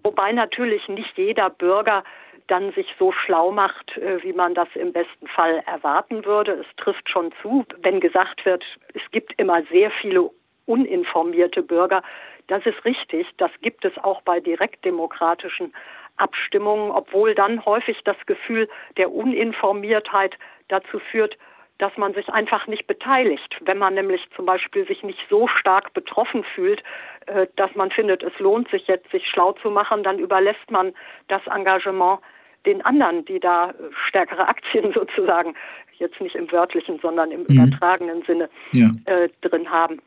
[0.02, 2.02] Wobei natürlich nicht jeder Bürger
[2.46, 6.52] dann sich so schlau macht, äh, wie man das im besten Fall erwarten würde.
[6.52, 10.30] Es trifft schon zu, wenn gesagt wird, es gibt immer sehr viele
[10.66, 12.02] uninformierte Bürger.
[12.46, 13.26] Das ist richtig.
[13.38, 15.72] Das gibt es auch bei direktdemokratischen
[16.16, 20.36] Abstimmungen, obwohl dann häufig das Gefühl der Uninformiertheit
[20.68, 21.36] dazu führt,
[21.78, 23.56] dass man sich einfach nicht beteiligt.
[23.62, 26.82] Wenn man nämlich zum Beispiel sich nicht so stark betroffen fühlt,
[27.26, 30.94] äh, dass man findet, es lohnt sich jetzt, sich schlau zu machen, dann überlässt man
[31.28, 32.20] das Engagement
[32.64, 33.74] den anderen, die da äh,
[34.08, 35.54] stärkere Aktien sozusagen,
[35.98, 37.46] jetzt nicht im wörtlichen, sondern im mhm.
[37.64, 38.88] übertragenen Sinne ja.
[39.06, 40.00] äh, drin haben.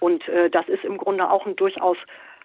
[0.00, 1.96] Und äh, das ist im Grunde auch ein durchaus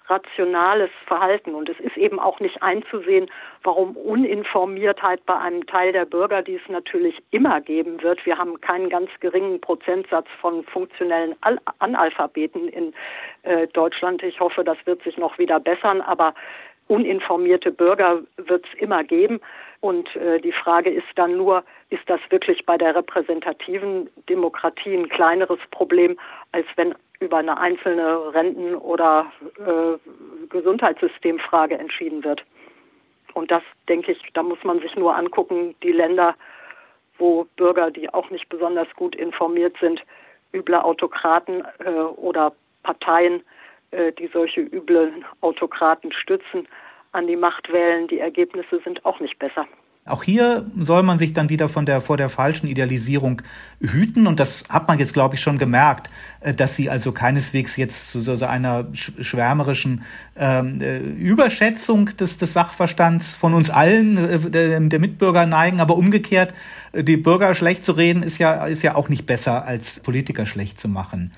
[0.08, 1.56] rationales Verhalten.
[1.56, 3.30] Und es ist eben auch nicht einzusehen,
[3.64, 8.60] warum Uninformiertheit bei einem Teil der Bürger, die es natürlich immer geben wird, wir haben
[8.62, 11.36] keinen ganz geringen Prozentsatz von funktionellen
[11.80, 12.94] Analphabeten in
[13.44, 14.24] äh, Deutschland.
[14.24, 16.34] Ich hoffe, das wird sich noch wieder bessern, aber
[16.88, 19.40] uninformierte Bürger wird es immer geben.
[19.84, 25.10] Und äh, die Frage ist dann nur, ist das wirklich bei der repräsentativen Demokratie ein
[25.10, 26.18] kleineres Problem,
[26.53, 29.30] als wenn über eine einzelne Renten- oder
[29.60, 32.45] äh, Gesundheitssystemfrage entschieden wird?
[33.34, 36.35] Und das, denke ich, da muss man sich nur angucken, die Länder,
[37.18, 40.01] wo Bürger, die auch nicht besonders gut informiert sind,
[40.53, 42.53] üble Autokraten äh, oder
[42.84, 43.43] Parteien
[43.91, 46.69] äh, die solche üblen Autokraten stützen,
[47.14, 48.07] an die Macht wählen.
[48.07, 49.65] Die Ergebnisse sind auch nicht besser.
[50.06, 53.41] Auch hier soll man sich dann wieder von der, vor der falschen Idealisierung
[53.80, 54.27] hüten.
[54.27, 56.10] Und das hat man jetzt, glaube ich, schon gemerkt,
[56.41, 60.03] äh, dass sie also keineswegs jetzt zu so einer schwärmerischen
[60.35, 65.80] ähm, äh, Überschätzung des, des Sachverstands von uns allen, äh, der, Mitbürger neigen.
[65.80, 66.53] Aber umgekehrt,
[66.94, 70.81] die Bürger schlecht zu reden, ist ja, ist ja auch nicht besser, als Politiker schlecht
[70.81, 71.31] zu machen.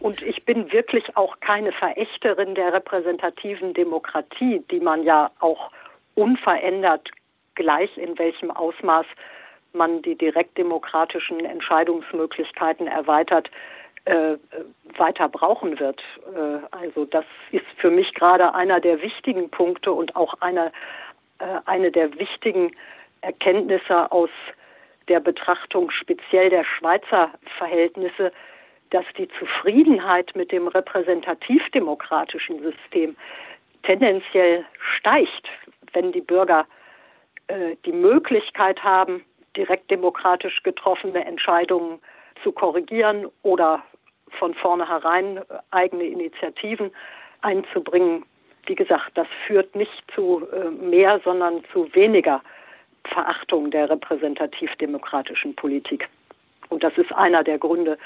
[0.00, 5.70] Und ich bin wirklich auch keine Verächterin der repräsentativen Demokratie, die man ja auch
[6.14, 7.10] unverändert
[7.54, 9.06] gleich in welchem Ausmaß
[9.72, 13.50] man die direktdemokratischen Entscheidungsmöglichkeiten erweitert,
[14.04, 14.36] äh,
[14.96, 16.00] weiter brauchen wird.
[16.34, 20.72] Äh, also das ist für mich gerade einer der wichtigen Punkte und auch eine,
[21.40, 22.72] äh, eine der wichtigen
[23.20, 24.30] Erkenntnisse aus
[25.08, 28.32] der Betrachtung speziell der Schweizer Verhältnisse,
[28.90, 33.16] dass die Zufriedenheit mit dem repräsentativdemokratischen System
[33.82, 34.64] tendenziell
[34.96, 35.48] steigt,
[35.92, 36.66] wenn die Bürger
[37.48, 39.24] äh, die Möglichkeit haben,
[39.56, 41.98] direkt demokratisch getroffene Entscheidungen
[42.42, 43.82] zu korrigieren oder
[44.38, 45.40] von vornherein
[45.70, 46.90] eigene Initiativen
[47.42, 48.24] einzubringen.
[48.66, 52.42] Wie gesagt, das führt nicht zu äh, mehr, sondern zu weniger
[53.04, 56.08] Verachtung der repräsentativ-demokratischen Politik.
[56.68, 57.98] Und das ist einer der Gründe,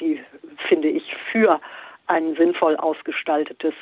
[0.00, 0.22] die,
[0.68, 1.60] finde ich, für
[2.06, 3.74] ein sinnvoll ausgestaltetes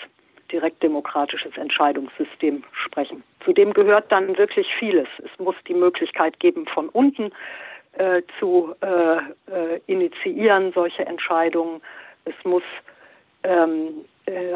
[0.51, 3.23] direktdemokratisches Entscheidungssystem sprechen.
[3.45, 5.09] Zudem gehört dann wirklich vieles.
[5.19, 7.33] Es muss die Möglichkeit geben, von unten
[7.93, 11.81] äh, zu äh, äh, initiieren solche Entscheidungen.
[12.25, 12.63] Es muss
[13.43, 14.55] ähm, äh,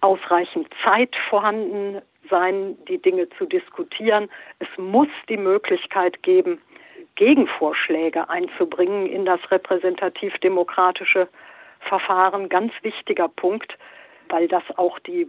[0.00, 4.28] ausreichend Zeit vorhanden sein, die Dinge zu diskutieren.
[4.58, 6.60] Es muss die Möglichkeit geben,
[7.16, 11.28] Gegenvorschläge einzubringen in das repräsentativ-demokratische
[11.80, 12.48] Verfahren.
[12.48, 13.76] Ganz wichtiger Punkt,
[14.28, 15.28] weil das auch die äh,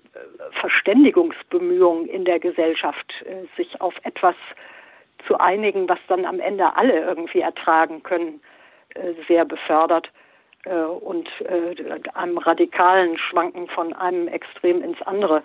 [0.60, 4.36] Verständigungsbemühungen in der Gesellschaft, äh, sich auf etwas
[5.28, 8.42] zu einigen, was dann am Ende alle irgendwie ertragen können,
[8.96, 10.10] äh, sehr befördert
[11.00, 11.28] und
[12.14, 15.42] einem radikalen Schwanken von einem Extrem ins andere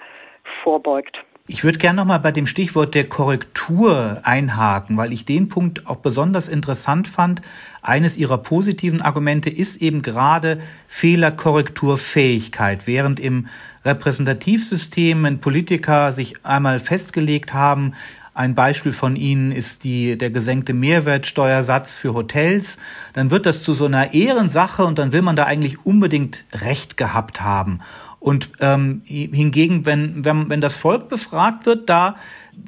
[0.63, 1.25] vorbeugt.
[1.49, 5.99] Ich würde gerne nochmal bei dem Stichwort der Korrektur einhaken, weil ich den Punkt auch
[5.99, 7.41] besonders interessant fand.
[7.83, 10.59] Eines Ihrer positiven Argumente ist eben gerade
[10.89, 12.89] Fehlerkorrekturfähigkeit.
[12.89, 13.47] Während im
[13.85, 17.93] Repräsentativsystem ein Politiker sich einmal festgelegt haben,
[18.37, 22.77] ein Beispiel von Ihnen ist die, der gesenkte Mehrwertsteuersatz für Hotels.
[23.15, 26.99] Dann wird das zu so einer Ehrensache und dann will man da eigentlich unbedingt Recht
[26.99, 27.79] gehabt haben.
[28.27, 32.17] Und ähm, hingegen, wenn, wenn, wenn das Volk befragt wird, da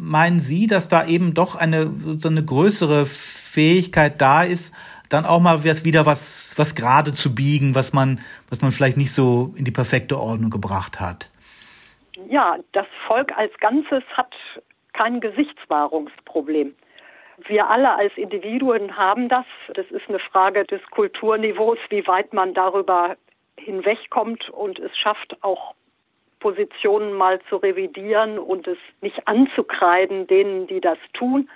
[0.00, 4.72] meinen Sie, dass da eben doch eine, so eine größere Fähigkeit da ist,
[5.08, 9.12] dann auch mal wieder was, was gerade zu biegen, was man, was man vielleicht nicht
[9.12, 11.28] so in die perfekte Ordnung gebracht hat?
[12.30, 14.32] Ja, das Volk als Ganzes hat
[14.92, 16.72] kein Gesichtswahrungsproblem.
[17.48, 19.46] Wir alle als Individuen haben das.
[19.74, 23.16] Das ist eine Frage des Kulturniveaus, wie weit man darüber
[23.58, 25.74] hinwegkommt und es schafft auch
[26.40, 31.48] Positionen mal zu revidieren und es nicht anzukreiden denen, die das tun.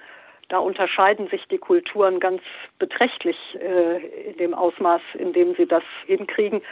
[0.48, 2.42] Da unterscheiden sich die Kulturen ganz
[2.78, 6.62] beträchtlich äh, in dem Ausmaß, in dem sie das hinkriegen.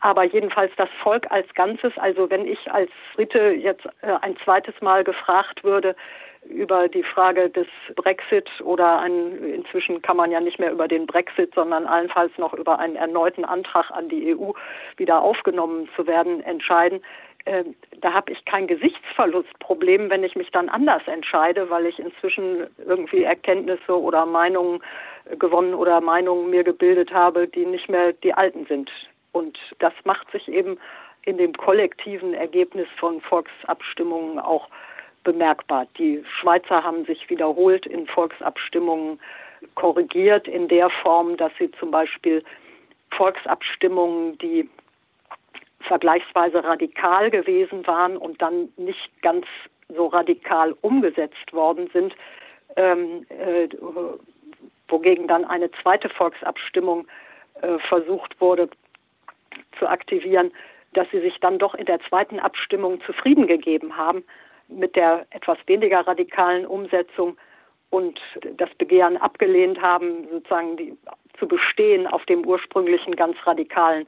[0.00, 4.78] Aber jedenfalls das Volk als Ganzes, also wenn ich als Brite jetzt äh, ein zweites
[4.82, 5.96] Mal gefragt würde,
[6.48, 11.06] über die Frage des Brexit oder ein, inzwischen kann man ja nicht mehr über den
[11.06, 14.52] Brexit, sondern allenfalls noch über einen erneuten Antrag an die EU
[14.96, 17.02] wieder aufgenommen zu werden, entscheiden.
[17.44, 17.64] Äh,
[18.00, 23.22] da habe ich kein Gesichtsverlustproblem, wenn ich mich dann anders entscheide, weil ich inzwischen irgendwie
[23.22, 24.82] Erkenntnisse oder Meinungen
[25.38, 28.90] gewonnen oder Meinungen mir gebildet habe, die nicht mehr die alten sind.
[29.32, 30.78] Und das macht sich eben
[31.22, 34.68] in dem kollektiven Ergebnis von Volksabstimmungen auch
[35.24, 35.86] bemerkbar.
[35.98, 39.18] Die Schweizer haben sich wiederholt in Volksabstimmungen
[39.74, 42.44] korrigiert in der Form, dass sie zum Beispiel
[43.10, 44.68] Volksabstimmungen, die
[45.80, 49.46] vergleichsweise radikal gewesen waren und dann nicht ganz
[49.88, 52.14] so radikal umgesetzt worden sind,
[52.76, 53.68] ähm, äh,
[54.88, 57.06] wogegen dann eine zweite Volksabstimmung
[57.60, 58.68] äh, versucht wurde
[59.78, 60.52] zu aktivieren,
[60.94, 64.24] dass sie sich dann doch in der zweiten Abstimmung zufrieden gegeben haben
[64.74, 67.36] mit der etwas weniger radikalen Umsetzung
[67.90, 68.20] und
[68.56, 70.96] das Begehren abgelehnt haben, sozusagen die,
[71.38, 74.06] zu bestehen auf dem ursprünglichen ganz radikalen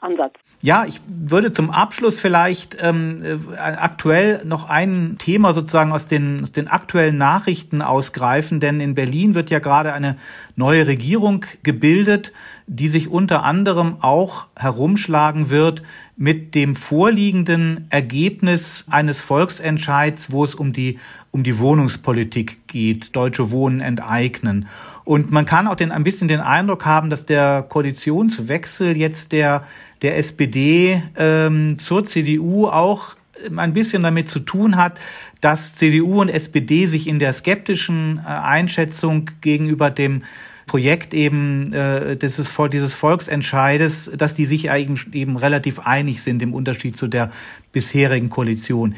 [0.00, 0.34] Ansatz.
[0.62, 6.42] Ja, ich würde zum Abschluss vielleicht ähm, äh, aktuell noch ein Thema sozusagen aus den,
[6.42, 10.16] aus den aktuellen Nachrichten ausgreifen, denn in Berlin wird ja gerade eine
[10.56, 12.32] neue Regierung gebildet,
[12.66, 15.82] die sich unter anderem auch herumschlagen wird
[16.16, 20.98] mit dem vorliegenden Ergebnis eines Volksentscheids, wo es um die,
[21.30, 24.68] um die Wohnungspolitik geht, Deutsche Wohnen enteignen.
[25.10, 29.64] Und man kann auch den, ein bisschen den Eindruck haben, dass der Koalitionswechsel jetzt der,
[30.02, 33.16] der SPD ähm, zur CDU auch
[33.56, 35.00] ein bisschen damit zu tun hat,
[35.40, 40.22] dass CDU und SPD sich in der skeptischen äh, Einschätzung gegenüber dem
[40.68, 46.54] Projekt eben äh, dieses, dieses Volksentscheides, dass die sich eben, eben relativ einig sind im
[46.54, 47.32] Unterschied zu der
[47.72, 48.94] bisherigen Koalition.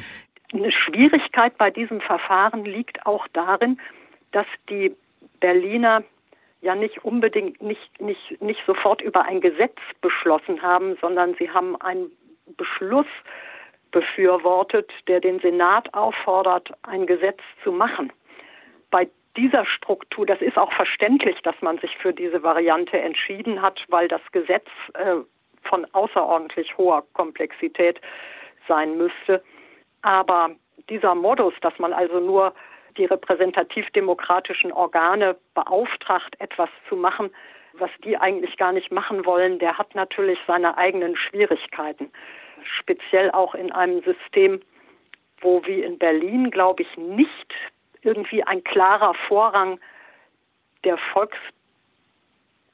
[0.53, 3.79] Eine Schwierigkeit bei diesem Verfahren liegt auch darin,
[4.33, 4.93] dass die
[5.43, 6.03] Berliner
[6.63, 11.79] ja nicht unbedingt nicht, nicht, nicht sofort über ein Gesetz beschlossen haben, sondern sie haben
[11.81, 12.11] einen
[12.57, 13.07] Beschluss
[13.91, 18.13] befürwortet, der den Senat auffordert, ein Gesetz zu machen.
[18.91, 23.85] Bei dieser Struktur, das ist auch verständlich, dass man sich für diese Variante entschieden hat,
[23.89, 25.17] weil das Gesetz äh,
[25.63, 28.01] von außerordentlich hoher Komplexität
[28.69, 29.43] sein müsste.
[30.03, 30.51] Aber
[30.89, 32.55] dieser Modus, dass man also nur
[32.97, 37.31] die repräsentativ-demokratischen Organe beauftragt, etwas zu machen,
[37.75, 42.11] was die eigentlich gar nicht machen wollen, der hat natürlich seine eigenen Schwierigkeiten.
[42.65, 44.61] Speziell auch in einem System,
[45.41, 47.55] wo wie in Berlin, glaube ich, nicht
[48.03, 49.81] irgendwie ein klarer Vorrang
[50.85, 50.99] der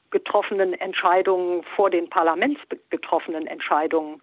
[0.09, 4.21] volksgetroffenen Entscheidungen vor den parlamentsgetroffenen Entscheidungen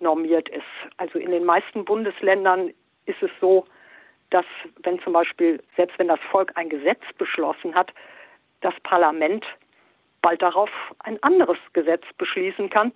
[0.00, 0.64] normiert ist.
[0.96, 2.72] Also in den meisten Bundesländern
[3.06, 3.66] ist es so,
[4.30, 4.46] dass
[4.82, 7.92] wenn zum Beispiel, selbst wenn das Volk ein Gesetz beschlossen hat,
[8.60, 9.44] das Parlament
[10.22, 10.70] bald darauf
[11.00, 12.92] ein anderes Gesetz beschließen kann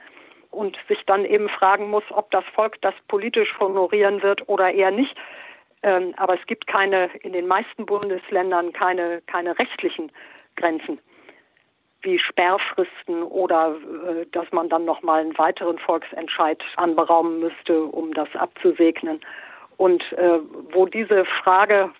[0.50, 4.90] und sich dann eben fragen muss, ob das Volk das politisch honorieren wird oder eher
[4.90, 5.16] nicht.
[5.82, 10.10] Ähm, aber es gibt keine, in den meisten Bundesländern keine, keine rechtlichen
[10.56, 10.98] Grenzen
[12.02, 18.28] wie Sperrfristen oder äh, dass man dann nochmal einen weiteren Volksentscheid anberaumen müsste, um das
[18.34, 19.20] abzusegnen.
[19.80, 20.40] Und äh,
[20.74, 21.90] wo diese Frage,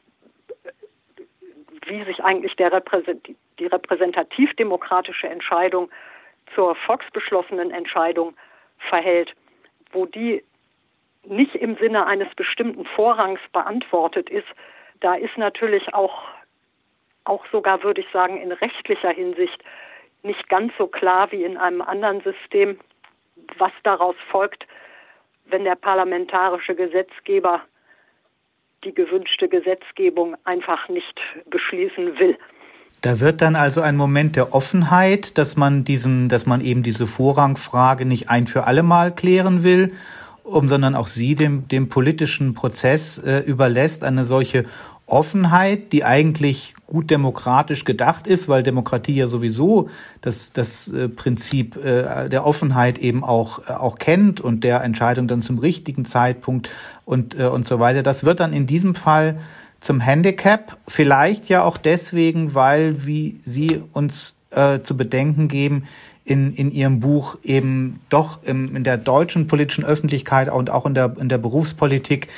[1.86, 3.27] wie sich eigentlich der Repräsent
[3.59, 5.90] die repräsentativ-demokratische Entscheidung
[6.55, 8.36] zur volksbeschlossenen Entscheidung
[8.77, 9.32] verhält,
[9.93, 10.44] wo die
[11.24, 14.48] nicht im Sinne eines bestimmten Vorrangs beantwortet ist,
[15.01, 16.24] da ist natürlich auch,
[17.24, 19.65] auch sogar, würde ich sagen, in rechtlicher Hinsicht
[20.23, 22.78] nicht ganz so klar wie in einem anderen System,
[23.57, 24.66] was daraus folgt,
[25.51, 27.62] wenn der parlamentarische Gesetzgeber
[28.85, 31.20] die gewünschte Gesetzgebung einfach nicht
[31.51, 32.39] beschließen will.
[33.02, 37.06] Da wird dann also ein Moment der Offenheit, dass man diesen, dass man eben diese
[37.06, 39.93] Vorrangfrage nicht ein für alle Mal klären will,
[40.44, 44.64] um, sondern auch sie dem, dem politischen Prozess äh, überlässt, eine solche
[45.11, 49.89] Offenheit, die eigentlich gut demokratisch gedacht ist, weil Demokratie ja sowieso
[50.20, 55.28] das, das äh, Prinzip äh, der Offenheit eben auch, äh, auch kennt und der Entscheidung
[55.28, 56.70] dann zum richtigen Zeitpunkt
[57.05, 58.03] und, und so weiter.
[58.03, 59.39] Das wird dann in diesem Fall
[59.81, 65.85] zum Handicap, vielleicht ja auch deswegen, weil, wie Sie uns äh, zu bedenken geben,
[66.24, 70.95] in, in Ihrem Buch eben doch im, in der deutschen politischen Öffentlichkeit und auch in
[70.95, 72.28] der, in der Berufspolitik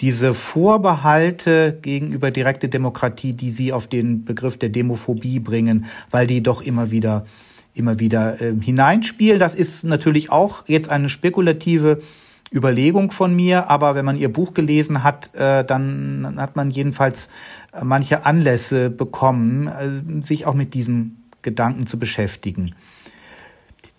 [0.00, 6.42] diese Vorbehalte gegenüber direkte Demokratie, die Sie auf den Begriff der Demophobie bringen, weil die
[6.42, 7.24] doch immer wieder
[7.74, 9.38] immer wieder äh, hineinspielen.
[9.38, 12.00] Das ist natürlich auch jetzt eine spekulative
[12.52, 17.28] Überlegung von mir, aber wenn man ihr Buch gelesen hat, äh, dann hat man jedenfalls
[17.72, 22.74] äh, manche Anlässe bekommen, äh, sich auch mit diesem Gedanken zu beschäftigen.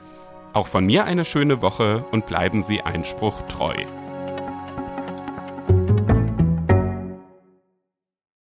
[0.52, 3.86] Auch von mir eine schöne Woche und bleiben Sie Einspruch treu.